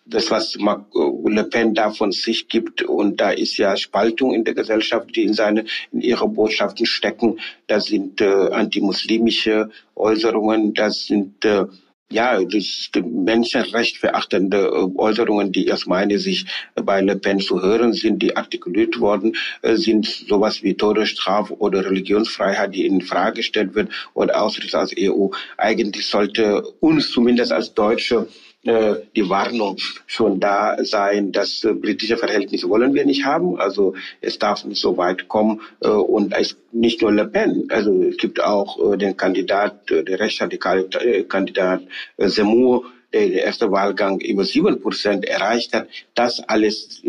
das, 0.05 0.29
was 0.29 0.55
Le 0.55 1.43
Pen 1.45 1.73
da 1.73 1.91
von 1.91 2.11
sich 2.11 2.47
gibt, 2.47 2.83
und 2.83 3.19
da 3.19 3.31
ist 3.31 3.57
ja 3.57 3.77
Spaltung 3.77 4.33
in 4.33 4.43
der 4.43 4.53
Gesellschaft, 4.53 5.15
die 5.15 5.23
in 5.23 5.33
seine, 5.33 5.65
in 5.91 6.01
ihre 6.01 6.27
Botschaften 6.27 6.85
stecken. 6.85 7.39
Das 7.67 7.85
sind 7.85 8.21
äh, 8.21 8.25
antimuslimische 8.25 9.69
Äußerungen, 9.95 10.73
das 10.73 11.05
sind 11.05 11.45
äh, 11.45 11.65
ja, 12.11 12.43
das 12.43 12.89
Menschenrecht 13.03 13.97
verachtende 13.97 14.57
äh, 14.57 14.99
Äußerungen, 14.99 15.51
die 15.51 15.71
aus 15.71 15.85
meiner 15.85 16.19
Sicht 16.19 16.47
bei 16.75 17.01
Le 17.01 17.15
Pen 17.15 17.39
zu 17.39 17.61
hören 17.61 17.93
sind, 17.93 18.21
die 18.21 18.35
artikuliert 18.35 18.99
worden 18.99 19.35
äh, 19.61 19.75
sind, 19.75 20.05
sowas 20.05 20.63
wie 20.63 20.75
Todesstrafe 20.75 21.57
oder 21.57 21.85
Religionsfreiheit, 21.85 22.75
die 22.75 22.85
in 22.85 23.01
Frage 23.01 23.37
gestellt 23.37 23.75
wird 23.75 23.89
oder 24.13 24.41
Austritt 24.41 24.75
aus 24.75 24.91
EU. 24.97 25.27
Eigentlich 25.57 26.05
sollte 26.05 26.61
uns 26.79 27.11
zumindest 27.11 27.51
als 27.51 27.73
Deutsche 27.73 28.27
die 28.63 29.27
Warnung 29.27 29.77
schon 30.05 30.39
da 30.39 30.77
sein, 30.83 31.31
dass 31.31 31.63
äh, 31.63 31.73
britische 31.73 32.17
Verhältnisse 32.17 32.69
wollen 32.69 32.93
wir 32.93 33.05
nicht 33.05 33.25
haben. 33.25 33.59
Also 33.59 33.95
es 34.21 34.37
darf 34.37 34.65
nicht 34.65 34.81
so 34.81 34.97
weit 34.97 35.27
kommen. 35.27 35.61
Äh, 35.81 35.87
und 35.87 36.33
es 36.33 36.57
nicht 36.71 37.01
nur 37.01 37.11
Le 37.11 37.27
Pen, 37.27 37.67
also 37.69 38.03
es 38.03 38.17
gibt 38.17 38.41
auch 38.41 38.93
äh, 38.93 38.97
den 38.97 39.17
Kandidat, 39.17 39.89
äh, 39.89 40.03
der 40.03 40.19
rechtsradikale 40.19 40.83
äh, 40.99 41.23
Kandidat 41.23 41.81
äh, 42.17 42.27
Zemmour, 42.27 42.85
der 43.11 43.27
den 43.27 43.39
ersten 43.39 43.71
Wahlgang 43.71 44.19
über 44.19 44.45
sieben 44.45 44.79
Prozent 44.79 45.25
erreicht 45.25 45.73
hat. 45.73 45.87
Das 46.13 46.39
alles 46.39 47.01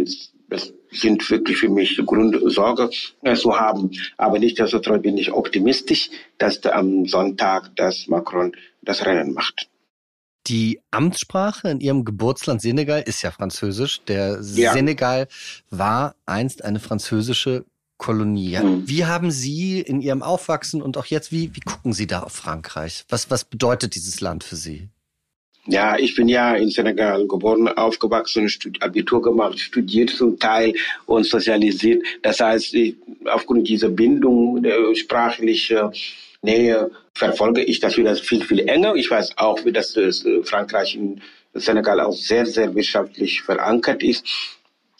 das 0.48 0.72
sind 0.90 1.30
wirklich 1.30 1.56
für 1.56 1.70
mich 1.70 1.98
Grund, 2.04 2.36
Sorge 2.50 2.90
äh, 3.22 3.34
zu 3.34 3.58
haben. 3.58 3.90
Aber 4.18 4.38
nichtsdestotrotz 4.38 5.02
bin 5.02 5.16
ich 5.16 5.32
optimistisch, 5.32 6.10
dass 6.38 6.64
am 6.66 7.06
Sonntag 7.06 7.70
das 7.76 8.06
Macron 8.08 8.54
das 8.82 9.04
Rennen 9.06 9.32
macht. 9.32 9.71
Die 10.48 10.80
Amtssprache 10.90 11.68
in 11.68 11.80
Ihrem 11.80 12.04
Geburtsland 12.04 12.60
Senegal 12.60 13.02
ist 13.02 13.22
ja 13.22 13.30
Französisch. 13.30 14.02
Der 14.04 14.40
ja. 14.54 14.72
Senegal 14.72 15.28
war 15.70 16.16
einst 16.26 16.64
eine 16.64 16.80
französische 16.80 17.64
Kolonie. 17.96 18.58
Mhm. 18.58 18.88
Wie 18.88 19.04
haben 19.04 19.30
Sie 19.30 19.80
in 19.80 20.00
Ihrem 20.00 20.22
Aufwachsen 20.22 20.82
und 20.82 20.96
auch 20.96 21.06
jetzt, 21.06 21.30
wie, 21.30 21.54
wie 21.54 21.60
gucken 21.60 21.92
Sie 21.92 22.08
da 22.08 22.24
auf 22.24 22.32
Frankreich? 22.32 23.04
Was, 23.08 23.30
was 23.30 23.44
bedeutet 23.44 23.94
dieses 23.94 24.20
Land 24.20 24.42
für 24.42 24.56
Sie? 24.56 24.88
Ja, 25.66 25.96
ich 25.96 26.16
bin 26.16 26.28
ja 26.28 26.56
in 26.56 26.70
Senegal 26.70 27.24
geboren, 27.28 27.68
aufgewachsen, 27.68 28.50
Abitur 28.80 29.22
gemacht, 29.22 29.60
studiert 29.60 30.10
zum 30.10 30.36
Teil 30.36 30.74
und 31.06 31.24
sozialisiert. 31.24 32.02
Das 32.22 32.40
heißt, 32.40 32.74
aufgrund 33.26 33.68
dieser 33.68 33.88
Bindung, 33.88 34.60
der 34.60 34.92
sprachlichen 34.96 35.92
Nähe, 36.42 36.90
verfolge 37.14 37.62
ich 37.62 37.80
das 37.80 37.96
wieder 37.96 38.14
viel, 38.16 38.42
viel 38.42 38.60
enger. 38.68 38.94
Ich 38.94 39.10
weiß 39.10 39.38
auch, 39.38 39.64
wie 39.64 39.72
das 39.72 39.96
äh, 39.96 40.12
Frankreich 40.44 40.94
in 40.94 41.20
Senegal 41.54 42.00
auch 42.00 42.12
sehr, 42.12 42.46
sehr 42.46 42.74
wirtschaftlich 42.74 43.42
verankert 43.42 44.02
ist. 44.02 44.24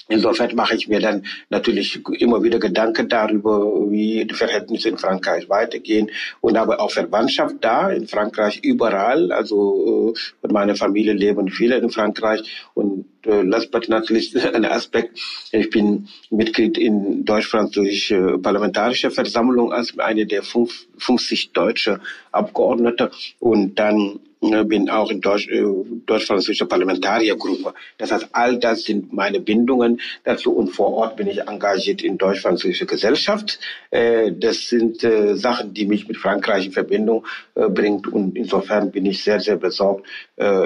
Insofern 0.09 0.55
mache 0.55 0.75
ich 0.75 0.89
mir 0.89 1.01
dann 1.01 1.25
natürlich 1.49 2.01
immer 2.21 2.43
wieder 2.43 2.59
Gedanken 2.59 3.09
darüber, 3.09 3.91
wie 3.91 4.25
die 4.27 4.35
Verhältnisse 4.35 4.91
in 4.91 4.99
Frankreich 4.99 5.49
weitergehen 5.49 6.11
und 6.41 6.59
habe 6.59 6.81
auch 6.81 6.91
Verwandtschaft 6.91 7.57
da 7.61 7.91
in 7.91 8.07
Frankreich 8.07 8.61
überall. 8.63 9.33
Also 9.33 10.15
äh, 10.43 10.53
meiner 10.53 10.77
Familie 10.77 11.15
leben 11.15 11.49
viele 11.49 11.77
in 11.77 11.89
Frankreich 11.89 12.43
und 12.75 13.07
last 13.25 13.71
but 13.71 13.89
not 13.89 14.09
least 14.11 14.37
ein 14.55 14.65
Aspekt. 14.65 15.19
Ich 15.53 15.71
bin 15.71 16.09
Mitglied 16.31 16.79
in 16.79 17.25
deutsch-französische 17.25 18.39
parlamentarische 18.39 19.11
Versammlung 19.11 19.73
als 19.73 19.99
eine 19.99 20.27
der 20.27 20.43
50 20.43 21.53
deutsche 21.53 22.01
Abgeordnete 22.33 23.11
und 23.39 23.79
dann 23.79 24.21
bin 24.43 24.91
auch 24.91 25.11
in 25.11 25.21
Deutsch, 25.21 25.49
äh, 25.49 25.63
deutsch-französischer 26.07 26.67
Parlamentariergruppe. 26.67 27.75
Das 27.99 28.11
heißt, 28.11 28.29
all 28.33 28.59
das 28.59 28.85
sind 28.85 29.13
meine 29.13 29.39
Bindungen 29.39 30.01
dazu 30.25 30.53
und 30.53 30.69
vor 30.69 30.93
Ort 30.95 31.17
bin 31.17 31.29
ich 31.29 31.43
engagiert 31.43 32.03
in 32.03 32.19
deutsch-französischer 32.19 32.87
Gesellschaft. 32.87 33.61
Äh, 33.91 34.33
das 34.33 34.69
sind 34.69 35.05
äh, 35.05 35.37
Sachen, 35.37 35.75
die 35.75 35.87
mich 35.87 36.09
mit 36.09 36.17
Frankreich 36.17 36.67
in 36.67 36.73
Verbindung 36.73 37.25
bringt 37.55 38.07
und 38.09 38.37
insofern 38.37 38.91
bin 38.91 39.07
ich 39.07 39.23
sehr, 39.23 39.39
sehr 39.41 39.57
besorgt 39.57 40.07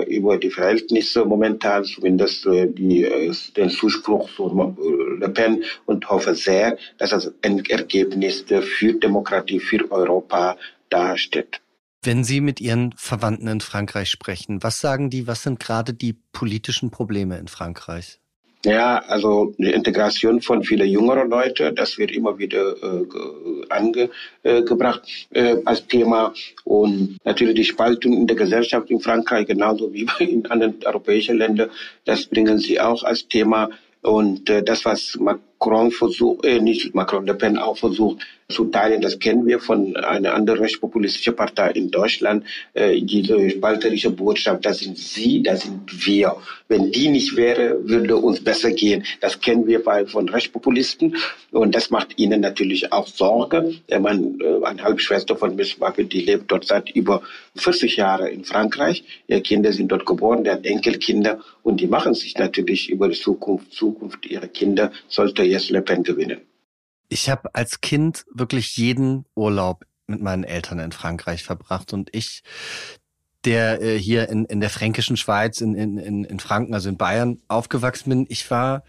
über 0.07 0.39
die 0.39 0.51
Verhältnisse 0.51 1.25
momentan, 1.25 1.85
zumindest 1.85 2.45
die, 2.45 3.09
den 3.57 3.71
Zuspruch 3.71 4.31
zu 4.35 4.77
Le 5.21 5.29
Pen 5.29 5.65
und 5.87 6.09
hoffe 6.09 6.35
sehr, 6.35 6.79
dass 6.99 7.11
das 7.11 7.33
ein 7.43 7.65
Ergebnis 7.67 8.45
für 8.49 8.95
Demokratie, 8.95 9.61
für 9.61 9.91
Europa 9.91 10.57
dasteht. 10.89 11.61
Wenn 12.07 12.23
Sie 12.23 12.41
mit 12.41 12.61
Ihren 12.61 12.93
Verwandten 12.97 13.49
in 13.49 13.61
Frankreich 13.61 14.11
sprechen, 14.11 14.63
was 14.63 14.81
sagen 14.81 15.11
die, 15.11 15.27
was 15.27 15.43
sind 15.43 15.59
gerade 15.59 15.93
die 15.93 16.13
politischen 16.13 16.93
Probleme 16.93 17.37
in 17.37 17.49
Frankreich? 17.49 18.21
Ja, 18.65 18.99
also 19.09 19.53
die 19.59 19.73
Integration 19.73 20.41
von 20.41 20.63
vielen 20.63 20.89
jüngeren 20.89 21.29
Leuten, 21.29 21.75
das 21.75 21.99
wird 21.99 22.13
immer 22.13 22.39
wieder 22.39 22.77
äh, 22.81 23.07
angebracht 23.71 25.03
äh, 25.31 25.57
als 25.65 25.85
Thema. 25.89 26.33
Und 26.63 27.17
natürlich 27.25 27.57
die 27.57 27.65
Spaltung 27.65 28.13
in 28.13 28.29
der 28.29 28.37
Gesellschaft 28.37 28.89
in 28.89 29.01
Frankreich, 29.01 29.49
genauso 29.49 29.93
wie 29.93 30.07
in 30.21 30.47
anderen 30.47 30.77
europäischen 30.85 31.39
Ländern, 31.39 31.71
das 32.05 32.27
bringen 32.27 32.59
sie 32.59 32.81
auch 32.81 33.03
als 33.03 33.27
Thema. 33.27 33.69
Und 34.03 34.49
äh, 34.49 34.63
das, 34.63 34.85
was 34.85 35.19
Macron 35.59 35.91
versucht, 35.91 36.45
äh, 36.45 36.61
nicht 36.61 36.95
Macron, 36.95 37.27
Le 37.27 37.35
Pen 37.35 37.57
auch 37.59 37.77
versucht 37.77 38.19
zu 38.49 38.67
teilen, 38.67 39.01
das 39.01 39.19
kennen 39.19 39.45
wir 39.47 39.59
von 39.59 39.97
einer 39.97 40.35
anderen 40.35 40.61
rechtspopulistischen 40.61 41.35
Partei 41.35 41.71
in 41.73 41.91
Deutschland, 41.91 42.45
äh, 42.75 43.01
diese 43.01 43.51
spalterische 43.51 44.11
Botschaft, 44.11 44.65
das 44.65 44.79
sind 44.79 44.97
Sie, 44.97 45.43
das 45.43 45.63
sind 45.63 46.07
wir. 46.07 46.37
Wenn 46.69 46.93
die 46.93 47.09
nicht 47.09 47.37
wäre, 47.37 47.89
würde 47.89 48.17
uns 48.17 48.43
besser 48.43 48.71
gehen. 48.71 49.05
Das 49.21 49.41
kennen 49.41 49.67
wir 49.67 49.83
bei, 49.83 50.07
von 50.07 50.29
Rechtspopulisten 50.29 51.17
und 51.51 51.75
das 51.75 51.91
macht 51.91 52.19
ihnen 52.19 52.41
natürlich 52.41 52.93
auch 52.93 53.09
Sorge. 53.09 53.75
Der 53.89 53.99
Mann, 53.99 54.39
äh, 54.41 54.65
eine 54.65 54.83
Halbschwester 54.83 55.37
von 55.37 55.57
Miss 55.57 55.79
Marple, 55.79 56.05
die 56.05 56.21
lebt 56.21 56.51
dort 56.51 56.67
seit 56.67 56.91
über 56.91 57.23
40 57.57 57.97
Jahren 57.97 58.29
in 58.29 58.45
Frankreich. 58.45 59.03
Ihre 59.27 59.41
Kinder 59.41 59.73
sind 59.73 59.89
dort 59.91 60.07
geboren, 60.07 60.45
der 60.45 60.55
hat 60.55 60.67
Enkelkinder 60.67 61.41
und 61.65 61.81
die 61.81 61.89
machen 61.89 62.15
sich 62.15 62.37
natürlich 62.39 62.91
über 62.91 63.09
die 63.09 63.19
Zukunft, 63.19 63.73
Zukunft 63.73 64.25
ihrer 64.27 64.47
Kinder, 64.47 64.93
sollte 65.09 65.43
jetzt 65.47 65.71
Le 65.71 65.83
Pen 65.83 66.03
gewinnen. 66.03 66.41
Ich 67.09 67.31
habe 67.31 67.55
als 67.55 67.81
Kind 67.81 68.25
wirklich 68.33 68.77
jeden 68.77 69.25
Urlaub 69.35 69.85
mit 70.07 70.21
meinen 70.21 70.45
Eltern 70.45 70.79
in 70.79 70.93
Frankreich 70.93 71.43
verbracht 71.45 71.93
und 71.93 72.15
ich, 72.15 72.43
der 73.45 73.81
äh, 73.81 73.99
hier 73.99 74.29
in, 74.29 74.45
in 74.45 74.61
der 74.61 74.71
fränkischen 74.71 75.17
Schweiz, 75.17 75.61
in, 75.61 75.75
in, 75.75 76.25
in 76.25 76.41
Franken, 76.41 76.75
also 76.75 76.89
in 76.89 76.97
Bayern 76.97 77.41
aufgewachsen 77.49 78.11
bin, 78.11 78.27
ich 78.29 78.51
war 78.51 78.83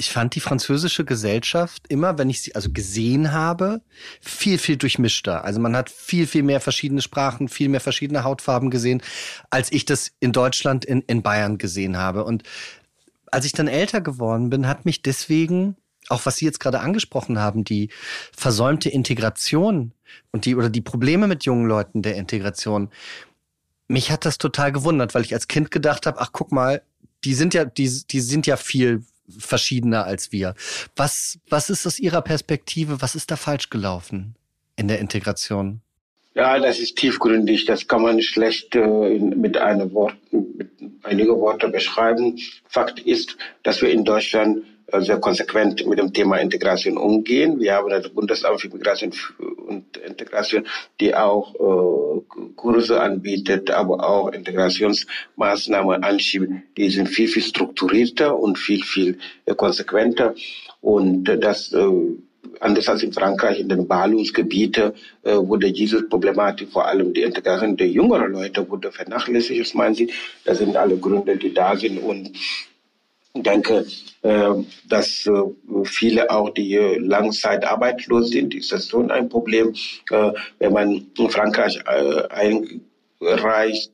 ich 0.00 0.10
fand 0.10 0.34
die 0.34 0.40
französische 0.40 1.04
Gesellschaft 1.04 1.84
immer, 1.88 2.16
wenn 2.16 2.30
ich 2.30 2.40
sie 2.40 2.54
also 2.54 2.72
gesehen 2.72 3.32
habe, 3.32 3.82
viel, 4.22 4.56
viel 4.56 4.78
durchmischter. 4.78 5.44
Also 5.44 5.60
man 5.60 5.76
hat 5.76 5.90
viel, 5.90 6.26
viel 6.26 6.42
mehr 6.42 6.60
verschiedene 6.62 7.02
Sprachen, 7.02 7.48
viel 7.48 7.68
mehr 7.68 7.82
verschiedene 7.82 8.24
Hautfarben 8.24 8.70
gesehen, 8.70 9.02
als 9.50 9.70
ich 9.70 9.84
das 9.84 10.12
in 10.18 10.32
Deutschland, 10.32 10.86
in, 10.86 11.02
in 11.02 11.22
Bayern 11.22 11.58
gesehen 11.58 11.98
habe. 11.98 12.24
Und 12.24 12.44
als 13.30 13.44
ich 13.44 13.52
dann 13.52 13.68
älter 13.68 14.00
geworden 14.00 14.48
bin, 14.48 14.66
hat 14.66 14.86
mich 14.86 15.02
deswegen 15.02 15.76
auch 16.08 16.26
was 16.26 16.36
Sie 16.36 16.44
jetzt 16.44 16.60
gerade 16.60 16.80
angesprochen 16.80 17.38
haben, 17.38 17.64
die 17.64 17.90
versäumte 18.36 18.88
Integration 18.88 19.92
und 20.32 20.44
die 20.44 20.56
oder 20.56 20.70
die 20.70 20.80
Probleme 20.80 21.26
mit 21.26 21.44
jungen 21.44 21.66
Leuten 21.66 22.02
der 22.02 22.16
Integration. 22.16 22.90
Mich 23.88 24.10
hat 24.10 24.24
das 24.24 24.38
total 24.38 24.72
gewundert, 24.72 25.14
weil 25.14 25.22
ich 25.22 25.34
als 25.34 25.48
Kind 25.48 25.70
gedacht 25.70 26.06
habe, 26.06 26.20
ach 26.20 26.30
guck 26.32 26.52
mal, 26.52 26.82
die 27.24 27.34
sind 27.34 27.54
ja 27.54 27.64
die 27.64 27.90
die 28.10 28.20
sind 28.20 28.46
ja 28.46 28.56
viel 28.56 29.04
verschiedener 29.38 30.04
als 30.04 30.32
wir. 30.32 30.54
Was 30.96 31.38
was 31.48 31.70
ist 31.70 31.86
aus 31.86 31.98
Ihrer 31.98 32.22
Perspektive, 32.22 33.02
was 33.02 33.14
ist 33.14 33.30
da 33.30 33.36
falsch 33.36 33.70
gelaufen 33.70 34.34
in 34.76 34.88
der 34.88 34.98
Integration? 34.98 35.80
Ja, 36.34 36.58
das 36.58 36.78
ist 36.78 36.96
tiefgründig. 36.96 37.64
Das 37.64 37.88
kann 37.88 38.02
man 38.02 38.22
schlecht 38.22 38.74
äh, 38.76 39.18
mit 39.18 39.56
einem 39.56 39.92
Wort, 39.92 40.16
mit 40.30 40.70
einigen 41.02 41.36
Worten 41.36 41.72
beschreiben. 41.72 42.38
Fakt 42.68 43.00
ist, 43.00 43.36
dass 43.64 43.82
wir 43.82 43.90
in 43.90 44.04
Deutschland 44.04 44.64
sehr 44.98 45.18
konsequent 45.18 45.86
mit 45.86 45.98
dem 45.98 46.12
Thema 46.12 46.36
Integration 46.36 46.96
umgehen. 46.96 47.60
Wir 47.60 47.74
haben 47.74 47.90
das 47.90 48.08
Bundesamt 48.08 48.60
für 48.60 48.68
Migration 48.68 49.12
und 49.66 49.96
Integration, 49.96 50.66
die 51.00 51.14
auch 51.14 51.54
äh, 51.54 52.20
Kurse 52.56 53.00
anbietet, 53.00 53.70
aber 53.70 54.08
auch 54.08 54.32
Integrationsmaßnahmen 54.32 56.02
anschiebt. 56.02 56.52
Die 56.76 56.90
sind 56.90 57.08
viel, 57.08 57.28
viel 57.28 57.42
strukturierter 57.42 58.38
und 58.38 58.58
viel, 58.58 58.82
viel 58.82 59.18
äh, 59.46 59.54
konsequenter. 59.54 60.34
Und 60.80 61.28
äh, 61.28 61.38
das 61.38 61.72
äh, 61.72 61.88
anders 62.60 62.88
als 62.88 63.02
in 63.02 63.12
Frankreich 63.12 63.60
in 63.60 63.68
den 63.68 63.86
Ballungsgebieten 63.86 64.92
äh, 65.22 65.36
wurde 65.36 65.72
diese 65.72 66.02
Problematik, 66.02 66.70
vor 66.70 66.86
allem 66.86 67.12
die 67.12 67.22
Integration 67.22 67.76
der 67.76 67.88
jüngeren 67.88 68.32
Leute, 68.32 68.68
wurde 68.68 68.92
vernachlässigt, 68.92 69.60
aus 69.60 69.74
meinen 69.74 69.94
Sie. 69.94 70.10
Das 70.44 70.58
sind 70.58 70.76
alle 70.76 70.96
Gründe, 70.96 71.36
die 71.36 71.52
da 71.52 71.76
sind 71.76 71.98
und 71.98 72.30
ich 73.32 73.42
denke, 73.42 73.86
äh, 74.22 74.50
dass 74.88 75.26
äh, 75.26 75.84
viele 75.84 76.30
auch, 76.30 76.50
die 76.50 76.76
Langzeit 76.98 77.64
arbeitslos 77.64 78.30
sind, 78.30 78.54
ist 78.54 78.72
das 78.72 78.88
schon 78.88 79.10
ein 79.10 79.28
Problem. 79.28 79.74
Äh, 80.10 80.32
wenn 80.58 80.72
man 80.72 81.06
in 81.16 81.30
Frankreich 81.30 81.80
einreicht, 81.86 83.92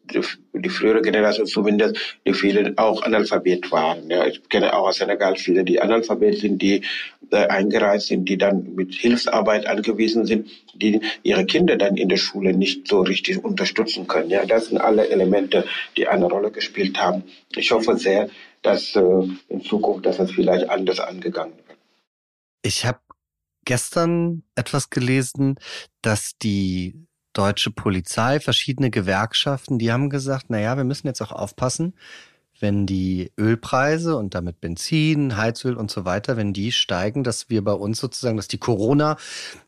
die 0.55 0.69
frühere 0.71 1.03
Generation 1.03 1.47
zumindest, 1.47 1.97
die 2.27 2.33
viele 2.33 2.73
auch 2.77 3.03
Analphabet 3.03 3.71
waren. 3.71 4.11
Ich 4.29 4.49
kenne 4.49 4.73
auch 4.73 4.89
aus 4.89 4.97
Senegal 4.97 5.37
viele, 5.37 5.65
die 5.65 5.81
Analphabet 5.81 6.39
sind, 6.39 6.63
die 6.63 6.83
eingereist 7.31 8.07
sind, 8.07 8.29
die 8.29 8.39
dann 8.39 8.75
mit 8.75 8.95
Hilfsarbeit 8.95 9.67
angewiesen 9.67 10.27
sind, 10.27 10.49
die 10.75 11.01
ihre 11.25 11.45
Kinder 11.45 11.77
dann 11.77 11.97
in 11.97 12.09
der 12.09 12.17
Schule 12.17 12.53
nicht 12.53 12.89
so 12.89 13.01
richtig 13.01 13.45
unterstützen 13.45 14.07
können. 14.07 14.31
Ja, 14.31 14.47
das 14.47 14.69
sind 14.69 14.79
alle 14.79 15.09
Elemente, 15.09 15.65
die 15.97 16.07
eine 16.07 16.27
Rolle 16.27 16.53
gespielt 16.53 16.99
haben. 16.99 17.25
Ich 17.55 17.73
hoffe 17.73 17.97
sehr, 17.97 18.31
dass 18.67 18.97
äh, 18.97 19.03
in 19.49 19.63
Zukunft, 19.63 20.07
dass 20.07 20.17
das 20.17 20.33
vielleicht 20.33 20.69
anders 20.69 20.99
angegangen 20.99 21.57
wird. 21.57 21.79
Ich 22.63 22.85
habe 22.85 22.99
gestern 23.65 24.43
etwas 24.57 24.91
gelesen, 24.91 25.57
dass 26.03 26.37
die 26.39 27.07
deutsche 27.33 27.71
Polizei, 27.71 28.41
verschiedene 28.41 28.91
Gewerkschaften, 28.91 29.79
die 29.79 29.93
haben 29.93 30.11
gesagt, 30.11 30.47
na 30.49 30.59
ja, 30.59 30.77
wir 30.77 30.85
müssen 30.85 31.07
jetzt 31.07 31.21
auch 31.21 31.33
aufpassen, 31.33 31.95
wenn 32.61 32.87
die 32.87 33.33
Ölpreise 33.39 34.17
und 34.17 34.35
damit 34.35 34.61
Benzin, 34.61 35.37
Heizöl 35.37 35.77
und 35.77 35.91
so 35.91 36.05
weiter, 36.05 36.37
wenn 36.37 36.53
die 36.53 36.73
steigen, 36.73 37.25
dass 37.25 37.51
wir 37.51 37.63
bei 37.63 37.73
uns 37.73 37.99
sozusagen, 37.99 38.37
dass 38.37 38.49
die 38.49 38.59
Corona, 38.59 39.17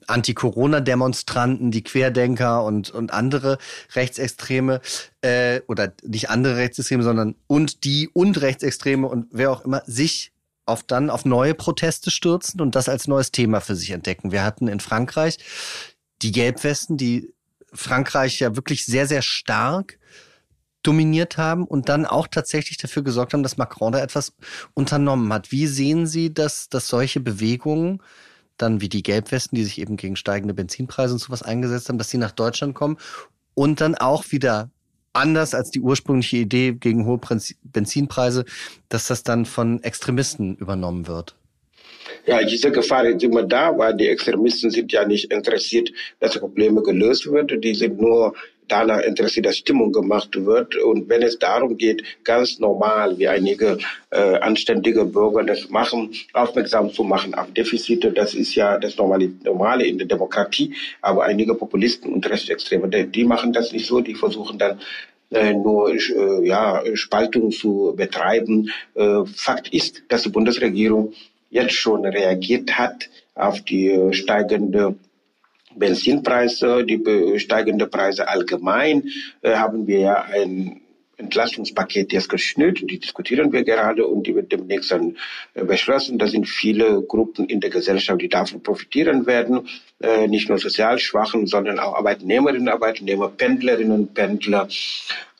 Anti-Corona-Demonstranten, 0.07 1.70
die 1.70 1.84
Querdenker 1.84 2.64
und, 2.64 2.91
und 2.91 3.12
andere 3.12 3.59
Rechtsextreme, 3.95 4.80
äh, 5.22 5.61
oder 5.66 5.93
nicht 6.03 6.30
andere 6.30 6.57
Rechtsextreme, 6.57 7.03
sondern 7.03 7.34
und 7.47 7.84
die 7.84 8.09
und 8.12 8.41
Rechtsextreme 8.41 9.07
und 9.07 9.26
wer 9.30 9.51
auch 9.51 9.64
immer 9.64 9.82
sich 9.86 10.32
auf 10.64 10.82
dann 10.82 11.11
auf 11.11 11.24
neue 11.24 11.55
Proteste 11.55 12.11
stürzen 12.11 12.61
und 12.61 12.74
das 12.74 12.89
als 12.89 13.09
neues 13.09 13.32
Thema 13.32 13.61
für 13.61 13.74
sich 13.74 13.91
entdecken. 13.91 14.32
Wir 14.32 14.45
hatten 14.45 14.68
in 14.68 14.80
Frankreich 14.80 15.39
die 16.22 16.32
Gelbwesten, 16.32 16.97
die 16.97 17.32
Frankreich 17.72 18.41
ja 18.41 18.57
wirklich 18.57 18.84
sehr, 18.84 19.07
sehr 19.07 19.22
stark 19.22 19.99
dominiert 20.83 21.37
haben 21.37 21.64
und 21.64 21.89
dann 21.89 22.07
auch 22.07 22.29
tatsächlich 22.29 22.79
dafür 22.79 23.03
gesorgt 23.03 23.33
haben, 23.33 23.43
dass 23.43 23.57
Macron 23.57 23.93
da 23.93 24.01
etwas 24.01 24.33
unternommen 24.74 25.33
hat. 25.33 25.51
Wie 25.51 25.66
sehen 25.66 26.07
Sie, 26.07 26.33
dass, 26.33 26.68
dass 26.68 26.89
solche 26.89 27.20
Bewegungen, 27.20 28.03
dann 28.57 28.81
wie 28.81 28.89
die 28.89 29.03
Gelbwesten, 29.03 29.57
die 29.57 29.64
sich 29.64 29.81
eben 29.81 29.97
gegen 29.97 30.16
steigende 30.16 30.55
Benzinpreise 30.55 31.14
und 31.14 31.20
sowas 31.20 31.43
eingesetzt 31.43 31.89
haben, 31.89 31.99
dass 31.99 32.11
sie 32.11 32.18
nach 32.18 32.33
Deutschland 32.33 32.74
kommen 32.74 32.99
und 33.55 33.81
dann 33.81 33.95
auch 33.95 34.24
wieder 34.31 34.70
anders 35.12 35.55
als 35.55 35.70
die 35.70 35.81
ursprüngliche 35.81 36.39
Idee 36.39 36.72
gegen 36.72 37.07
hohe 37.07 37.20
Benzinpreise, 37.62 38.45
dass 38.89 39.07
das 39.09 39.22
dann 39.22 39.47
von 39.47 39.83
Extremisten 39.83 40.57
übernommen 40.57 41.07
wird? 41.07 41.35
Ja, 42.26 42.43
diese 42.43 42.70
Gefahr 42.70 43.07
ist 43.07 43.22
immer 43.22 43.43
da, 43.43 43.76
weil 43.76 43.97
die 43.97 44.09
Extremisten 44.09 44.70
sind 44.70 44.93
ja 44.93 45.07
nicht 45.07 45.33
interessiert, 45.33 45.91
dass 46.20 46.39
Probleme 46.39 46.83
gelöst 46.83 47.31
werden. 47.31 47.61
Die 47.61 47.74
sind 47.74 48.01
nur 48.01 48.35
danach 48.69 49.01
interessiert, 49.01 49.47
dass 49.47 49.57
Stimmung 49.57 49.93
gemacht 49.93 50.31
wird. 50.45 50.77
Und 50.77 51.09
wenn 51.09 51.23
es 51.23 51.39
darum 51.39 51.77
geht, 51.77 52.03
ganz 52.25 52.59
normal, 52.59 53.19
wie 53.19 53.29
einige 53.29 53.79
äh, 54.11 54.37
anständige 54.37 55.05
Bürger 55.05 55.45
das 55.45 55.69
machen, 55.69 56.11
aufmerksam 56.33 56.93
zu 56.93 57.03
machen 57.05 57.35
auf 57.35 57.53
Defizite, 57.53 58.12
das 58.12 58.35
ist 58.35 58.55
ja 58.55 58.79
das 58.79 58.97
Normale, 58.97 59.31
Normale 59.45 59.87
in 59.87 59.99
der 59.99 60.07
Demokratie. 60.07 60.75
Aber 61.01 61.25
einige 61.25 61.55
Populisten 61.55 62.12
und 62.12 62.29
Rechtsextreme, 62.29 62.89
die, 62.89 63.07
die 63.07 63.25
machen 63.25 63.53
das 63.53 63.73
nicht 63.73 63.87
so. 63.87 64.01
Die 64.01 64.14
versuchen 64.14 64.59
dann 64.59 64.81
äh, 65.31 65.53
nur 65.53 65.93
äh, 65.93 66.47
ja, 66.47 66.83
Spaltung 66.95 67.51
zu 67.51 67.95
betreiben. 67.97 68.71
Äh, 68.95 69.25
Fakt 69.35 69.69
ist, 69.75 70.03
dass 70.09 70.23
die 70.23 70.31
Bundesregierung 70.31 71.12
jetzt 71.51 71.75
schon 71.75 72.05
reagiert 72.05 72.79
hat 72.79 73.09
auf 73.35 73.61
die 73.62 73.97
steigende 74.12 74.97
Benzinpreise, 75.79 76.85
die 76.85 77.39
steigende 77.39 77.87
Preise 77.87 78.29
allgemein, 78.29 79.05
äh, 79.43 79.55
haben 79.55 79.87
wir 79.87 80.01
ja 80.01 80.22
ein 80.22 80.81
Entlastungspaket 81.16 82.12
jetzt 82.12 82.29
geschnürt, 82.29 82.81
die 82.81 83.01
diskutieren 83.01 83.53
wir 83.53 83.64
gerade 83.64 84.07
und 84.07 84.26
die 84.26 84.37
wird 84.37 84.53
demnächst 84.53 84.93
dann 84.93 85.16
äh, 85.55 85.64
beschlossen. 85.64 86.18
Da 86.18 86.29
sind 86.29 86.49
viele 86.49 87.03
Gruppen 87.03 87.47
in 87.47 87.61
der 87.61 87.70
Gesellschaft, 87.70 88.20
die 88.22 88.29
davon 88.29 88.62
profitieren 88.62 89.26
werden, 89.26 89.68
nicht 90.29 90.49
nur 90.49 90.59
sozial 90.59 91.01
Schwachen, 91.01 91.49
sondern 91.49 91.81
auch 91.81 91.97
Arbeitnehmerinnen, 91.97 92.68
Arbeitnehmer, 92.68 93.31
Pendlerinnen, 93.31 94.14
Pendler, 94.14 94.68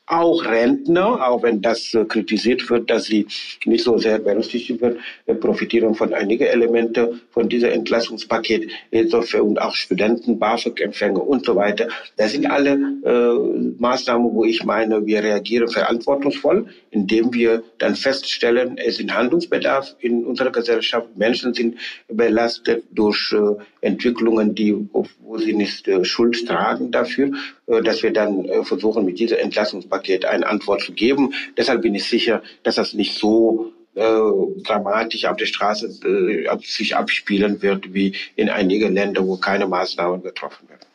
auch 0.09 0.44
Rentner, 0.44 1.28
auch 1.28 1.42
wenn 1.42 1.61
das 1.61 1.92
äh, 1.94 2.04
kritisiert 2.04 2.68
wird, 2.70 2.90
dass 2.90 3.04
sie 3.04 3.26
nicht 3.64 3.84
so 3.84 3.98
sehr 3.98 4.18
berücksichtigt 4.18 4.80
wird, 4.80 4.98
äh, 5.26 5.34
profitieren 5.34 5.94
von 5.94 6.14
einigen 6.14 6.44
Elemente 6.44 7.20
von 7.30 7.48
dieser 7.48 7.72
Entlastungspaket, 7.72 8.70
insofern 8.90 9.42
und 9.42 9.61
auch 9.61 9.74
Studenten, 9.74 10.38
BAföG-Empfänger 10.38 11.26
und 11.26 11.44
so 11.44 11.56
weiter. 11.56 11.88
Das 12.16 12.32
sind 12.32 12.46
alle 12.46 12.72
äh, 13.04 13.80
Maßnahmen, 13.80 14.32
wo 14.32 14.44
ich 14.44 14.64
meine, 14.64 15.04
wir 15.04 15.22
reagieren 15.22 15.68
verantwortungsvoll, 15.68 16.66
indem 16.90 17.32
wir 17.34 17.62
dann 17.78 17.94
feststellen, 17.94 18.78
es 18.78 18.98
ist 18.98 19.12
Handlungsbedarf 19.12 19.94
in 20.00 20.24
unserer 20.24 20.50
Gesellschaft. 20.50 21.09
Menschen 21.16 21.54
sind 21.54 21.76
belastet 22.09 22.84
durch 22.92 23.32
äh, 23.32 23.78
Entwicklungen, 23.81 24.55
die, 24.55 24.74
wo 24.93 25.39
sie 25.39 25.53
nicht 25.53 25.87
äh, 25.89 26.05
Schuld 26.05 26.47
tragen 26.47 26.91
dafür, 26.91 27.31
äh, 27.66 27.83
dass 27.83 28.03
wir 28.03 28.12
dann 28.12 28.45
äh, 28.45 28.64
versuchen, 28.64 29.05
mit 29.05 29.18
dieser 29.18 29.39
Entlassungspaket 29.39 30.24
eine 30.24 30.47
Antwort 30.47 30.83
zu 30.83 30.93
geben. 30.93 31.33
Deshalb 31.57 31.83
bin 31.83 31.95
ich 31.95 32.05
sicher, 32.05 32.43
dass 32.62 32.76
das 32.76 32.95
nicht 32.95 33.18
so 33.18 33.72
äh, 33.95 34.20
dramatisch 34.62 35.24
auf 35.24 35.37
der 35.37 35.47
Straße 35.47 35.87
äh, 36.07 36.59
sich 36.62 36.97
abspielen 36.97 37.62
wird 37.62 37.93
wie 37.93 38.14
in 38.37 38.49
einigen 38.49 38.95
Ländern, 38.95 39.26
wo 39.26 39.37
keine 39.37 39.66
Maßnahmen 39.66 40.22
getroffen 40.22 40.68
werden. 40.68 40.87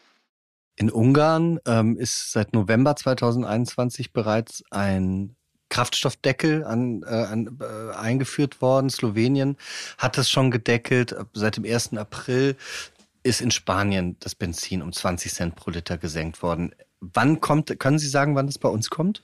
In 0.76 0.90
Ungarn 0.90 1.60
ähm, 1.68 1.98
ist 1.98 2.32
seit 2.32 2.54
November 2.54 2.96
2021 2.96 4.12
bereits 4.12 4.64
ein 4.72 5.36
Kraftstoffdeckel 5.74 6.64
an, 6.64 7.02
äh, 7.02 7.08
an, 7.08 7.58
äh, 7.60 7.96
eingeführt 7.96 8.62
worden. 8.62 8.92
Slowenien 8.92 9.58
hat 9.98 10.20
das 10.20 10.30
schon 10.30 10.52
gedeckelt. 10.52 11.16
Seit 11.34 11.58
dem 11.58 11.66
1. 11.66 11.98
April 11.98 12.56
ist 13.24 13.42
in 13.42 13.50
Spanien 13.50 14.16
das 14.20 14.36
Benzin 14.36 14.84
um 14.84 14.94
20 14.94 15.34
Cent 15.34 15.56
pro 15.56 15.72
Liter 15.72 15.98
gesenkt 15.98 16.44
worden. 16.44 16.76
Wann 17.00 17.42
kommt, 17.42 17.80
können 17.80 17.98
Sie 17.98 18.08
sagen, 18.08 18.36
wann 18.36 18.46
das 18.46 18.60
bei 18.60 18.70
uns 18.70 18.92
kommt? 18.92 19.24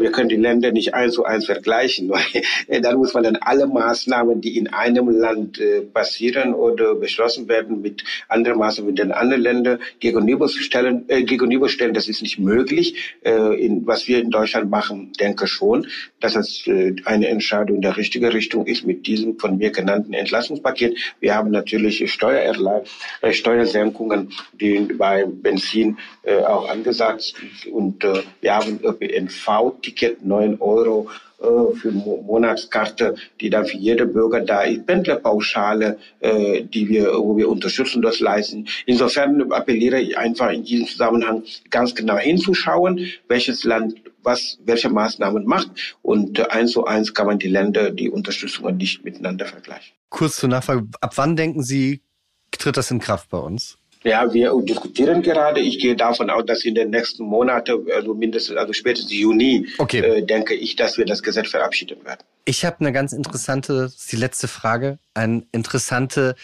Wir 0.00 0.10
können 0.12 0.30
die 0.30 0.36
Länder 0.36 0.72
nicht 0.72 0.94
eins 0.94 1.14
zu 1.14 1.24
eins 1.24 1.44
vergleichen, 1.44 2.08
weil 2.68 2.80
dann 2.80 2.96
muss 2.96 3.12
man 3.12 3.22
dann 3.22 3.36
alle 3.36 3.66
Maßnahmen, 3.66 4.40
die 4.40 4.56
in 4.56 4.68
einem 4.68 5.10
Land 5.10 5.60
äh, 5.60 5.82
passieren 5.82 6.54
oder 6.54 6.94
beschlossen 6.94 7.48
werden, 7.48 7.82
mit 7.82 8.02
anderen 8.28 8.58
Maßnahmen 8.58 8.90
in 8.90 8.96
den 8.96 9.12
anderen 9.12 9.42
Ländern 9.42 9.78
gegenüberstellen. 10.00 11.04
Äh, 11.08 11.24
gegenüberstellen. 11.24 11.92
Das 11.92 12.08
ist 12.08 12.22
nicht 12.22 12.38
möglich. 12.38 12.94
Äh, 13.22 13.64
in, 13.64 13.86
was 13.86 14.08
wir 14.08 14.20
in 14.20 14.30
Deutschland 14.30 14.70
machen, 14.70 15.12
denke 15.20 15.46
schon, 15.46 15.86
dass 16.20 16.34
es 16.34 16.66
äh, 16.66 16.94
eine 17.04 17.28
Entscheidung 17.28 17.76
in 17.76 17.82
der 17.82 17.96
richtigen 17.96 18.26
Richtung 18.26 18.66
ist 18.66 18.86
mit 18.86 19.06
diesem 19.06 19.38
von 19.38 19.58
mir 19.58 19.70
genannten 19.70 20.14
Entlassungspaket. 20.14 20.96
Wir 21.20 21.34
haben 21.34 21.50
natürlich 21.50 22.10
Steuererlei, 22.10 22.82
äh, 23.20 23.32
Steuersenkungen, 23.32 24.32
die 24.52 24.80
bei 24.96 25.26
Benzin 25.26 25.98
äh, 26.22 26.38
auch 26.38 26.68
angesagt 26.68 27.22
sind. 27.22 27.72
Und 27.72 28.04
äh, 28.04 28.22
wir 28.40 28.54
haben 28.54 28.80
ÖPNV, 28.82 29.80
Ticket 29.90 30.24
9 30.24 30.60
Euro 30.60 31.08
äh, 31.40 31.76
für 31.76 31.90
Monatskarte, 31.90 33.16
die 33.40 33.50
dann 33.50 33.66
für 33.66 33.76
jede 33.76 34.06
Bürger 34.06 34.40
da 34.40 34.62
ist, 34.62 34.86
Pendlerpauschale, 34.86 35.98
äh, 36.20 36.62
die 36.62 36.88
wir, 36.88 37.12
wo 37.14 37.36
wir 37.36 37.48
unterstützen, 37.48 38.02
das 38.02 38.20
leisten. 38.20 38.68
Insofern 38.86 39.50
appelliere 39.52 40.00
ich 40.00 40.16
einfach 40.16 40.50
in 40.50 40.64
diesem 40.64 40.86
Zusammenhang 40.86 41.42
ganz 41.70 41.94
genau 41.94 42.18
hinzuschauen, 42.18 43.06
welches 43.28 43.64
Land 43.64 43.96
was, 44.22 44.58
welche 44.64 44.90
Maßnahmen 44.90 45.44
macht. 45.44 45.96
Und 46.02 46.50
eins 46.50 46.72
zu 46.72 46.84
eins 46.84 47.14
kann 47.14 47.26
man 47.26 47.38
die 47.38 47.48
Länder, 47.48 47.90
die 47.90 48.10
Unterstützungen 48.10 48.76
nicht 48.76 49.04
miteinander 49.04 49.46
vergleichen. 49.46 49.92
Kurz 50.10 50.36
zur 50.36 50.50
Nachfrage, 50.50 50.86
ab 51.00 51.12
wann 51.16 51.36
denken 51.36 51.62
Sie, 51.62 52.02
tritt 52.50 52.76
das 52.76 52.90
in 52.90 52.98
Kraft 52.98 53.30
bei 53.30 53.38
uns? 53.38 53.79
Ja, 54.02 54.32
wir 54.32 54.54
diskutieren 54.62 55.20
gerade. 55.22 55.60
Ich 55.60 55.78
gehe 55.78 55.94
davon 55.94 56.30
aus, 56.30 56.44
dass 56.46 56.64
in 56.64 56.74
den 56.74 56.90
nächsten 56.90 57.24
Monaten, 57.24 57.86
also 57.94 58.14
mindestens, 58.14 58.56
also 58.56 58.72
spätestens 58.72 59.12
Juni, 59.12 59.68
okay. 59.78 60.00
äh, 60.00 60.22
denke 60.22 60.54
ich, 60.54 60.76
dass 60.76 60.96
wir 60.96 61.04
das 61.04 61.22
Gesetz 61.22 61.50
verabschieden 61.50 62.02
werden. 62.04 62.20
Ich 62.46 62.64
habe 62.64 62.76
eine 62.80 62.92
ganz 62.92 63.12
interessante, 63.12 63.92
die 64.10 64.16
letzte 64.16 64.48
Frage, 64.48 64.98
eine 65.12 65.42
interessante 65.52 66.34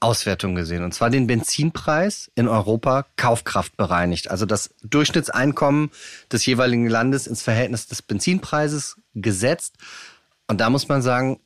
Auswertung 0.00 0.54
gesehen. 0.54 0.84
Und 0.84 0.92
zwar 0.92 1.10
den 1.10 1.26
Benzinpreis 1.26 2.30
in 2.34 2.46
Europa 2.46 3.06
Kaufkraft 3.16 3.76
bereinigt. 3.76 4.30
Also 4.30 4.44
das 4.46 4.74
Durchschnittseinkommen 4.84 5.90
des 6.30 6.44
jeweiligen 6.46 6.88
Landes 6.88 7.26
ins 7.26 7.42
Verhältnis 7.42 7.86
des 7.86 8.02
Benzinpreises 8.02 8.96
gesetzt. 9.14 9.76
Und 10.46 10.60
da 10.60 10.70
muss 10.70 10.88
man 10.88 11.02
sagen, 11.02 11.40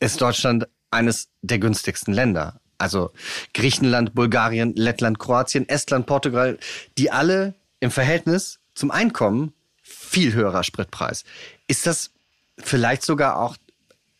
ist 0.00 0.20
Deutschland 0.20 0.66
eines 0.90 1.28
der 1.42 1.58
günstigsten 1.58 2.12
Länder 2.12 2.60
also 2.80 3.10
Griechenland, 3.54 4.14
Bulgarien, 4.14 4.74
Lettland, 4.74 5.18
Kroatien, 5.18 5.68
Estland, 5.68 6.06
Portugal, 6.06 6.58
die 6.98 7.10
alle 7.10 7.54
im 7.80 7.90
Verhältnis 7.90 8.58
zum 8.74 8.90
Einkommen 8.90 9.52
viel 9.82 10.32
höherer 10.32 10.64
Spritpreis. 10.64 11.24
Ist 11.66 11.86
das 11.86 12.10
vielleicht 12.58 13.02
sogar 13.02 13.38
auch 13.38 13.56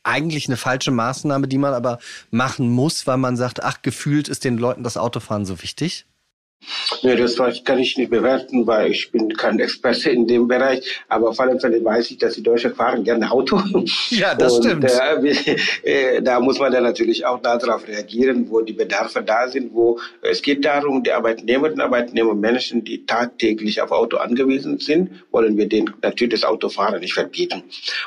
eigentlich 0.03 0.47
eine 0.49 0.57
falsche 0.57 0.91
Maßnahme, 0.91 1.47
die 1.47 1.59
man 1.59 1.75
aber 1.75 1.99
machen 2.31 2.71
muss, 2.71 3.07
weil 3.07 3.19
man 3.19 3.37
sagt, 3.37 3.63
ach, 3.63 3.83
gefühlt 3.83 4.29
ist 4.29 4.45
den 4.45 4.59
Leuten 4.59 4.83
das 4.83 4.97
Autofahren 4.97 5.45
so 5.45 5.63
wichtig? 5.63 6.07
Nee, 7.03 7.17
das 7.17 7.37
kann 7.65 7.79
ich 7.79 7.97
nicht 7.97 8.11
bewerten, 8.11 8.67
weil 8.67 8.91
ich 8.91 9.11
bin 9.11 9.33
kein 9.33 9.59
Experte 9.59 10.11
in 10.11 10.27
dem 10.27 10.47
Bereich. 10.47 11.03
Aber 11.09 11.31
auf 11.31 11.41
alle 11.41 11.59
Fälle 11.59 11.83
weiß 11.83 12.11
ich, 12.11 12.19
dass 12.19 12.35
die 12.35 12.43
Deutschen 12.43 12.75
fahren 12.75 13.05
gerne 13.05 13.31
Auto. 13.31 13.61
Ja, 14.11 14.35
das 14.35 14.55
Und, 14.55 14.65
stimmt. 14.65 14.85
Äh, 14.85 16.17
äh, 16.17 16.23
da 16.23 16.41
muss 16.41 16.59
man 16.59 16.73
dann 16.73 16.83
natürlich 16.83 17.25
auch 17.25 17.41
darauf 17.41 17.87
reagieren, 17.87 18.47
wo 18.51 18.61
die 18.61 18.73
Bedarfe 18.73 19.23
da 19.23 19.49
sind. 19.49 19.73
Wo 19.73 19.99
es 20.21 20.43
geht 20.43 20.65
darum, 20.65 21.03
die 21.03 21.13
Arbeitnehmerinnen 21.13 21.81
und 21.81 21.85
Arbeitnehmer, 21.85 22.35
Menschen, 22.35 22.85
die 22.85 23.07
tagtäglich 23.07 23.81
auf 23.81 23.93
Auto 23.93 24.19
angewiesen 24.19 24.79
sind, 24.79 25.11
wollen 25.31 25.57
wir 25.57 25.69
denen 25.69 25.95
natürlich 26.03 26.41
das 26.41 26.45
Autofahren 26.45 27.01
nicht 27.01 27.15
verbieten. 27.15 27.63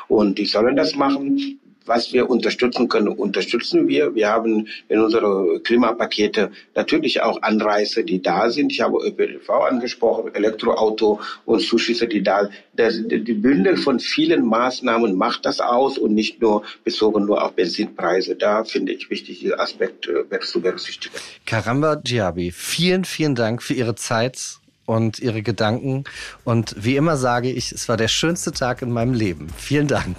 Und 0.08 0.38
die 0.38 0.46
sollen 0.46 0.76
das 0.76 0.94
machen 0.94 1.58
was 1.86 2.12
wir 2.12 2.28
unterstützen 2.30 2.88
können, 2.88 3.08
unterstützen 3.08 3.88
wir. 3.88 4.14
Wir 4.14 4.28
haben 4.28 4.68
in 4.88 5.00
unsere 5.00 5.60
Klimapakete 5.60 6.50
natürlich 6.74 7.22
auch 7.22 7.42
Anreize, 7.42 8.04
die 8.04 8.22
da 8.22 8.50
sind. 8.50 8.72
Ich 8.72 8.80
habe 8.80 8.98
ÖPNV 9.06 9.48
angesprochen, 9.50 10.34
Elektroauto 10.34 11.20
und 11.44 11.60
Zuschüsse, 11.60 12.06
die 12.06 12.22
da 12.22 12.48
sind. 12.76 13.10
Die 13.10 13.34
Bündel 13.34 13.76
von 13.76 14.00
vielen 14.00 14.44
Maßnahmen 14.46 15.14
macht 15.16 15.46
das 15.46 15.60
aus 15.60 15.98
und 15.98 16.14
nicht 16.14 16.40
nur 16.40 16.62
bezogen 16.84 17.26
nur 17.26 17.42
auf 17.42 17.52
Benzinpreise. 17.52 18.36
Da 18.36 18.64
finde 18.64 18.92
ich 18.92 19.10
wichtig, 19.10 19.40
diesen 19.40 19.58
Aspekt 19.58 20.08
äh, 20.08 20.40
zu 20.40 20.60
berücksichtigen. 20.60 21.14
Karamba 21.46 21.96
Diaby, 21.96 22.50
vielen, 22.50 23.04
vielen 23.04 23.34
Dank 23.34 23.62
für 23.62 23.74
Ihre 23.74 23.94
Zeit 23.94 24.58
und 24.86 25.18
Ihre 25.18 25.42
Gedanken. 25.42 26.04
Und 26.44 26.74
wie 26.78 26.96
immer 26.96 27.16
sage 27.16 27.50
ich, 27.50 27.72
es 27.72 27.88
war 27.88 27.96
der 27.96 28.08
schönste 28.08 28.52
Tag 28.52 28.82
in 28.82 28.90
meinem 28.90 29.14
Leben. 29.14 29.48
Vielen 29.56 29.88
Dank. 29.88 30.16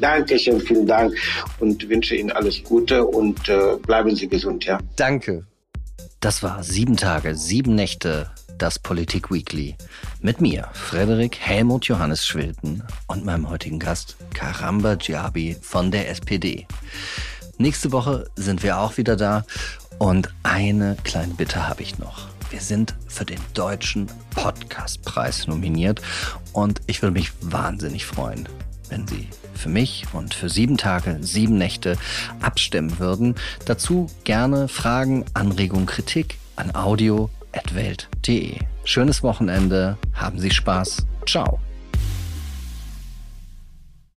Dankeschön, 0.00 0.60
vielen 0.60 0.86
Dank 0.86 1.14
und 1.60 1.88
wünsche 1.88 2.16
Ihnen 2.16 2.32
alles 2.32 2.62
Gute 2.62 3.04
und 3.04 3.48
äh, 3.48 3.76
bleiben 3.86 4.14
Sie 4.14 4.28
gesund, 4.28 4.64
ja. 4.64 4.78
Danke. 4.96 5.46
Das 6.20 6.42
war 6.42 6.62
sieben 6.62 6.96
Tage, 6.96 7.34
sieben 7.34 7.74
Nächte, 7.74 8.30
das 8.58 8.78
Politik 8.78 9.30
Weekly. 9.30 9.76
Mit 10.20 10.40
mir, 10.40 10.68
Frederik 10.72 11.38
Helmut 11.38 11.86
Johannes 11.86 12.26
Schwilten 12.26 12.82
und 13.06 13.24
meinem 13.24 13.48
heutigen 13.48 13.78
Gast, 13.78 14.16
Karamba 14.34 14.96
Djabi 14.96 15.56
von 15.60 15.90
der 15.90 16.08
SPD. 16.10 16.66
Nächste 17.58 17.92
Woche 17.92 18.28
sind 18.36 18.62
wir 18.62 18.78
auch 18.78 18.96
wieder 18.96 19.16
da 19.16 19.44
und 19.98 20.34
eine 20.42 20.96
kleine 21.04 21.34
Bitte 21.34 21.68
habe 21.68 21.82
ich 21.82 21.98
noch. 21.98 22.28
Wir 22.50 22.60
sind 22.60 22.94
für 23.08 23.24
den 23.24 23.40
Deutschen 23.54 24.06
Podcastpreis 24.34 25.46
nominiert 25.46 26.00
und 26.52 26.80
ich 26.86 27.02
würde 27.02 27.12
mich 27.12 27.32
wahnsinnig 27.40 28.06
freuen, 28.06 28.48
wenn 28.88 29.06
Sie 29.06 29.28
für 29.56 29.68
mich 29.68 30.04
und 30.12 30.34
für 30.34 30.48
sieben 30.48 30.76
Tage, 30.76 31.18
sieben 31.20 31.58
Nächte 31.58 31.96
abstimmen 32.40 32.98
würden. 32.98 33.34
Dazu 33.64 34.06
gerne 34.24 34.68
Fragen, 34.68 35.24
Anregungen, 35.34 35.86
Kritik 35.86 36.38
an 36.56 36.74
audio.welt.de. 36.74 38.58
Schönes 38.84 39.22
Wochenende, 39.22 39.98
haben 40.14 40.38
Sie 40.38 40.50
Spaß. 40.50 41.06
Ciao. 41.26 41.60